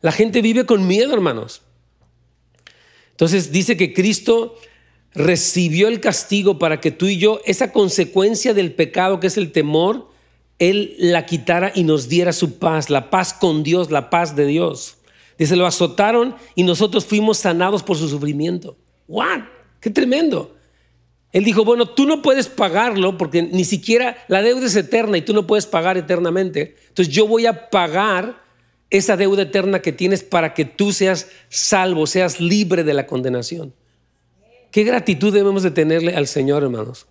La 0.00 0.12
gente 0.12 0.40
vive 0.40 0.64
con 0.64 0.86
miedo, 0.86 1.12
hermanos. 1.12 1.60
Entonces 3.10 3.52
dice 3.52 3.76
que 3.76 3.92
Cristo 3.92 4.56
recibió 5.12 5.88
el 5.88 6.00
castigo 6.00 6.58
para 6.58 6.80
que 6.80 6.92
tú 6.92 7.06
y 7.06 7.18
yo, 7.18 7.40
esa 7.44 7.72
consecuencia 7.72 8.54
del 8.54 8.72
pecado 8.72 9.20
que 9.20 9.26
es 9.26 9.36
el 9.36 9.52
temor, 9.52 10.08
él 10.58 10.94
la 10.98 11.26
quitara 11.26 11.72
y 11.74 11.84
nos 11.84 12.08
diera 12.08 12.32
su 12.32 12.58
paz, 12.58 12.90
la 12.90 13.10
paz 13.10 13.32
con 13.32 13.62
Dios, 13.62 13.90
la 13.90 14.10
paz 14.10 14.34
de 14.34 14.46
Dios. 14.46 14.96
Dice, 15.38 15.54
lo 15.54 15.66
azotaron 15.66 16.34
y 16.56 16.64
nosotros 16.64 17.06
fuimos 17.06 17.38
sanados 17.38 17.82
por 17.82 17.96
su 17.96 18.08
sufrimiento. 18.08 18.76
¡Wow! 19.06 19.44
¡Qué 19.80 19.90
tremendo! 19.90 20.56
Él 21.30 21.44
dijo, 21.44 21.64
bueno, 21.64 21.86
tú 21.86 22.06
no 22.06 22.22
puedes 22.22 22.48
pagarlo 22.48 23.16
porque 23.18 23.42
ni 23.42 23.64
siquiera 23.64 24.16
la 24.28 24.42
deuda 24.42 24.66
es 24.66 24.74
eterna 24.74 25.18
y 25.18 25.22
tú 25.22 25.32
no 25.34 25.46
puedes 25.46 25.66
pagar 25.66 25.96
eternamente. 25.96 26.76
Entonces 26.88 27.14
yo 27.14 27.28
voy 27.28 27.46
a 27.46 27.70
pagar 27.70 28.42
esa 28.90 29.16
deuda 29.16 29.42
eterna 29.42 29.80
que 29.80 29.92
tienes 29.92 30.24
para 30.24 30.54
que 30.54 30.64
tú 30.64 30.92
seas 30.92 31.28
salvo, 31.50 32.06
seas 32.06 32.40
libre 32.40 32.82
de 32.82 32.94
la 32.94 33.06
condenación. 33.06 33.74
Qué 34.72 34.82
gratitud 34.84 35.32
debemos 35.32 35.62
de 35.62 35.70
tenerle 35.70 36.16
al 36.16 36.26
Señor, 36.26 36.62
hermanos 36.62 37.06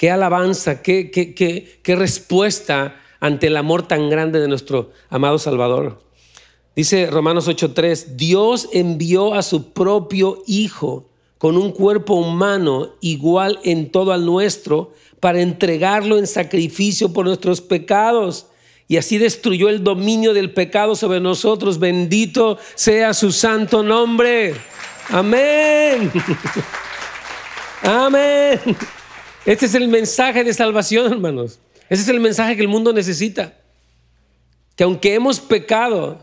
qué 0.00 0.10
alabanza, 0.10 0.80
qué, 0.80 1.10
qué, 1.10 1.34
qué, 1.34 1.94
respuesta 1.94 2.98
ante 3.20 3.48
el 3.48 3.56
amor 3.58 3.86
tan 3.86 4.08
grande 4.08 4.40
de 4.40 4.48
nuestro 4.48 4.92
amado 5.10 5.38
Salvador. 5.38 6.02
Dice 6.74 7.10
Romanos 7.10 7.46
8:3, 7.48 8.16
Dios 8.16 8.70
envió 8.72 9.34
a 9.34 9.42
su 9.42 9.74
propio 9.74 10.42
Hijo 10.46 11.10
con 11.36 11.58
un 11.58 11.70
cuerpo 11.72 12.14
humano 12.14 12.94
igual 13.02 13.60
en 13.62 13.90
todo 13.90 14.14
al 14.14 14.24
nuestro 14.24 14.94
para 15.20 15.42
entregarlo 15.42 16.16
en 16.16 16.26
sacrificio 16.26 17.12
por 17.12 17.26
nuestros 17.26 17.60
pecados. 17.60 18.46
Y 18.88 18.96
así 18.96 19.18
destruyó 19.18 19.68
el 19.68 19.84
dominio 19.84 20.32
del 20.32 20.54
pecado 20.54 20.96
sobre 20.96 21.20
nosotros. 21.20 21.78
Bendito 21.78 22.56
sea 22.74 23.12
su 23.12 23.32
santo 23.32 23.82
nombre. 23.82 24.54
Amén. 25.10 26.10
Amén. 27.82 28.60
Este 29.50 29.66
es 29.66 29.74
el 29.74 29.88
mensaje 29.88 30.44
de 30.44 30.54
salvación, 30.54 31.12
hermanos. 31.12 31.58
Ese 31.88 32.02
es 32.02 32.08
el 32.08 32.20
mensaje 32.20 32.54
que 32.54 32.62
el 32.62 32.68
mundo 32.68 32.92
necesita. 32.92 33.54
Que 34.76 34.84
aunque 34.84 35.12
hemos 35.12 35.40
pecado, 35.40 36.20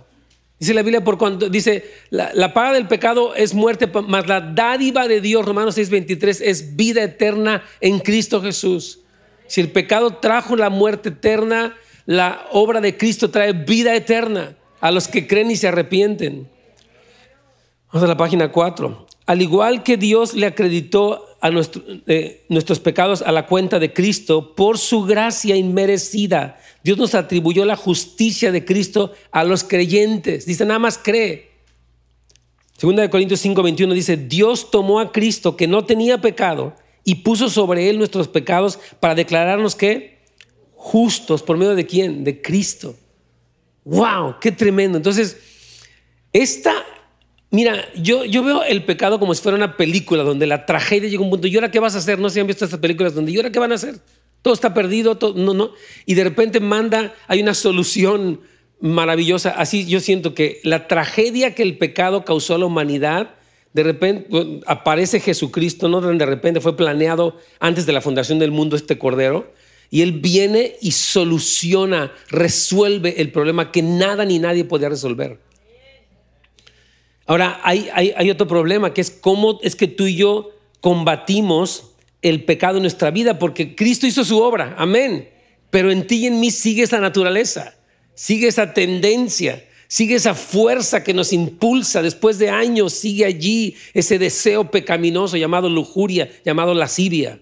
dice 0.58 0.74
la 0.74 0.82
Biblia 0.82 1.04
por 1.04 1.18
cuando 1.18 1.50
dice 1.50 1.92
la, 2.10 2.54
paga 2.54 2.72
del 2.72 2.88
pecado 2.88 3.36
es 3.36 3.54
muerte, 3.54 3.92
mas 4.08 4.28
la 4.28 4.40
dádiva 4.40 5.10
de 5.10 5.20
Dios, 5.20 5.46
Romanos 5.46 5.78
6:23, 5.78 6.40
es 6.42 6.78
vida 6.78 7.04
eterna 7.04 7.66
en 7.82 8.00
Cristo 8.00 8.42
Jesús. 8.42 9.02
Si 9.48 9.60
el 9.60 9.72
pecado 9.74 10.20
trajo 10.22 10.56
la 10.56 10.70
muerte 10.70 11.10
eterna, 11.10 11.76
la 12.06 12.48
obra 12.54 12.80
de 12.80 12.96
Cristo 12.96 13.30
trae 13.30 13.52
vida 13.52 13.94
eterna 13.94 14.56
a 14.80 14.90
los 14.90 15.10
que 15.10 15.28
creen 15.28 15.52
y 15.52 15.58
se 15.58 15.68
arrepienten. 15.68 16.50
Vamos 17.92 18.06
a 18.06 18.08
la 18.08 18.16
página 18.16 18.54
4. 18.54 19.06
Al 19.26 19.42
igual 19.42 19.84
que 19.84 19.98
Dios 19.98 20.34
le 20.34 20.46
acreditó 20.46 21.27
a 21.39 21.52
nuestros 21.52 22.80
pecados 22.80 23.22
a 23.22 23.32
la 23.32 23.45
cuenta 23.45 23.80
de 23.80 23.93
Cristo 23.93 24.55
por 24.55 24.78
su 24.78 25.03
gracia 25.03 25.55
inmerecida. 25.55 26.59
Dios 26.84 26.97
nos 26.97 27.16
atribuyó 27.16 27.66
la 27.66 27.76
justicia 27.76 28.51
de 28.51 28.66
Cristo 28.66 29.14
a 29.32 29.43
los 29.43 29.64
creyentes. 29.64 30.45
Dice, 30.45 30.66
nada 30.66 30.80
más 30.80 30.97
cree. 30.97 31.51
Segunda 32.78 33.01
de 33.01 33.09
Corintios 33.09 33.39
5, 33.39 33.62
21 33.64 33.93
dice, 33.93 34.18
Dios 34.18 34.72
tomó 34.72 34.99
a 34.99 35.12
Cristo 35.12 35.55
que 35.55 35.68
no 35.68 35.86
tenía 35.86 36.22
pecado 36.22 36.76
y 37.03 37.16
puso 37.16 37.49
sobre 37.49 37.89
él 37.89 37.97
nuestros 37.97 38.28
pecados 38.28 38.80
para 38.99 39.16
declararnos 39.16 39.76
que 39.76 40.20
justos 40.74 41.41
por 41.41 41.57
medio 41.57 41.76
de 41.76 41.86
quién? 41.86 42.24
De 42.24 42.41
Cristo. 42.41 42.95
¡Wow! 43.84 44.36
¡Qué 44.39 44.51
tremendo! 44.51 44.97
Entonces, 44.97 45.38
esta 46.34 46.74
Mira, 47.50 47.88
yo, 47.95 48.26
yo 48.26 48.43
veo 48.43 48.64
el 48.64 48.84
pecado 48.84 49.20
como 49.20 49.34
si 49.34 49.41
fuera 49.41 49.56
una 49.56 49.78
película 49.78 50.24
donde 50.24 50.48
la 50.48 50.66
tragedia 50.66 51.10
llega 51.10 51.22
a 51.22 51.26
un 51.26 51.30
punto. 51.30 51.48
¿Y 51.48 51.56
ahora 51.56 51.72
qué 51.72 51.80
vas 51.80 51.95
a 51.95 52.00
hacer? 52.00 52.20
No 52.20 52.30
sé 52.30 52.41
han 52.41 52.48
visto 52.48 52.66
estas 52.66 52.80
películas 52.80 53.16
donde 53.16 53.32
¿y 53.32 53.38
ahora 53.38 53.52
qué 53.52 53.60
van 53.60 53.72
a 53.72 53.76
hacer? 53.76 54.00
Todo 54.41 54.54
está 54.54 54.74
perdido, 54.74 55.16
todo, 55.16 55.34
no, 55.34 55.54
no. 55.54 55.72
Y 56.06 56.16
de 56.16 56.24
repente 56.24 56.60
manda, 56.60 57.14
hay 57.28 57.41
una 57.41 57.54
solución 57.54 58.41
maravillosa. 58.80 59.52
Así 59.52 59.86
yo 59.86 60.00
siento 60.00 60.34
que 60.34 60.60
la 60.64 60.88
tragedia 60.88 61.56
que 61.56 61.64
el 61.64 61.78
pecado 61.78 62.26
causó 62.26 62.56
a 62.56 62.58
la 62.58 62.66
humanidad, 62.66 63.36
de 63.74 63.84
repente 63.84 64.62
aparece 64.66 65.20
Jesucristo, 65.20 65.88
no 65.88 66.02
de 66.02 66.26
repente 66.26 66.62
fue 66.62 66.76
planeado 66.76 67.38
antes 67.60 67.86
de 67.86 67.93
la 67.93 68.02
fundación 68.02 68.39
del 68.39 68.52
mundo 68.52 68.76
este 68.76 68.98
cordero, 68.98 69.54
y 69.89 70.02
él 70.02 70.14
viene 70.14 70.76
y 70.82 70.91
soluciona, 70.91 72.12
resuelve 72.30 73.22
el 73.22 73.32
problema 73.32 73.72
que 73.72 73.82
nada 73.82 74.26
ni 74.26 74.38
nadie 74.38 74.66
podía 74.66 74.89
resolver. 74.89 75.39
Ahora, 77.28 77.59
hay, 77.61 78.32
otro 78.32 78.47
problema, 78.47 78.93
que 78.93 79.01
es 79.01 79.11
cómo 79.11 79.59
es 79.61 79.75
que 79.75 79.88
tú 79.88 80.07
y 80.07 80.15
yo 80.15 80.51
combatimos 80.80 81.91
el 82.21 82.45
pecado 82.45 82.78
en 82.78 82.84
nuestra 82.84 83.11
vida, 83.11 83.38
porque 83.38 83.75
Cristo 83.75 84.07
hizo 84.07 84.23
su 84.23 84.39
obra, 84.39 84.75
amén. 84.78 85.30
Pero 85.69 85.91
en 85.91 86.07
ti 86.07 86.19
y 86.19 86.28
en 86.28 86.39
mí 86.39 86.51
sigue 86.51 86.84
esa 86.84 87.01
naturaleza, 87.01 87.75
sigue 88.15 88.47
esa 88.47 88.73
tendencia, 88.73 89.67
sigue 89.89 90.15
esa 90.15 90.36
fuerza 90.36 91.03
que 91.03 91.13
nos 91.13 91.34
impulsa 91.34 92.01
después 92.01 92.39
de 92.39 92.49
años, 92.49 92.93
sigue 92.93 93.25
allí 93.25 93.75
ese 93.93 94.17
deseo 94.17 94.71
pecaminoso 94.71 95.36
llamado 95.36 95.69
lujuria, 95.69 96.32
llamado 96.45 96.73
lascivia. 96.73 97.41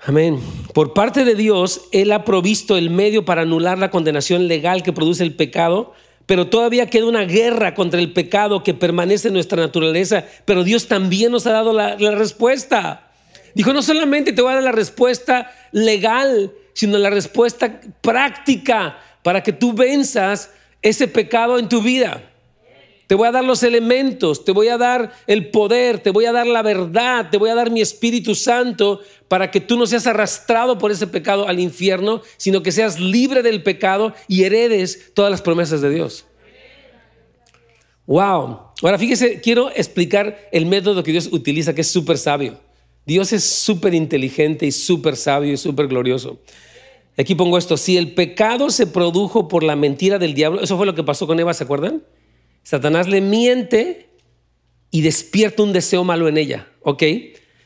Amén. 0.00 0.40
Por 0.74 0.94
parte 0.94 1.24
de 1.24 1.36
Dios, 1.36 1.82
Él 1.92 2.10
ha 2.10 2.24
provisto 2.24 2.76
el 2.76 2.90
medio 2.90 3.24
para 3.24 3.42
anular 3.42 3.78
la 3.78 3.90
condenación 3.90 4.48
legal 4.48 4.82
que 4.82 4.92
produce 4.92 5.22
el 5.22 5.36
pecado 5.36 5.94
pero 6.28 6.48
todavía 6.48 6.90
queda 6.90 7.06
una 7.06 7.24
guerra 7.24 7.74
contra 7.74 7.98
el 7.98 8.12
pecado 8.12 8.62
que 8.62 8.74
permanece 8.74 9.28
en 9.28 9.34
nuestra 9.34 9.62
naturaleza, 9.62 10.26
pero 10.44 10.62
Dios 10.62 10.86
también 10.86 11.32
nos 11.32 11.46
ha 11.46 11.52
dado 11.52 11.72
la, 11.72 11.96
respuesta. 11.96 13.08
Dijo, 13.54 13.72
no 13.72 13.80
solamente 13.80 14.34
te 14.34 14.42
voy 14.42 14.50
a 14.50 14.56
dar 14.56 14.62
la 14.62 14.72
respuesta 14.72 15.50
legal, 15.72 16.52
sino 16.74 16.98
la 16.98 17.08
respuesta 17.08 17.80
práctica 18.02 18.98
para 19.22 19.42
que 19.42 19.54
tú 19.54 19.72
venzas 19.72 20.50
ese 20.82 21.08
pecado 21.08 21.58
en 21.58 21.70
tu 21.70 21.80
vida. 21.80 22.20
Te 23.08 23.14
voy 23.14 23.26
a 23.26 23.32
dar 23.32 23.42
los 23.42 23.62
elementos, 23.62 24.44
te 24.44 24.52
voy 24.52 24.68
a 24.68 24.76
dar 24.76 25.12
el 25.26 25.48
poder, 25.48 25.98
te 25.98 26.10
voy 26.10 26.26
a 26.26 26.32
dar 26.32 26.46
la 26.46 26.60
verdad, 26.60 27.30
te 27.30 27.38
voy 27.38 27.48
a 27.48 27.54
dar 27.54 27.70
mi 27.70 27.80
Espíritu 27.80 28.34
Santo 28.34 29.00
para 29.28 29.50
que 29.50 29.62
tú 29.62 29.78
no 29.78 29.86
seas 29.86 30.06
arrastrado 30.06 30.76
por 30.76 30.90
ese 30.90 31.06
pecado 31.06 31.48
al 31.48 31.58
infierno, 31.58 32.20
sino 32.36 32.62
que 32.62 32.70
seas 32.70 33.00
libre 33.00 33.42
del 33.42 33.62
pecado 33.62 34.12
y 34.28 34.44
heredes 34.44 35.14
todas 35.14 35.30
las 35.30 35.40
promesas 35.40 35.80
de 35.80 35.88
Dios. 35.88 36.26
Wow. 38.04 38.58
Ahora 38.82 38.98
fíjese, 38.98 39.40
quiero 39.40 39.70
explicar 39.70 40.46
el 40.52 40.66
método 40.66 41.02
que 41.02 41.12
Dios 41.12 41.30
utiliza, 41.32 41.74
que 41.74 41.80
es 41.80 41.90
súper 41.90 42.18
sabio. 42.18 42.60
Dios 43.06 43.32
es 43.32 43.42
súper 43.42 43.94
inteligente 43.94 44.66
y 44.66 44.72
súper 44.72 45.16
sabio 45.16 45.54
y 45.54 45.56
súper 45.56 45.86
glorioso. 45.86 46.40
Aquí 47.16 47.34
pongo 47.34 47.56
esto, 47.56 47.78
si 47.78 47.96
el 47.96 48.12
pecado 48.12 48.68
se 48.68 48.86
produjo 48.86 49.48
por 49.48 49.62
la 49.62 49.76
mentira 49.76 50.18
del 50.18 50.34
diablo, 50.34 50.60
eso 50.60 50.76
fue 50.76 50.84
lo 50.84 50.94
que 50.94 51.02
pasó 51.02 51.26
con 51.26 51.40
Eva, 51.40 51.54
¿se 51.54 51.64
acuerdan? 51.64 52.02
Satanás 52.68 53.08
le 53.08 53.22
miente 53.22 54.10
y 54.90 55.00
despierta 55.00 55.62
un 55.62 55.72
deseo 55.72 56.04
malo 56.04 56.28
en 56.28 56.36
ella, 56.36 56.68
¿ok? 56.82 57.02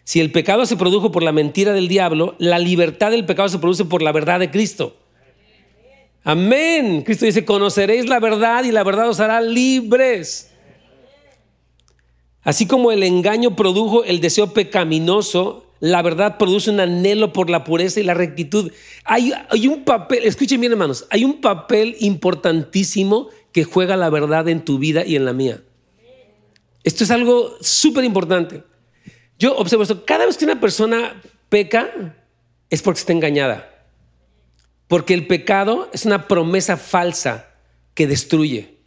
Si 0.05 0.21
el 0.21 0.31
pecado 0.31 0.65
se 0.65 0.77
produjo 0.77 1.11
por 1.11 1.25
la 1.25 1.33
mentira 1.33 1.73
del 1.73 1.89
diablo, 1.89 2.37
la 2.39 2.61
libertad 2.61 3.11
del 3.11 3.27
pecado 3.27 3.49
se 3.49 3.59
produce 3.59 3.85
por 3.85 4.01
la 4.01 4.13
verdad 4.13 4.39
de 4.39 4.53
Cristo. 4.53 4.97
Amén. 6.23 7.03
Cristo 7.03 7.27
dice, 7.27 7.45
conoceréis 7.45 8.09
la 8.09 8.21
verdad 8.21 8.63
y 8.63 8.71
la 8.71 8.85
verdad 8.85 9.09
os 9.09 9.19
hará 9.19 9.41
libres. 9.41 10.53
Así 12.43 12.67
como 12.67 12.93
el 12.93 13.03
engaño 13.03 13.57
produjo 13.57 14.05
el 14.05 14.21
deseo 14.21 14.53
pecaminoso, 14.53 15.67
la 15.81 16.01
verdad 16.03 16.39
produce 16.39 16.71
un 16.71 16.79
anhelo 16.79 17.33
por 17.33 17.51
la 17.51 17.65
pureza 17.65 17.99
y 17.99 18.05
la 18.05 18.15
rectitud. 18.15 18.71
Hay, 19.03 19.33
hay 19.51 19.67
un 19.67 19.83
papel, 19.83 20.23
escuchen 20.23 20.61
bien 20.61 20.71
hermanos, 20.71 21.09
hay 21.11 21.25
un 21.25 21.41
papel 21.41 21.97
importantísimo 21.99 23.31
que 23.53 23.65
juega 23.65 23.97
la 23.97 24.11
verdad 24.11 24.49
en 24.49 24.65
tu 24.65 24.79
vida 24.79 25.05
y 25.05 25.17
en 25.17 25.25
la 25.25 25.33
mía. 25.33 25.63
Esto 26.85 27.05
es 27.05 27.11
algo 27.11 27.57
súper 27.61 28.05
importante. 28.05 28.65
Yo 29.39 29.57
observo 29.57 29.83
esto, 29.83 30.05
cada 30.05 30.27
vez 30.27 30.37
que 30.37 30.45
una 30.45 30.61
persona 30.61 31.21
peca 31.49 32.17
es 32.71 32.83
porque 32.83 33.01
está 33.01 33.13
engañada. 33.13 33.69
Porque 34.89 35.15
el 35.15 35.27
pecado 35.27 35.89
es 35.93 36.05
una 36.05 36.29
promesa 36.29 36.77
falsa 36.77 37.51
que 37.95 38.07
destruye. 38.07 38.79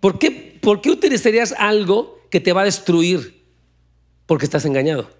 ¿Por 0.00 0.18
qué, 0.18 0.58
por 0.60 0.80
qué 0.80 0.90
utilizarías 0.90 1.54
algo 1.58 2.18
que 2.30 2.40
te 2.40 2.52
va 2.52 2.62
a 2.62 2.64
destruir? 2.64 3.44
Porque 4.26 4.44
estás 4.44 4.64
engañado. 4.64 5.10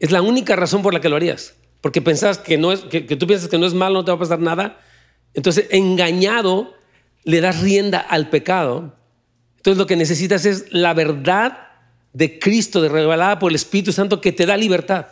Es 0.00 0.10
la 0.10 0.22
única 0.22 0.56
razón 0.56 0.82
por 0.82 0.94
la 0.94 1.00
que 1.00 1.08
lo 1.08 1.16
harías. 1.16 1.54
Porque 1.80 2.02
pensás 2.02 2.38
que, 2.38 2.58
no 2.58 2.72
es, 2.72 2.80
que, 2.80 3.06
que 3.06 3.16
tú 3.16 3.26
piensas 3.26 3.48
que 3.48 3.58
no 3.58 3.66
es 3.66 3.74
malo, 3.74 3.94
no 3.94 4.04
te 4.04 4.10
va 4.10 4.16
a 4.16 4.20
pasar 4.20 4.40
nada. 4.40 4.80
Entonces, 5.34 5.66
engañado 5.70 6.74
le 7.24 7.40
das 7.40 7.60
rienda 7.60 7.98
al 7.98 8.30
pecado, 8.30 8.94
entonces 9.56 9.78
lo 9.78 9.86
que 9.86 9.96
necesitas 9.96 10.46
es 10.46 10.66
la 10.70 10.94
verdad 10.94 11.58
de 12.12 12.38
Cristo, 12.38 12.80
de 12.80 12.88
revelada 12.88 13.38
por 13.38 13.50
el 13.50 13.56
Espíritu 13.56 13.92
Santo 13.92 14.20
que 14.20 14.32
te 14.32 14.46
da 14.46 14.56
libertad. 14.56 15.06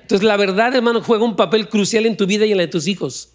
Entonces 0.00 0.26
la 0.26 0.36
verdad, 0.36 0.74
hermano, 0.74 1.02
juega 1.02 1.24
un 1.24 1.36
papel 1.36 1.68
crucial 1.68 2.06
en 2.06 2.16
tu 2.16 2.26
vida 2.26 2.46
y 2.46 2.52
en 2.52 2.56
la 2.58 2.62
de 2.62 2.68
tus 2.68 2.86
hijos. 2.86 3.34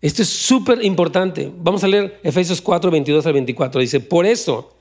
Esto 0.00 0.22
es 0.22 0.28
súper 0.28 0.82
importante. 0.84 1.52
Vamos 1.54 1.84
a 1.84 1.88
leer 1.88 2.20
Efesios 2.22 2.60
4, 2.60 2.90
22 2.90 3.26
al 3.26 3.32
24. 3.34 3.80
Dice, 3.80 4.00
por 4.00 4.26
eso 4.26 4.76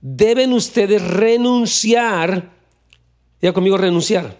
deben 0.00 0.52
ustedes 0.52 1.02
renunciar, 1.02 2.50
ya 3.40 3.52
conmigo 3.52 3.76
renunciar, 3.76 4.38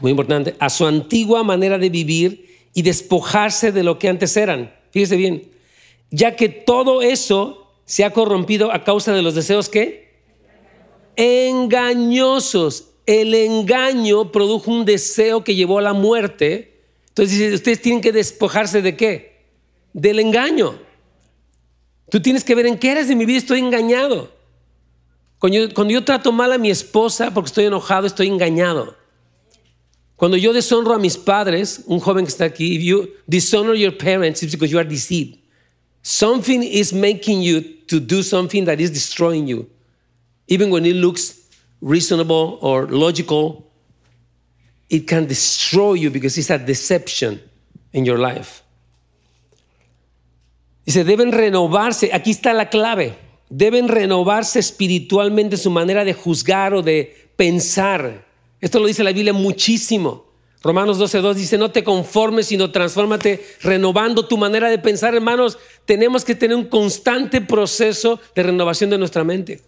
muy 0.00 0.10
importante, 0.10 0.56
a 0.58 0.70
su 0.70 0.86
antigua 0.86 1.44
manera 1.44 1.78
de 1.78 1.90
vivir 1.90 2.46
y 2.74 2.82
despojarse 2.82 3.72
de 3.72 3.82
lo 3.82 3.98
que 3.98 4.08
antes 4.08 4.36
eran. 4.36 4.74
Fíjese 4.90 5.16
bien, 5.16 5.51
ya 6.12 6.36
que 6.36 6.48
todo 6.48 7.02
eso 7.02 7.72
se 7.84 8.04
ha 8.04 8.12
corrompido 8.12 8.70
a 8.70 8.84
causa 8.84 9.12
de 9.12 9.22
los 9.22 9.34
deseos 9.34 9.68
que 9.68 10.12
engañosos. 11.16 12.90
El 13.06 13.34
engaño 13.34 14.30
produjo 14.30 14.70
un 14.70 14.84
deseo 14.84 15.42
que 15.42 15.54
llevó 15.56 15.78
a 15.78 15.82
la 15.82 15.92
muerte. 15.92 16.80
Entonces 17.08 17.52
ustedes 17.54 17.82
tienen 17.82 18.00
que 18.00 18.12
despojarse 18.12 18.80
de 18.80 18.96
qué? 18.96 19.46
Del 19.92 20.20
engaño. 20.20 20.78
Tú 22.10 22.20
tienes 22.20 22.44
que 22.44 22.54
ver 22.54 22.66
en 22.66 22.78
qué 22.78 22.92
eres 22.92 23.08
de 23.08 23.16
mi 23.16 23.24
vida 23.24 23.38
estoy 23.38 23.58
engañado. 23.58 24.30
Cuando 25.38 25.58
yo, 25.58 25.74
cuando 25.74 25.92
yo 25.92 26.04
trato 26.04 26.30
mal 26.30 26.52
a 26.52 26.58
mi 26.58 26.70
esposa 26.70 27.32
porque 27.34 27.48
estoy 27.48 27.64
enojado, 27.64 28.06
estoy 28.06 28.28
engañado. 28.28 28.96
Cuando 30.14 30.36
yo 30.36 30.52
deshonro 30.52 30.94
a 30.94 30.98
mis 30.98 31.16
padres, 31.16 31.82
un 31.86 31.98
joven 31.98 32.24
que 32.24 32.30
está 32.30 32.44
aquí, 32.44 32.76
if 32.76 32.82
you 32.82 33.08
dishonor 33.26 33.74
your 33.74 33.96
parents, 33.96 34.42
it's 34.42 34.52
because 34.52 34.70
you 34.70 34.78
are 34.78 34.88
deceived. 34.88 35.41
Something 36.02 36.62
is 36.62 36.92
making 36.92 37.42
you 37.42 37.62
to 37.86 38.00
do 38.00 38.22
something 38.22 38.64
that 38.64 38.80
is 38.80 38.90
destroying 38.90 39.46
you. 39.46 39.70
Even 40.48 40.70
when 40.70 40.84
it 40.84 40.96
looks 40.96 41.48
reasonable 41.80 42.58
or 42.60 42.86
logical, 42.86 43.70
it 44.90 45.06
can 45.06 45.26
destroy 45.26 45.94
you 45.94 46.10
because 46.10 46.36
it's 46.36 46.50
a 46.50 46.58
deception 46.58 47.40
in 47.92 48.04
your 48.04 48.18
life. 48.18 48.62
Dice, 50.84 51.04
deben 51.04 51.30
renovarse, 51.30 52.10
aquí 52.12 52.32
está 52.32 52.52
la 52.52 52.68
clave, 52.68 53.16
deben 53.48 53.88
renovarse 53.88 54.58
espiritualmente 54.58 55.56
su 55.56 55.70
manera 55.70 56.04
de 56.04 56.12
juzgar 56.12 56.74
o 56.74 56.82
de 56.82 57.30
pensar. 57.36 58.26
Esto 58.60 58.80
lo 58.80 58.86
dice 58.86 59.04
la 59.04 59.12
Biblia 59.12 59.32
muchísimo. 59.32 60.31
Romanos 60.62 60.98
12.2 60.98 61.34
dice, 61.34 61.58
no 61.58 61.72
te 61.72 61.82
conformes, 61.82 62.46
sino 62.46 62.70
transfórmate 62.70 63.44
renovando 63.62 64.26
tu 64.26 64.38
manera 64.38 64.70
de 64.70 64.78
pensar. 64.78 65.14
Hermanos, 65.14 65.58
tenemos 65.84 66.24
que 66.24 66.36
tener 66.36 66.56
un 66.56 66.66
constante 66.66 67.40
proceso 67.40 68.20
de 68.34 68.44
renovación 68.44 68.90
de 68.90 68.98
nuestra 68.98 69.24
mente. 69.24 69.60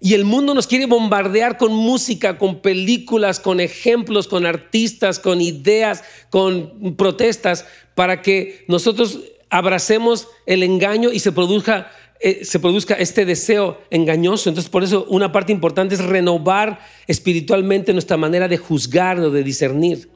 Y 0.00 0.14
el 0.14 0.24
mundo 0.24 0.52
nos 0.54 0.66
quiere 0.66 0.86
bombardear 0.86 1.58
con 1.58 1.72
música, 1.72 2.36
con 2.36 2.60
películas, 2.60 3.38
con 3.38 3.60
ejemplos, 3.60 4.26
con 4.26 4.46
artistas, 4.46 5.20
con 5.20 5.40
ideas, 5.40 6.02
con 6.28 6.96
protestas, 6.96 7.66
para 7.94 8.20
que 8.20 8.64
nosotros 8.66 9.20
abracemos 9.48 10.28
el 10.46 10.62
engaño 10.62 11.12
y 11.12 11.20
se 11.20 11.30
produzca 11.30 11.92
eh, 12.22 12.44
se 12.44 12.60
produzca 12.60 12.94
este 12.94 13.24
deseo 13.24 13.80
engañoso. 13.90 14.48
Entonces, 14.48 14.70
por 14.70 14.84
eso 14.84 15.06
una 15.08 15.32
parte 15.32 15.52
importante 15.52 15.96
es 15.96 16.04
renovar 16.04 16.78
espiritualmente 17.08 17.92
nuestra 17.92 18.16
manera 18.16 18.46
de 18.46 18.58
juzgar 18.58 19.18
o 19.18 19.30
de 19.30 19.42
discernir. 19.42 20.08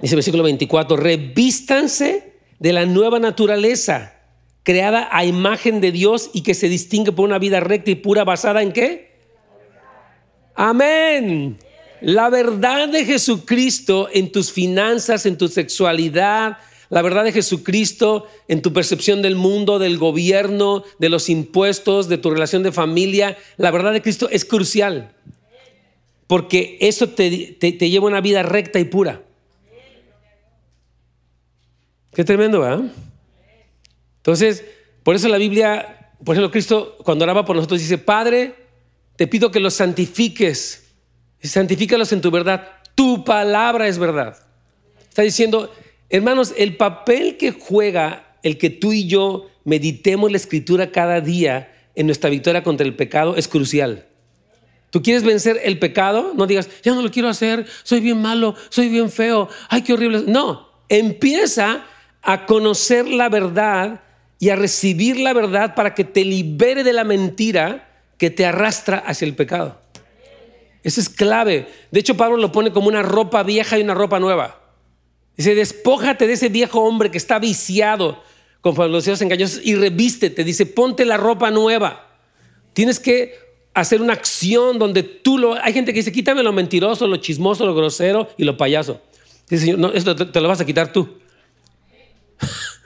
Dice 0.00 0.14
el 0.14 0.16
versículo 0.16 0.42
24, 0.42 0.96
revístanse 0.96 2.34
de 2.58 2.72
la 2.72 2.86
nueva 2.86 3.20
naturaleza, 3.20 4.14
creada 4.62 5.08
a 5.12 5.24
imagen 5.24 5.80
de 5.80 5.92
Dios 5.92 6.30
y 6.34 6.42
que 6.42 6.54
se 6.54 6.68
distingue 6.68 7.12
por 7.12 7.24
una 7.24 7.38
vida 7.38 7.60
recta 7.60 7.92
y 7.92 7.94
pura 7.94 8.24
basada 8.24 8.62
en 8.62 8.72
qué? 8.72 9.16
Amén. 10.56 11.56
La 12.00 12.30
verdad 12.30 12.88
de 12.88 13.04
Jesucristo 13.04 14.08
en 14.12 14.32
tus 14.32 14.50
finanzas, 14.50 15.24
en 15.24 15.38
tu 15.38 15.48
sexualidad, 15.48 16.58
la 16.88 17.02
verdad 17.02 17.24
de 17.24 17.32
Jesucristo 17.32 18.26
en 18.48 18.62
tu 18.62 18.72
percepción 18.72 19.22
del 19.22 19.34
mundo, 19.36 19.78
del 19.78 19.98
gobierno, 19.98 20.84
de 20.98 21.08
los 21.08 21.28
impuestos, 21.28 22.08
de 22.08 22.18
tu 22.18 22.30
relación 22.30 22.62
de 22.62 22.72
familia. 22.72 23.36
La 23.56 23.70
verdad 23.70 23.92
de 23.92 24.02
Cristo 24.02 24.28
es 24.30 24.44
crucial. 24.44 25.12
Porque 26.26 26.78
eso 26.80 27.08
te, 27.08 27.28
lleva 27.60 28.06
a 28.06 28.10
una 28.10 28.20
vida 28.20 28.42
recta 28.42 28.78
y 28.78 28.84
pura. 28.84 29.22
Qué 32.12 32.24
tremendo, 32.24 32.60
¿verdad? 32.60 32.90
Entonces, 34.18 34.64
por 35.02 35.14
eso 35.14 35.28
la 35.28 35.38
Biblia 35.38 35.96
por 36.24 36.34
ejemplo, 36.34 36.50
Cristo 36.50 36.96
cuando 37.04 37.24
oraba 37.24 37.44
por 37.44 37.56
nosotros 37.56 37.80
dice, 37.80 37.98
Padre, 37.98 38.54
te 39.16 39.26
pido 39.26 39.50
que 39.50 39.60
los 39.60 39.74
santifiques, 39.74 40.84
santifícalos 41.42 42.12
en 42.12 42.20
tu 42.20 42.30
verdad, 42.30 42.68
tu 42.94 43.24
palabra 43.24 43.88
es 43.88 43.98
verdad. 43.98 44.36
Está 45.08 45.22
diciendo, 45.22 45.72
hermanos, 46.10 46.54
el 46.56 46.76
papel 46.76 47.36
que 47.36 47.52
juega 47.52 48.36
el 48.42 48.58
que 48.58 48.70
tú 48.70 48.92
y 48.92 49.06
yo 49.06 49.48
meditemos 49.64 50.30
la 50.30 50.36
escritura 50.36 50.92
cada 50.92 51.20
día 51.20 51.72
en 51.94 52.06
nuestra 52.06 52.30
victoria 52.30 52.62
contra 52.62 52.86
el 52.86 52.94
pecado 52.94 53.36
es 53.36 53.48
crucial. 53.48 54.06
¿Tú 54.90 55.02
quieres 55.02 55.24
vencer 55.24 55.60
el 55.64 55.78
pecado? 55.78 56.32
No 56.34 56.46
digas, 56.46 56.68
ya 56.82 56.94
no 56.94 57.02
lo 57.02 57.10
quiero 57.10 57.28
hacer, 57.28 57.66
soy 57.82 58.00
bien 58.00 58.22
malo, 58.22 58.54
soy 58.68 58.88
bien 58.88 59.10
feo, 59.10 59.48
ay, 59.68 59.82
qué 59.82 59.92
horrible. 59.92 60.24
No, 60.26 60.68
empieza 60.88 61.84
a 62.22 62.46
conocer 62.46 63.08
la 63.08 63.28
verdad 63.28 64.02
y 64.38 64.50
a 64.50 64.56
recibir 64.56 65.18
la 65.18 65.32
verdad 65.32 65.74
para 65.74 65.94
que 65.94 66.04
te 66.04 66.24
libere 66.24 66.84
de 66.84 66.92
la 66.92 67.04
mentira 67.04 67.88
que 68.16 68.30
te 68.30 68.46
arrastra 68.46 68.98
hacia 68.98 69.26
el 69.26 69.34
pecado. 69.34 69.80
Eso 70.82 71.00
es 71.00 71.08
clave. 71.08 71.68
De 71.90 72.00
hecho, 72.00 72.16
Pablo 72.16 72.36
lo 72.36 72.52
pone 72.52 72.70
como 72.70 72.88
una 72.88 73.02
ropa 73.02 73.42
vieja 73.42 73.78
y 73.78 73.82
una 73.82 73.94
ropa 73.94 74.20
nueva. 74.20 74.65
Dice, 75.36 75.54
despójate 75.54 76.26
de 76.26 76.32
ese 76.32 76.48
viejo 76.48 76.80
hombre 76.80 77.10
que 77.10 77.18
está 77.18 77.38
viciado 77.38 78.22
con 78.60 78.92
deseos 78.92 79.20
engañosos 79.22 79.60
y 79.62 79.74
revístete. 79.76 80.42
Dice, 80.42 80.66
ponte 80.66 81.04
la 81.04 81.16
ropa 81.16 81.50
nueva. 81.50 82.18
Tienes 82.72 82.98
que 82.98 83.34
hacer 83.74 84.00
una 84.00 84.14
acción 84.14 84.78
donde 84.78 85.02
tú 85.02 85.38
lo... 85.38 85.54
Hay 85.54 85.72
gente 85.72 85.92
que 85.92 86.00
dice, 86.00 86.10
quítame 86.10 86.42
lo 86.42 86.52
mentiroso, 86.52 87.06
lo 87.06 87.18
chismoso, 87.18 87.64
lo 87.66 87.74
grosero 87.74 88.28
y 88.36 88.44
lo 88.44 88.56
payaso. 88.56 89.00
Dice, 89.48 89.66
Señor, 89.66 89.78
no, 89.78 89.92
esto 89.92 90.16
te 90.16 90.40
lo 90.40 90.48
vas 90.48 90.60
a 90.60 90.64
quitar 90.64 90.92
tú. 90.92 91.18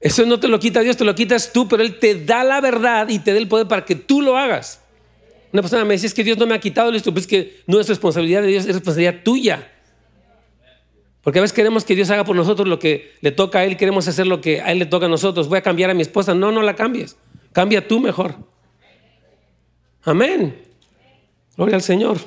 Eso 0.00 0.26
no 0.26 0.38
te 0.38 0.48
lo 0.48 0.60
quita 0.60 0.80
Dios, 0.80 0.96
te 0.96 1.04
lo 1.04 1.14
quitas 1.14 1.52
tú, 1.52 1.66
pero 1.66 1.82
Él 1.82 1.98
te 1.98 2.24
da 2.24 2.44
la 2.44 2.60
verdad 2.60 3.08
y 3.08 3.18
te 3.18 3.32
da 3.32 3.38
el 3.38 3.48
poder 3.48 3.66
para 3.66 3.84
que 3.84 3.94
tú 3.94 4.22
lo 4.22 4.36
hagas. 4.36 4.80
Una 5.52 5.62
persona 5.62 5.84
me 5.84 5.94
dice, 5.94 6.06
es 6.06 6.14
que 6.14 6.22
Dios 6.22 6.38
no 6.38 6.46
me 6.46 6.54
ha 6.54 6.60
quitado 6.60 6.92
esto, 6.92 7.12
pues 7.12 7.24
es 7.24 7.28
que 7.28 7.62
no 7.66 7.80
es 7.80 7.88
responsabilidad 7.88 8.42
de 8.42 8.48
Dios, 8.48 8.66
es 8.66 8.74
responsabilidad 8.74 9.22
tuya. 9.24 9.72
Porque 11.26 11.40
a 11.40 11.42
veces 11.42 11.56
queremos 11.56 11.84
que 11.84 11.96
Dios 11.96 12.08
haga 12.10 12.22
por 12.22 12.36
nosotros 12.36 12.68
lo 12.68 12.78
que 12.78 13.16
le 13.20 13.32
toca 13.32 13.58
a 13.58 13.64
Él, 13.64 13.76
queremos 13.76 14.06
hacer 14.06 14.28
lo 14.28 14.40
que 14.40 14.60
a 14.60 14.70
Él 14.70 14.78
le 14.78 14.86
toca 14.86 15.06
a 15.06 15.08
nosotros. 15.08 15.48
Voy 15.48 15.58
a 15.58 15.60
cambiar 15.60 15.90
a 15.90 15.94
mi 15.94 16.02
esposa. 16.02 16.36
No, 16.36 16.52
no 16.52 16.62
la 16.62 16.76
cambies. 16.76 17.16
Cambia 17.52 17.88
tú 17.88 17.98
mejor. 17.98 18.36
Amén. 20.04 20.56
Gloria 21.56 21.74
al 21.74 21.82
Señor. 21.82 22.18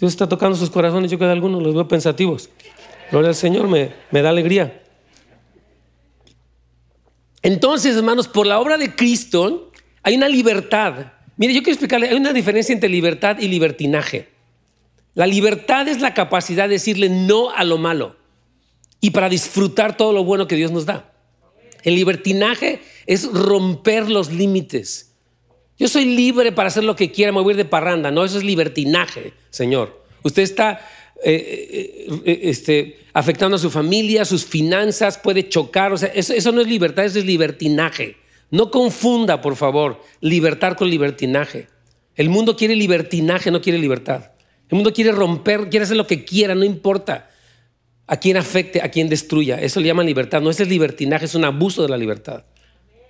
Dios 0.00 0.12
está 0.12 0.30
tocando 0.30 0.56
sus 0.56 0.70
corazones. 0.70 1.10
Yo 1.10 1.18
creo 1.18 1.28
que 1.28 1.32
algunos 1.34 1.62
los 1.62 1.74
veo 1.74 1.86
pensativos. 1.86 2.48
Gloria 3.10 3.28
al 3.28 3.34
Señor, 3.34 3.68
me, 3.68 3.92
me 4.10 4.22
da 4.22 4.30
alegría. 4.30 4.82
Entonces, 7.42 7.98
hermanos, 7.98 8.28
por 8.28 8.46
la 8.46 8.60
obra 8.60 8.78
de 8.78 8.96
Cristo 8.96 9.70
hay 10.02 10.16
una 10.16 10.30
libertad. 10.30 11.12
Mire, 11.36 11.52
yo 11.52 11.60
quiero 11.60 11.74
explicarle, 11.74 12.08
hay 12.08 12.16
una 12.16 12.32
diferencia 12.32 12.72
entre 12.72 12.88
libertad 12.88 13.36
y 13.40 13.48
libertinaje. 13.48 14.30
La 15.12 15.26
libertad 15.26 15.86
es 15.86 16.00
la 16.00 16.14
capacidad 16.14 16.64
de 16.64 16.76
decirle 16.76 17.10
no 17.10 17.50
a 17.50 17.62
lo 17.64 17.76
malo 17.76 18.21
y 19.02 19.10
para 19.10 19.28
disfrutar 19.28 19.96
todo 19.96 20.12
lo 20.12 20.24
bueno 20.24 20.46
que 20.46 20.56
Dios 20.56 20.70
nos 20.70 20.86
da. 20.86 21.12
El 21.82 21.96
libertinaje 21.96 22.80
es 23.04 23.30
romper 23.30 24.08
los 24.08 24.32
límites. 24.32 25.16
Yo 25.76 25.88
soy 25.88 26.04
libre 26.04 26.52
para 26.52 26.68
hacer 26.68 26.84
lo 26.84 26.94
que 26.94 27.10
quiera, 27.10 27.32
mover 27.32 27.56
de 27.56 27.64
parranda. 27.64 28.12
No, 28.12 28.24
eso 28.24 28.38
es 28.38 28.44
libertinaje, 28.44 29.32
Señor. 29.50 30.04
Usted 30.22 30.42
está 30.42 30.88
eh, 31.24 31.34
eh, 31.34 32.20
eh, 32.24 32.40
este, 32.44 33.00
afectando 33.12 33.56
a 33.56 33.58
su 33.58 33.70
familia, 33.70 34.24
sus 34.24 34.46
finanzas, 34.46 35.18
puede 35.18 35.48
chocar. 35.48 35.92
O 35.92 35.98
sea, 35.98 36.12
eso, 36.14 36.52
no 36.52 36.60
es 36.60 36.68
libertad, 36.68 37.04
eso 37.04 37.18
es 37.18 37.24
libertinaje. 37.24 38.18
No 38.52 38.70
confunda, 38.70 39.40
por 39.40 39.56
favor, 39.56 40.00
libertad 40.20 40.76
con 40.76 40.88
libertinaje. 40.88 41.66
El 42.14 42.28
mundo 42.28 42.56
quiere 42.56 42.76
libertinaje, 42.76 43.50
no 43.50 43.60
quiere 43.60 43.80
libertad. 43.80 44.30
El 44.68 44.76
mundo 44.76 44.92
quiere 44.92 45.10
romper, 45.10 45.68
quiere 45.70 45.82
hacer 45.82 45.96
lo 45.96 46.06
que 46.06 46.24
quiera, 46.24 46.54
no 46.54 46.64
importa 46.64 47.31
a 48.06 48.16
quién 48.18 48.36
afecte, 48.36 48.82
a 48.82 48.90
quién 48.90 49.08
destruya. 49.08 49.60
Eso 49.60 49.80
le 49.80 49.86
llaman 49.86 50.06
libertad. 50.06 50.40
No 50.40 50.50
es 50.50 50.60
el 50.60 50.68
libertinaje, 50.68 51.24
es 51.24 51.34
un 51.34 51.44
abuso 51.44 51.82
de 51.82 51.88
la 51.88 51.96
libertad. 51.96 52.44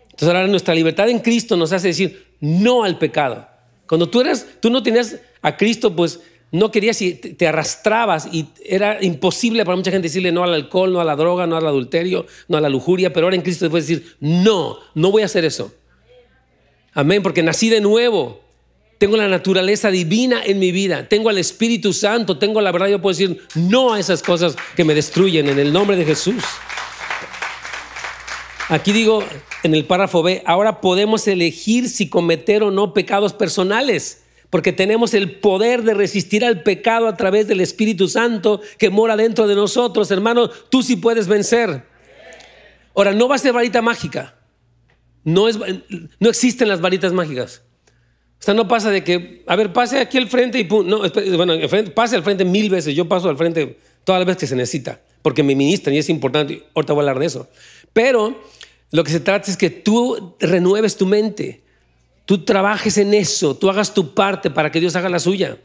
Entonces 0.05 0.28
ahora 0.28 0.47
nuestra 0.47 0.74
libertad 0.74 1.09
en 1.09 1.20
Cristo 1.20 1.57
nos 1.57 1.72
hace 1.72 1.88
decir 1.88 2.36
no 2.40 2.84
al 2.84 2.99
pecado. 2.99 3.49
Cuando 3.86 4.09
tú 4.09 4.20
eras, 4.20 4.47
tú 4.61 4.70
no 4.70 4.82
tenías 4.82 5.16
a 5.40 5.57
Cristo, 5.57 5.95
pues 5.95 6.20
no 6.51 6.70
querías 6.70 7.01
y 7.01 7.14
te 7.14 7.49
arrastrabas 7.49 8.28
y 8.30 8.47
era 8.64 9.03
imposible 9.03 9.64
para 9.64 9.76
mucha 9.76 9.90
gente 9.90 10.09
decirle 10.09 10.32
no 10.32 10.45
al 10.45 10.53
alcohol, 10.53 10.93
no 10.93 11.01
a 11.01 11.05
la 11.05 11.16
droga, 11.16 11.47
no 11.47 11.57
al 11.57 11.66
adulterio, 11.66 12.26
no 12.49 12.59
a 12.59 12.61
la 12.61 12.68
lujuria, 12.68 13.12
pero 13.12 13.26
ahora 13.26 13.36
en 13.36 13.43
Cristo 13.43 13.68
puedes 13.70 13.88
decir, 13.88 14.16
no, 14.20 14.76
no 14.95 15.11
voy 15.11 15.22
a 15.22 15.26
hacer 15.26 15.47
eso. 15.47 15.74
Amén, 16.93 17.22
porque 17.22 17.43
nací 17.43 17.70
de 17.70 17.80
nuevo. 17.80 18.43
Tengo 19.03 19.17
la 19.17 19.27
naturaleza 19.27 19.91
divina 19.91 20.45
en 20.45 20.61
mi 20.61 20.71
vida, 20.71 21.09
tengo 21.09 21.29
al 21.29 21.37
Espíritu 21.37 21.93
Santo, 21.93 22.39
tengo 22.39 22.61
la 22.61 22.71
verdad, 22.71 22.87
yo 22.87 23.03
puedo 23.03 23.19
decir 23.19 23.43
no 23.57 23.93
a 23.93 23.99
esas 23.99 24.23
cosas 24.23 24.55
que 24.77 24.85
me 24.85 24.95
destruyen 24.95 25.49
en 25.49 25.59
el 25.59 25.73
nombre 25.73 25.97
de 25.97 26.05
Jesús. 26.05 26.45
Aquí 28.69 28.93
digo 28.93 29.25
en 29.65 29.75
el 29.75 29.87
párrafo 29.87 30.23
B, 30.23 30.45
ahora 30.47 30.81
podemos 30.81 31.27
elegir 31.27 31.89
si 31.89 32.09
cometer 32.09 32.63
o 32.63 32.71
no 32.71 32.95
pecados 32.95 33.33
personales 33.33 34.23
porque 34.51 34.73
tenemos 34.73 35.15
el 35.15 35.41
poder 35.41 35.83
de 35.83 35.95
resistir 35.95 36.45
al 36.45 36.63
pecado 36.63 37.09
a 37.09 37.17
través 37.17 37.49
del 37.49 37.61
Espíritu 37.61 38.07
Santo 38.07 38.61
que 38.79 38.89
mora 38.89 39.17
dentro 39.17 39.49
de 39.49 39.57
nosotros. 39.57 40.13
Hermano, 40.13 40.49
tú 40.49 40.85
sí 40.85 40.95
puedes 40.95 41.27
vencer. 41.27 41.87
Ahora, 42.95 43.13
no 43.13 43.27
va 43.27 43.35
a 43.35 43.39
ser 43.39 43.53
varita 43.53 43.83
mágica. 43.83 44.37
No, 45.25 45.49
es, 45.49 45.59
no 45.59 46.29
existen 46.31 46.69
las 46.69 46.81
varitas 46.81 47.13
mágicas. 47.13 47.63
O 48.43 48.45
sea, 48.45 48.55
no 48.55 48.66
pasa 48.66 48.90
de 48.90 49.05
que, 49.05 49.45
a 49.47 49.55
ver, 49.55 49.72
pase 49.72 50.01
aquí 50.01 50.18
al 50.18 50.28
frente 50.28 50.59
y 50.59 50.64
pum. 50.64 50.86
No, 50.86 51.03
bueno, 51.36 51.55
pase 51.95 52.16
al 52.16 52.24
frente 52.24 52.45
mil 52.45 52.68
veces. 52.68 52.95
Yo 52.95 53.09
paso 53.09 53.28
al 53.28 53.36
frente 53.36 53.78
todas 54.03 54.18
las 54.18 54.26
veces 54.26 54.40
que 54.40 54.47
se 54.49 54.57
necesita, 54.57 55.01
porque 55.22 55.45
me 55.45 55.55
ministran 55.55 55.95
y 55.95 55.99
es 55.99 56.09
importante. 56.09 56.64
Ahorita 56.74 56.93
voy 56.93 57.01
a 57.01 57.03
hablar 57.03 57.20
de 57.20 57.26
eso. 57.26 57.49
Pero 57.93 58.43
lo 58.90 59.05
que 59.05 59.12
se 59.12 59.20
trata 59.20 59.51
es 59.51 59.57
que 59.57 59.70
tú 59.70 60.36
renueves 60.40 60.97
tu 60.97 61.07
mente 61.07 61.62
tú 62.24 62.45
trabajes 62.45 62.99
en 62.99 63.14
eso, 63.14 63.57
tú 63.57 63.68
hagas 63.68 63.95
tu 63.95 64.14
parte 64.14 64.51
para 64.51 64.70
que 64.70 64.80
Dios 64.80 64.97
haga 64.97 65.09
la 65.09 65.18
suya. 65.18 65.59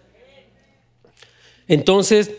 Entonces, 1.68 2.32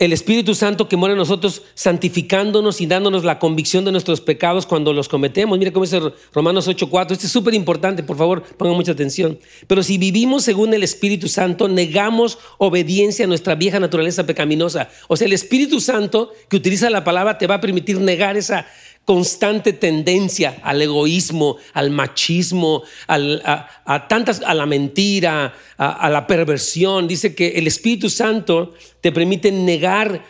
el 0.00 0.12
Espíritu 0.12 0.56
Santo 0.56 0.88
que 0.88 0.96
mora 0.96 1.12
en 1.12 1.18
nosotros, 1.18 1.62
santificándonos 1.74 2.80
y 2.80 2.86
dándonos 2.86 3.22
la 3.22 3.38
convicción 3.38 3.84
de 3.84 3.92
nuestros 3.92 4.20
pecados 4.20 4.66
cuando 4.66 4.92
los 4.92 5.08
cometemos. 5.08 5.56
Mira 5.56 5.72
cómo 5.72 5.84
dice 5.84 6.00
Romanos 6.32 6.66
8:4. 6.66 7.12
Esto 7.12 7.26
es 7.26 7.32
súper 7.32 7.54
importante, 7.54 8.02
por 8.02 8.16
favor, 8.16 8.42
pongan 8.42 8.74
mucha 8.74 8.92
atención. 8.92 9.38
Pero 9.68 9.84
si 9.84 9.96
vivimos 9.96 10.42
según 10.42 10.74
el 10.74 10.82
Espíritu 10.82 11.28
Santo, 11.28 11.68
negamos 11.68 12.38
obediencia 12.58 13.24
a 13.24 13.28
nuestra 13.28 13.54
vieja 13.54 13.78
naturaleza 13.78 14.26
pecaminosa. 14.26 14.90
O 15.06 15.16
sea, 15.16 15.26
el 15.26 15.32
Espíritu 15.32 15.80
Santo 15.80 16.32
que 16.48 16.56
utiliza 16.56 16.90
la 16.90 17.04
palabra 17.04 17.38
te 17.38 17.46
va 17.46 17.56
a 17.56 17.60
permitir 17.60 18.00
negar 18.00 18.36
esa, 18.36 18.66
constante 19.04 19.72
tendencia 19.72 20.58
al 20.62 20.80
egoísmo, 20.80 21.56
al 21.72 21.90
machismo, 21.90 22.82
a, 23.06 24.08
tantas, 24.08 24.40
a 24.40 24.54
la 24.54 24.66
mentira, 24.66 25.54
a, 25.76 26.10
la 26.10 26.26
perversión. 26.26 27.06
Dice 27.06 27.34
que 27.34 27.48
el 27.50 27.66
Espíritu 27.66 28.08
Santo 28.08 28.74
te 29.00 29.12
permite 29.12 29.52
negar, 29.52 30.24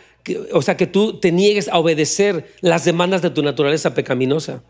o 0.51 0.61
sea, 0.61 0.75
que 0.75 0.87
tú 0.87 1.19
te 1.19 1.31
niegues 1.31 1.69
a 1.69 1.79
obedecer 1.79 2.53
las 2.61 2.85
demandas 2.85 3.21
de 3.21 3.29
tu 3.29 3.43
naturaleza 3.43 3.93
pecaminosa. 3.93 4.63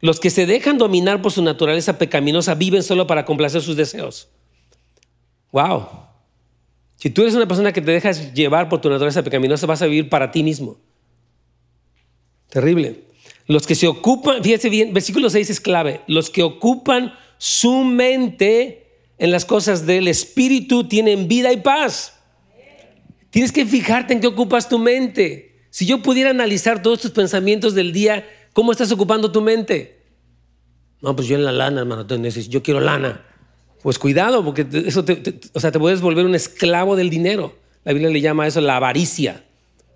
Los 0.00 0.18
que 0.18 0.30
se 0.30 0.46
dejan 0.46 0.78
dominar 0.78 1.22
por 1.22 1.32
su 1.32 1.42
naturaleza 1.42 1.98
pecaminosa 1.98 2.54
viven 2.54 2.82
solo 2.82 3.06
para 3.06 3.24
complacer 3.24 3.62
sus 3.62 3.76
deseos. 3.76 4.28
Wow. 5.52 5.86
Si 6.96 7.10
tú 7.10 7.22
eres 7.22 7.34
una 7.34 7.46
persona 7.46 7.72
que 7.72 7.82
te 7.82 7.90
dejas 7.90 8.32
llevar 8.32 8.68
por 8.68 8.80
tu 8.80 8.88
naturaleza 8.88 9.22
pecaminosa, 9.22 9.66
vas 9.66 9.82
a 9.82 9.86
vivir 9.86 10.08
para 10.08 10.32
ti 10.32 10.42
mismo. 10.42 10.78
Terrible. 12.52 13.04
Los 13.46 13.66
que 13.66 13.74
se 13.74 13.88
ocupan, 13.88 14.42
fíjese 14.42 14.68
bien, 14.68 14.92
versículo 14.92 15.30
6 15.30 15.48
es 15.48 15.60
clave. 15.60 16.02
Los 16.06 16.28
que 16.28 16.42
ocupan 16.42 17.14
su 17.38 17.82
mente 17.82 18.86
en 19.16 19.30
las 19.30 19.46
cosas 19.46 19.86
del 19.86 20.06
Espíritu 20.06 20.84
tienen 20.84 21.28
vida 21.28 21.50
y 21.50 21.62
paz. 21.62 22.18
Tienes 23.30 23.52
que 23.52 23.64
fijarte 23.64 24.12
en 24.12 24.20
qué 24.20 24.26
ocupas 24.26 24.68
tu 24.68 24.78
mente. 24.78 25.64
Si 25.70 25.86
yo 25.86 26.02
pudiera 26.02 26.28
analizar 26.28 26.82
todos 26.82 27.00
tus 27.00 27.12
pensamientos 27.12 27.74
del 27.74 27.90
día, 27.90 28.28
¿cómo 28.52 28.70
estás 28.70 28.92
ocupando 28.92 29.32
tu 29.32 29.40
mente? 29.40 30.02
No, 31.00 31.16
pues 31.16 31.26
yo 31.28 31.36
en 31.36 31.44
la 31.44 31.52
lana, 31.52 31.80
hermano, 31.80 32.06
yo 32.06 32.62
quiero 32.62 32.80
lana. 32.80 33.24
Pues 33.82 33.98
cuidado, 33.98 34.44
porque 34.44 34.66
eso 34.84 35.02
o 35.54 35.60
sea, 35.60 35.72
te 35.72 35.78
puedes 35.78 36.02
volver 36.02 36.26
un 36.26 36.34
esclavo 36.34 36.96
del 36.96 37.08
dinero. 37.08 37.56
La 37.82 37.94
Biblia 37.94 38.10
le 38.10 38.20
llama 38.20 38.44
a 38.44 38.48
eso 38.48 38.60
la 38.60 38.76
avaricia. 38.76 39.42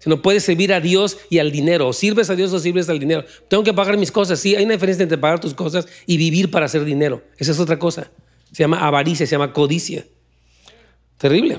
No 0.07 0.23
puedes 0.23 0.45
servir 0.45 0.73
a 0.73 0.81
Dios 0.81 1.19
y 1.31 1.39
al 1.39 1.51
dinero. 1.51 1.89
O 1.89 1.93
sirves 1.93 2.31
a 2.31 2.37
Dios 2.37 2.53
o 2.53 2.59
sirves 2.59 2.89
al 2.89 2.99
dinero. 2.99 3.25
Tengo 3.49 3.63
que 3.65 3.73
pagar 3.73 3.97
mis 3.97 4.13
cosas. 4.13 4.41
Sí, 4.41 4.55
hay 4.55 4.65
una 4.65 4.75
diferencia 4.75 5.03
entre 5.03 5.19
pagar 5.19 5.41
tus 5.41 5.55
cosas 5.55 5.87
y 6.07 6.17
vivir 6.17 6.51
para 6.51 6.67
hacer 6.67 6.85
dinero. 6.85 7.23
Esa 7.39 7.53
es 7.53 7.61
otra 7.61 7.79
cosa. 7.79 8.11
Se 8.53 8.63
llama 8.63 8.87
avaricia, 8.87 9.27
se 9.27 9.33
llama 9.33 9.53
codicia. 9.53 10.07
Terrible. 11.19 11.59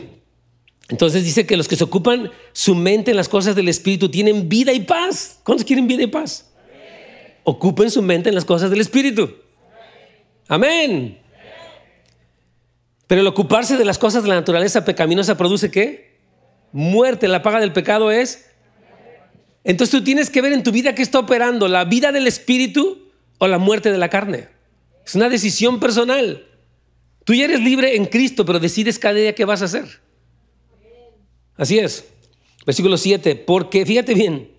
Entonces 0.90 1.24
dice 1.24 1.46
que 1.46 1.58
los 1.58 1.68
que 1.68 1.76
se 1.76 1.84
ocupan 1.84 2.32
su 2.54 2.74
mente 2.76 3.12
en 3.12 3.18
las 3.18 3.28
cosas 3.28 3.56
del 3.56 3.68
Espíritu 3.68 4.10
tienen 4.10 4.48
vida 4.48 4.72
y 4.72 4.82
paz. 4.82 5.40
¿Cuántos 5.44 5.66
quieren 5.66 5.88
vida 5.88 6.04
y 6.04 6.08
paz? 6.08 6.48
ocupen 7.50 7.90
su 7.90 8.02
mente 8.02 8.28
en 8.28 8.36
las 8.36 8.44
cosas 8.44 8.70
del 8.70 8.82
Espíritu. 8.82 9.34
Amén. 10.50 11.18
Pero 13.08 13.22
el 13.22 13.28
ocuparse 13.28 13.78
de 13.78 13.86
las 13.86 13.98
cosas 13.98 14.24
de 14.24 14.28
la 14.28 14.36
naturaleza 14.36 14.84
pecaminosa 14.84 15.38
produce 15.38 15.72
qué? 15.72 16.07
Muerte. 16.78 17.28
La 17.28 17.42
paga 17.42 17.60
del 17.60 17.74
pecado 17.74 18.12
es. 18.12 18.52
Entonces 19.64 19.98
tú 19.98 20.04
tienes 20.04 20.30
que 20.30 20.44
ver 20.44 20.54
en 20.54 20.62
tu 20.62 20.72
vida 20.72 20.94
qué 20.94 21.02
está 21.02 21.18
operando, 21.18 21.68
la 21.68 21.86
vida 21.86 22.12
del 22.12 22.28
Espíritu 22.28 23.10
o 23.40 23.48
la 23.48 23.58
muerte 23.58 23.92
de 23.92 23.98
la 23.98 24.10
carne. 24.10 24.48
Es 25.04 25.16
una 25.16 25.28
decisión 25.28 25.80
personal. 25.80 26.46
Tú 27.24 27.34
ya 27.34 27.46
eres 27.46 27.62
libre 27.62 27.96
en 27.96 28.06
Cristo, 28.06 28.46
pero 28.46 28.60
decides 28.60 29.00
cada 29.00 29.16
día 29.16 29.34
qué 29.34 29.44
vas 29.44 29.64
a 29.64 29.66
hacer. 29.66 29.86
Así 31.56 31.80
es. 31.80 32.06
Versículo 32.64 32.96
7. 32.96 33.36
Porque, 33.36 33.84
fíjate 33.84 34.14
bien, 34.14 34.52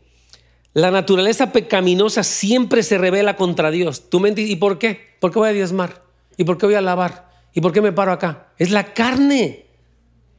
la 0.73 0.91
naturaleza 0.91 1.53
pecaminosa 1.53 2.25
siempre 2.25 2.83
se 2.83 2.99
revela 2.99 3.37
contra 3.37 3.71
Dios. 3.71 4.11
Tu 4.11 4.19
mente, 4.19 4.41
¿y 4.41 4.57
por 4.57 4.81
qué? 4.81 5.15
¿Por 5.21 5.31
qué 5.31 5.39
voy 5.39 5.51
a 5.51 5.53
diezmar? 5.53 6.03
¿Y 6.37 6.43
por 6.43 6.59
qué 6.59 6.67
voy 6.67 6.75
a 6.75 6.81
lavar? 6.81 7.31
¿Y 7.55 7.61
por 7.61 7.73
qué 7.73 7.81
me 7.81 7.93
paro 7.93 8.11
acá? 8.11 8.49
Es 8.59 8.73
la 8.73 8.93
carne 8.93 9.67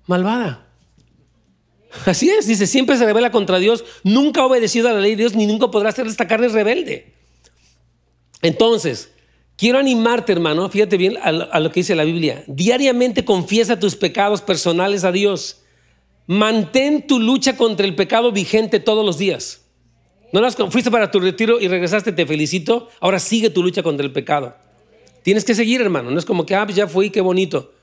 malvada. 0.07 0.68
Así 2.05 2.29
es, 2.29 2.47
dice, 2.47 2.67
siempre 2.67 2.97
se 2.97 3.05
revela 3.05 3.31
contra 3.31 3.57
Dios, 3.57 3.83
nunca 4.03 4.41
ha 4.41 4.45
obedecido 4.45 4.89
a 4.89 4.93
la 4.93 4.99
ley 4.99 5.11
de 5.11 5.23
Dios, 5.23 5.35
ni 5.35 5.47
nunca 5.47 5.71
podrá 5.71 5.91
ser 5.91 6.07
esta 6.07 6.27
carne 6.27 6.47
rebelde. 6.47 7.13
Entonces, 8.41 9.11
quiero 9.57 9.79
animarte, 9.79 10.31
hermano, 10.31 10.69
fíjate 10.69 10.97
bien 10.97 11.17
a 11.21 11.59
lo 11.59 11.71
que 11.71 11.79
dice 11.79 11.95
la 11.95 12.03
Biblia. 12.03 12.43
Diariamente 12.47 13.25
confiesa 13.25 13.79
tus 13.79 13.95
pecados 13.95 14.41
personales 14.41 15.03
a 15.03 15.11
Dios. 15.11 15.63
Mantén 16.27 17.07
tu 17.07 17.19
lucha 17.19 17.57
contra 17.57 17.87
el 17.87 17.95
pecado 17.95 18.31
vigente 18.31 18.79
todos 18.79 19.03
los 19.03 19.17
días. 19.17 19.65
No 20.31 20.41
las 20.41 20.55
fuiste 20.55 20.91
para 20.91 21.09
tu 21.09 21.19
retiro 21.19 21.59
y 21.59 21.67
regresaste, 21.67 22.11
te 22.11 22.25
felicito. 22.27 22.89
Ahora 22.99 23.19
sigue 23.19 23.49
tu 23.49 23.63
lucha 23.63 23.81
contra 23.81 24.05
el 24.05 24.11
pecado. 24.11 24.55
Tienes 25.23 25.43
que 25.43 25.55
seguir, 25.55 25.81
hermano. 25.81 26.11
No 26.11 26.19
es 26.19 26.25
como 26.25 26.45
que, 26.45 26.55
ah, 26.55 26.65
pues 26.65 26.75
ya 26.75 26.87
fui, 26.87 27.09
qué 27.09 27.21
bonito. 27.21 27.73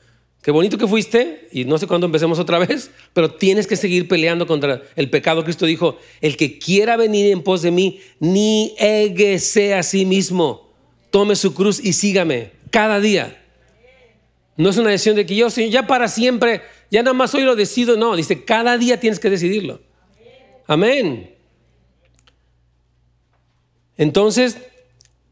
Qué 0.47 0.53
bonito 0.53 0.79
que 0.79 0.87
fuiste, 0.87 1.49
y 1.51 1.65
no 1.65 1.77
sé 1.77 1.89
cuándo 1.89 2.07
empecemos 2.07 2.39
otra 2.39 2.61
vez, 2.61 2.93
pero 3.13 3.33
tienes 3.33 3.67
que 3.67 3.75
seguir 3.75 4.07
peleando 4.07 4.47
contra 4.47 4.81
el 4.95 5.11
pecado. 5.11 5.43
Cristo 5.43 5.67
dijo, 5.67 5.99
el 6.21 6.37
que 6.37 6.61
quiera 6.61 6.97
venir 6.97 7.33
en 7.33 7.43
pos 7.43 7.63
de 7.63 7.73
mí, 7.73 7.99
nieguese 8.21 9.75
a 9.75 9.83
sí 9.83 10.05
mismo, 10.05 10.73
tome 11.11 11.35
su 11.35 11.53
cruz 11.53 11.85
y 11.85 11.95
sígame 11.95 12.53
cada 12.71 13.01
día. 13.01 13.43
No 14.57 14.71
es 14.71 14.77
una 14.77 14.91
decisión 14.91 15.17
de 15.17 15.27
que 15.27 15.35
yo, 15.35 15.51
Señor, 15.51 15.73
ya 15.73 15.87
para 15.89 16.07
siempre, 16.07 16.63
ya 16.93 17.03
nada 17.03 17.13
más 17.13 17.35
hoy 17.35 17.43
lo 17.43 17.57
decido. 17.57 17.97
No, 17.97 18.15
dice, 18.15 18.45
cada 18.45 18.79
día 18.79 19.01
tienes 19.01 19.19
que 19.19 19.31
decidirlo. 19.31 19.81
Amén. 20.69 21.35
Entonces, 23.97 24.59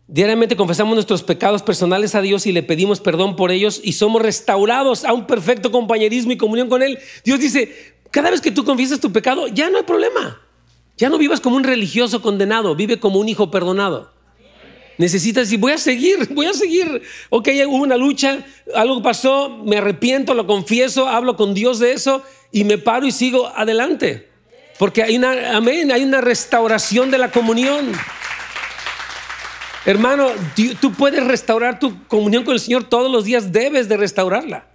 diariamente 0.07 0.57
confesamos 0.57 0.95
nuestros 0.95 1.23
pecados 1.23 1.63
personales 1.63 2.15
a 2.15 2.21
Dios 2.21 2.47
y 2.47 2.53
le 2.53 2.63
pedimos 2.63 3.01
perdón 3.01 3.37
por 3.37 3.51
ellos 3.51 3.81
y 3.83 3.93
somos 3.93 4.23
restaurados 4.23 5.05
a 5.05 5.13
un 5.13 5.27
perfecto 5.27 5.71
compañerismo 5.71 6.33
y 6.33 6.37
comunión 6.37 6.69
con 6.69 6.83
Él. 6.83 6.99
Dios 7.25 7.41
dice, 7.41 7.95
cada 8.11 8.31
vez 8.31 8.41
que 8.41 8.51
tú 8.51 8.65
confiesas 8.65 9.01
tu 9.01 9.13
pecado, 9.13 9.49
ya 9.49 9.71
no 9.71 9.79
hay 9.79 9.85
problema. 9.85 10.41
Ya 10.97 11.09
no 11.09 11.19
vivas 11.19 11.41
como 11.41 11.57
un 11.57 11.65
religioso 11.65 12.23
condenado, 12.23 12.77
vive 12.77 13.01
como 13.01 13.19
un 13.19 13.29
hijo 13.29 13.51
perdonado. 13.51 14.13
Necesitas 14.97 15.47
decir, 15.47 15.59
voy 15.59 15.73
a 15.73 15.79
seguir, 15.79 16.29
voy 16.31 16.47
a 16.47 16.53
seguir. 16.53 17.03
Ok, 17.31 17.49
hubo 17.67 17.83
una 17.83 17.97
lucha, 17.97 18.45
algo 18.75 19.03
pasó, 19.03 19.51
me 19.65 19.79
arrepiento, 19.79 20.35
lo 20.35 20.47
confieso, 20.47 21.09
hablo 21.09 21.37
con 21.37 21.55
Dios 21.55 21.79
de 21.81 21.93
eso 21.93 22.23
y 22.53 22.65
me 22.65 22.79
paro 22.79 23.07
y 23.07 23.13
sigo 23.13 23.49
adelante. 23.49 24.29
Porque 24.79 25.03
hay 25.03 25.17
una, 25.17 25.57
amén, 25.57 25.91
hay 25.91 26.05
una 26.05 26.21
restauración 26.21 27.11
de 27.11 27.19
la 27.19 27.31
comunión. 27.31 27.93
Hermano, 29.87 30.29
tú 30.81 30.93
puedes 30.93 31.25
restaurar 31.27 31.79
tu 31.79 32.07
comunión 32.07 32.45
con 32.45 32.55
el 32.55 32.61
Señor 32.61 32.85
todos 32.85 33.11
los 33.13 33.25
días, 33.25 33.53
debes 33.53 33.89
de 33.89 33.97
restaurarla. 33.97 34.67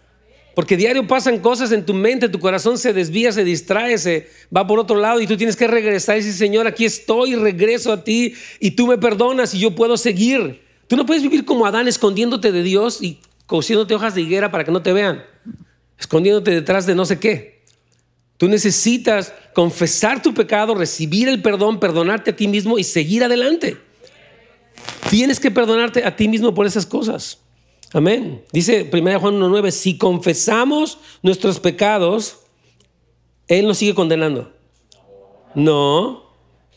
Porque 0.55 0.75
diario 0.75 1.07
pasan 1.07 1.39
cosas 1.39 1.71
en 1.71 1.85
tu 1.85 1.93
mente, 1.93 2.27
tu 2.27 2.39
corazón 2.39 2.77
se 2.77 2.91
desvía, 2.91 3.31
se 3.31 3.43
distrae, 3.43 3.97
se 3.97 4.29
va 4.55 4.67
por 4.67 4.77
otro 4.77 4.97
lado 4.97 5.21
y 5.21 5.25
tú 5.25 5.37
tienes 5.37 5.55
que 5.55 5.67
regresar 5.67 6.17
y 6.17 6.19
decir, 6.19 6.33
Señor, 6.33 6.67
aquí 6.67 6.85
estoy, 6.85 7.35
regreso 7.35 7.93
a 7.93 8.03
ti 8.03 8.33
y 8.59 8.71
tú 8.71 8.85
me 8.85 8.97
perdonas 8.97 9.53
y 9.53 9.59
yo 9.59 9.73
puedo 9.73 9.95
seguir. 9.95 10.61
Tú 10.87 10.97
no 10.97 11.05
puedes 11.05 11.23
vivir 11.23 11.45
como 11.45 11.65
Adán 11.65 11.87
escondiéndote 11.87 12.51
de 12.51 12.61
Dios 12.61 13.01
y 13.01 13.19
cosiéndote 13.45 13.95
hojas 13.95 14.15
de 14.15 14.21
higuera 14.21 14.51
para 14.51 14.63
que 14.63 14.71
no 14.71 14.81
te 14.81 14.91
vean, 14.91 15.23
escondiéndote 15.97 16.51
detrás 16.51 16.85
de 16.85 16.93
no 16.93 17.05
sé 17.05 17.19
qué. 17.19 17.63
Tú 18.37 18.47
necesitas 18.47 19.33
confesar 19.53 20.21
tu 20.21 20.33
pecado, 20.33 20.75
recibir 20.75 21.29
el 21.29 21.41
perdón, 21.41 21.79
perdonarte 21.79 22.31
a 22.31 22.35
ti 22.35 22.47
mismo 22.47 22.77
y 22.77 22.83
seguir 22.83 23.23
adelante. 23.23 23.77
Tienes 25.09 25.39
que 25.39 25.51
perdonarte 25.51 26.05
a 26.05 26.15
ti 26.15 26.27
mismo 26.27 26.53
por 26.53 26.65
esas 26.65 26.85
cosas. 26.85 27.39
Amén. 27.93 28.43
Dice 28.51 28.87
1 28.91 29.19
Juan 29.19 29.39
1.9, 29.39 29.71
si 29.71 29.97
confesamos 29.97 30.99
nuestros 31.23 31.59
pecados, 31.59 32.39
Él 33.47 33.67
nos 33.67 33.79
sigue 33.79 33.95
condenando. 33.95 34.53
No. 35.55 36.29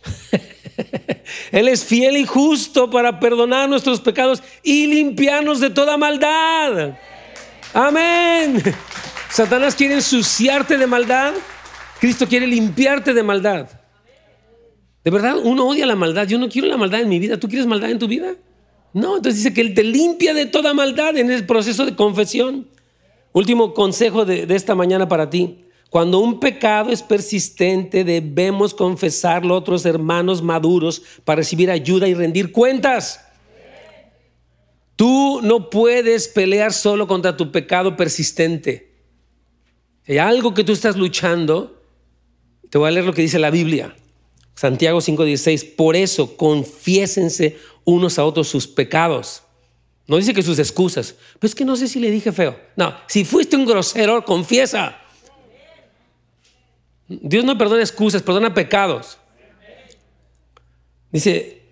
Él 1.53 1.69
es 1.69 1.85
fiel 1.85 2.17
y 2.17 2.25
justo 2.25 2.91
para 2.91 3.21
perdonar 3.21 3.69
nuestros 3.69 4.01
pecados 4.01 4.43
y 4.63 4.87
limpiarnos 4.87 5.61
de 5.61 5.69
toda 5.69 5.99
maldad. 5.99 6.97
Amén. 7.75 8.63
Satanás 9.31 9.75
quiere 9.75 9.95
ensuciarte 9.95 10.79
de 10.79 10.87
maldad. 10.87 11.35
Cristo 12.01 12.27
quiere 12.27 12.47
limpiarte 12.47 13.13
de 13.13 13.23
maldad. 13.23 13.69
De 15.05 15.11
verdad, 15.11 15.37
uno 15.43 15.67
odia 15.67 15.87
la 15.87 15.97
maldad. 15.97 16.29
Yo 16.29 16.39
no 16.39 16.49
quiero 16.49 16.69
la 16.69 16.77
maldad 16.77 17.01
en 17.01 17.09
mi 17.09 17.19
vida. 17.19 17.39
¿Tú 17.39 17.49
quieres 17.49 17.67
maldad 17.67 17.91
en 17.91 17.99
tu 17.99 18.07
vida? 18.07 18.35
No, 18.93 19.17
entonces 19.17 19.43
dice 19.43 19.55
que 19.55 19.63
Él 19.63 19.75
te 19.75 19.83
limpia 19.83 20.35
de 20.35 20.47
toda 20.47 20.75
maldad 20.75 21.17
en 21.17 21.31
el 21.31 21.47
proceso 21.47 21.85
de 21.85 21.97
confesión. 21.97 22.69
Último 23.33 23.73
consejo 23.73 24.25
de, 24.25 24.47
esta 24.55 24.75
mañana 24.75 25.09
para 25.09 25.31
ti. 25.31 25.61
Cuando 25.89 26.19
un 26.21 26.41
pecado 26.41 26.91
es 26.91 27.03
persistente, 27.03 28.05
debemos 28.05 28.75
confesarlo 28.75 29.55
a 29.55 29.59
otros 29.59 29.85
hermanos 29.85 30.43
maduros 30.43 31.03
para 31.25 31.37
recibir 31.37 31.71
ayuda 31.71 32.09
y 32.09 32.15
rendir 32.15 32.53
cuentas. 32.53 33.21
Tú 34.97 35.41
no 35.43 35.69
puedes 35.69 36.29
pelear 36.29 36.73
solo 36.73 37.07
contra 37.07 37.37
tu 37.37 37.51
pecado 37.51 37.97
persistente. 37.97 38.93
Si 40.05 40.13
hay 40.13 40.19
algo 40.19 40.55
que 40.55 40.65
tú 40.65 40.73
estás 40.73 40.97
luchando, 40.97 41.83
te 42.71 42.79
voy 42.79 42.89
a 42.89 42.91
leer 42.91 43.07
lo 43.07 43.13
que 43.13 43.23
dice 43.23 43.39
la 43.39 43.51
Biblia. 43.51 43.95
Santiago 44.55 45.01
5:16, 45.01 45.65
por 45.77 45.97
eso 45.97 46.37
confiésense 46.37 47.59
unos 47.85 48.19
a 48.19 48.25
otros 48.25 48.49
sus 48.49 48.67
pecados. 48.67 49.43
No 50.07 50.17
dice 50.17 50.35
que 50.35 50.43
sus 50.43 50.59
excusas, 50.59 51.15
pero 51.39 51.49
es 51.49 51.55
que 51.55 51.65
no 51.65 51.77
sé 51.77 51.89
si 51.89 52.01
le 52.01 52.11
dije 52.11 52.33
feo. 52.33 52.59
No, 52.77 52.95
si 53.09 53.25
fuiste 53.25 53.57
un 53.57 53.65
grosero, 53.65 54.25
confiesa. 54.25 54.99
Dios 57.09 57.45
no 57.45 57.57
perdona 57.57 57.83
excusas, 57.83 58.23
perdona 58.23 58.53
pecados. 58.53 59.19
Dice, 61.11 61.63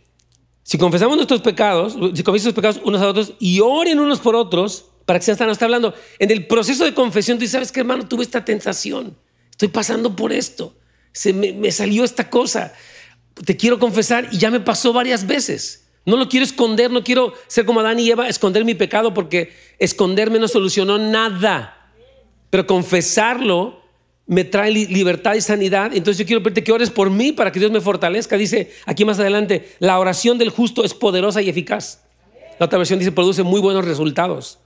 si 0.62 0.78
confesamos 0.78 1.16
nuestros 1.16 1.41
pecados, 1.41 1.97
si 2.14 2.22
confesamos 2.22 2.55
pecados 2.55 2.81
unos 2.85 3.01
a 3.01 3.09
otros 3.09 3.35
y 3.39 3.61
oren 3.61 3.99
unos 3.99 4.20
por 4.20 4.37
otros, 4.37 4.87
para 5.07 5.18
que 5.18 5.24
sean 5.24 5.39
sanos, 5.39 5.53
está 5.53 5.64
hablando, 5.64 5.95
en 6.18 6.31
el 6.31 6.47
proceso 6.47 6.85
de 6.85 6.95
confesión, 6.95 7.39
tú 7.39 7.47
sabes 7.47 7.72
que 7.72 7.81
hermano, 7.81 8.07
tuve 8.07 8.22
esta 8.22 8.45
tentación, 8.45 9.16
estoy 9.51 9.68
pasando 9.68 10.14
por 10.14 10.33
esto 10.33 10.74
se 11.13 11.33
me, 11.33 11.71
salió 11.73 12.05
esta 12.05 12.31
cosa. 12.31 12.73
Te 13.45 13.57
quiero 13.57 13.79
confesar 13.79 14.29
y 14.33 14.39
ya 14.39 14.51
me 14.51 14.61
pasó 14.61 14.93
varias 14.93 15.27
veces. 15.27 15.89
No 16.07 16.17
lo 16.17 16.29
quiero 16.29 16.45
esconder, 16.45 16.91
no 16.91 17.05
quiero 17.05 17.35
ser 17.47 17.65
como 17.65 17.81
Adán 17.81 18.01
y 18.01 18.11
Eva, 18.11 18.29
esconder 18.29 18.65
mi 18.65 18.75
pecado 18.75 19.13
porque 19.15 19.53
esconderme 19.79 20.39
no 20.39 20.49
solucionó 20.49 20.99
nada. 20.99 21.93
Pero 22.51 22.67
confesarlo 22.67 23.81
me 24.27 24.45
trae 24.45 24.71
libertad 24.71 25.35
y 25.35 25.41
sanidad. 25.41 25.93
Entonces 25.93 26.19
yo 26.19 26.27
quiero 26.27 26.43
pedirte 26.43 26.63
que 26.63 26.73
ores 26.73 26.91
por 26.91 27.11
mí 27.11 27.33
para 27.33 27.51
que 27.51 27.59
Dios 27.59 27.73
me 27.73 27.81
fortalezca. 27.81 28.37
Dice 28.37 28.73
aquí 28.87 29.05
más 29.05 29.19
adelante, 29.19 29.75
la 29.81 29.99
oración 29.99 30.39
del 30.39 30.51
justo 30.51 30.85
es 30.85 30.95
poderosa 30.95 31.43
y 31.43 31.49
eficaz. 31.49 32.05
La 32.59 32.67
otra 32.67 32.79
versión 32.79 32.99
dice, 32.99 33.11
produce 33.11 33.43
muy 33.43 33.61
buenos 33.61 33.85
resultados. 33.85 34.59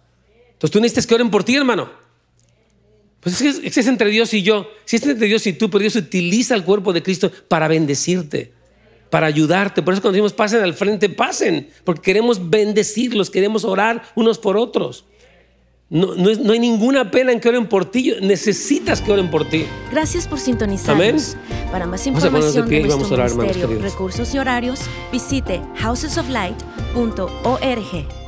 Entonces 0.53 0.71
tú 0.71 0.81
necesitas 0.81 1.07
que 1.07 1.15
oren 1.15 1.31
por 1.31 1.45
ti, 1.45 1.57
hermano. 1.57 2.04
Pues 3.25 3.41
es 3.41 3.59
que 3.59 3.81
es, 3.81 3.87
entre 3.87 4.11
Dios 4.11 4.35
y 4.35 4.43
yo. 4.43 4.69
Si 4.85 4.97
es 4.97 5.07
entre 5.07 5.27
Dios 5.27 5.47
y 5.47 5.55
tú, 5.55 5.71
pero 5.71 5.81
Dios 5.81 5.97
utiliza 5.97 6.55
el 6.55 6.63
cuerpo 6.63 6.93
de 6.93 7.03
Cristo 7.03 7.33
para 7.49 7.67
bendecirte, 7.67 8.53
para 9.11 9.27
ayudarte. 9.27 9.83
Por 9.83 9.95
eso 9.95 10.03
cuando 10.03 10.17
decimos 10.17 10.35
pasen 10.35 10.61
al 10.61 10.75
frente, 10.75 11.09
pasen, 11.09 11.71
porque 11.85 12.03
queremos 12.03 12.51
bendecirlos, 12.51 13.31
queremos 13.31 13.65
orar 13.65 14.03
unos 14.15 14.39
por 14.39 14.59
otros. 14.59 15.07
No, 15.89 16.15
no, 16.15 16.53
hay 16.53 16.59
ninguna 16.59 17.11
pena 17.11 17.33
en 17.33 17.41
que 17.41 17.49
oren 17.49 17.67
por 17.69 17.91
ti. 17.91 18.13
Necesitas 18.21 19.01
que 19.01 19.11
oren 19.13 19.31
por 19.31 19.49
ti. 19.49 19.65
Gracias 19.91 20.27
por 20.27 20.41
sintonizarnos. 20.41 21.37
Para 21.71 21.87
más 21.87 22.07
información 22.07 22.69
de, 22.69 22.83
nuestro 22.83 23.17
ministerio, 23.17 23.79
recursos 23.81 24.35
y 24.35 24.39
horarios, 24.39 24.81
visite 25.13 25.63
housesoflight.org. 25.77 28.24